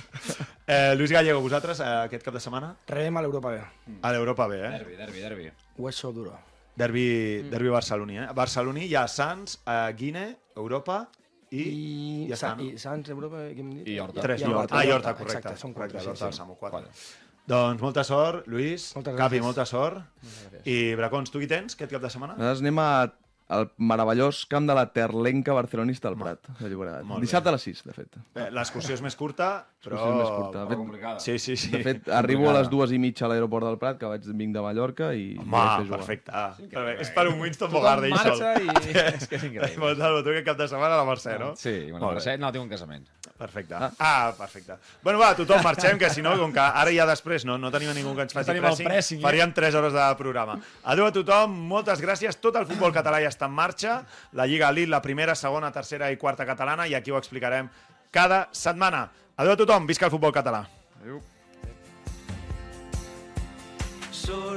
Eh, 0.67 0.95
Lluís 0.99 1.11
Gallego, 1.15 1.41
vosaltres, 1.43 1.79
eh, 1.79 1.91
aquest 2.07 2.23
cap 2.25 2.33
de 2.35 2.41
setmana? 2.43 2.73
Rebem 2.87 3.17
a 3.17 3.23
l'Europa 3.23 3.51
B. 3.53 3.61
A 4.01 4.11
l'Europa 4.15 4.47
B, 4.51 4.57
eh? 4.59 4.71
Derbi, 4.79 4.95
derbi, 4.99 5.21
derbi. 5.27 5.51
Hueso 5.77 6.11
duro. 6.15 6.33
Derbi, 6.77 7.05
derbi 7.49 7.69
barceloní, 7.73 8.17
eh? 8.23 8.27
Barceloní 8.37 8.83
hi 8.85 8.95
ha 8.95 9.07
Sants, 9.09 9.59
eh, 9.65 9.93
Guine, 9.97 10.25
Europa 10.55 11.07
i... 11.49 11.61
I, 11.63 12.27
ja 12.29 12.35
està, 12.35 12.51
Sa- 12.51 12.55
no? 12.59 12.63
i 12.67 12.77
Sants, 12.77 13.09
Europa, 13.09 13.45
què 13.49 13.63
hem 13.63 13.71
dit? 13.79 13.87
I 13.93 13.99
Horta. 14.03 14.21
Tres, 14.25 14.41
I? 14.43 14.51
Horta, 14.51 14.75
Ah, 14.77 14.83
i 14.85 14.91
Horta, 14.91 15.13
Horta, 15.13 15.13
correcte. 15.23 15.39
exacte, 15.39 15.61
són 15.63 15.73
correcte, 15.73 15.95
quatre, 15.97 16.11
l'Horta 16.11 16.19
sí, 16.19 16.27
del 16.27 16.35
sí. 16.35 16.41
Samu, 16.43 16.57
quatre. 16.59 16.83
Quatre. 16.83 17.23
Doncs 17.47 17.81
molta 17.81 18.03
sort, 18.03 18.45
Lluís. 18.51 18.89
Moltes 18.97 19.15
Capi, 19.15 19.37
gràcies. 19.37 19.45
molta 19.47 19.65
sort. 19.65 20.01
I 20.67 20.93
Bracons, 20.99 21.31
tu 21.31 21.39
qui 21.39 21.47
tens 21.47 21.77
aquest 21.77 21.93
cap 21.95 22.03
de 22.03 22.09
setmana? 22.11 22.35
Nosaltres 22.35 22.61
anem 22.65 22.81
a, 22.83 22.89
al 23.47 23.69
meravellós 23.77 24.45
camp 24.51 24.67
de 24.67 24.75
la 24.75 24.85
Terlenca 24.91 25.53
barcelonista 25.55 26.09
al 26.09 26.17
Prat, 26.19 26.49
de 26.59 26.69
Llobregat. 26.69 27.05
Dissabte 27.21 27.47
a 27.49 27.53
les 27.55 27.63
6, 27.63 27.83
de 27.87 27.93
fet. 27.95 28.17
Bé, 28.35 28.49
L'excursió 28.51 28.93
és 28.97 29.01
més 29.05 29.15
curta, 29.15 29.65
però... 29.85 30.01
És 30.01 30.17
més 30.17 30.31
curta. 30.33 30.65
Però 30.65 30.67
fet, 30.73 30.77
complicada. 30.81 31.19
Sí, 31.23 31.37
sí, 31.39 31.55
sí. 31.55 31.69
de 31.71 31.79
fet 31.85 32.09
arribo 32.11 32.49
a 32.51 32.57
les 32.57 32.67
dues 32.69 32.91
i 32.91 32.99
mitja 32.99 33.25
a 33.25 33.29
l'aeroport 33.31 33.65
del 33.69 33.77
Prat, 33.79 33.99
que 34.01 34.09
vaig 34.11 34.27
vinc 34.35 34.51
de 34.55 34.63
Mallorca 34.65 35.13
i... 35.15 35.29
Home, 35.39 35.87
perfecte. 35.93 36.31
Perfecte. 36.31 36.97
És 37.05 37.13
per 37.15 37.27
un 37.31 37.39
Winston 37.39 37.71
Bogarde, 37.71 38.09
sol. 38.11 38.19
marxa 38.19 38.53
i- 38.59 38.97
És 39.17 39.27
que 39.31 39.39
és 39.39 39.47
increïble. 39.47 39.79
Molt 39.79 40.01
salvo, 40.03 40.23
tu 40.25 40.33
aquest 40.35 40.49
cap 40.51 40.59
de 40.59 40.67
setmana 40.67 40.97
a 40.99 41.03
la 41.03 41.07
Mercè, 41.07 41.37
no? 41.39 41.53
Sí, 41.55 41.77
bueno, 41.91 42.09
bé. 42.09 42.17
Mercè, 42.17 42.35
no, 42.41 42.51
tinc 42.51 42.67
un 42.67 42.73
casament. 42.75 43.07
Perfecte. 43.37 43.75
Ah, 44.01 44.33
perfecte. 44.35 44.73
Bueno, 45.05 45.19
va, 45.21 45.35
tothom 45.37 45.61
marxem, 45.61 45.99
que 46.01 46.09
si 46.09 46.23
no, 46.25 46.31
com 46.39 46.49
que 46.51 46.59
ara 46.63 46.89
ja 46.91 47.05
després 47.05 47.43
no, 47.45 47.59
no 47.61 47.69
tenim 47.69 47.91
ningú 47.93 48.15
que 48.17 48.23
ens 48.25 48.33
faci 48.33 48.49
el 48.49 48.57
pressing, 48.63 48.87
pressing, 48.89 49.19
eh? 49.19 49.21
faríem 49.21 49.53
3 49.53 49.75
hores 49.77 49.93
de 49.93 50.05
programa. 50.17 50.55
Adéu 50.89 51.05
a 51.05 51.13
tothom, 51.13 51.53
moltes 51.69 52.01
gràcies. 52.01 52.39
Tot 52.41 52.57
el 52.57 52.65
futbol 52.65 52.89
català 52.95 53.19
ja 53.21 53.29
està 53.29 53.36
en 53.45 53.53
marxa. 53.53 54.01
La 54.33 54.47
Lliga 54.47 54.69
Elite, 54.69 54.89
la 54.89 55.01
primera, 55.01 55.35
segona, 55.35 55.71
tercera 55.71 56.11
i 56.11 56.17
quarta 56.17 56.45
catalana, 56.45 56.87
i 56.87 56.95
aquí 56.97 57.11
ho 57.11 57.17
explicarem 57.21 57.69
cada 58.11 58.47
setmana. 58.51 59.07
Adéu 59.37 59.53
a 59.53 59.59
tothom, 59.59 59.85
visca 59.85 60.07
el 60.09 60.11
futbol 60.11 60.33
català. 60.33 60.65
Adéu. 61.01 61.21
Surt 64.11 64.56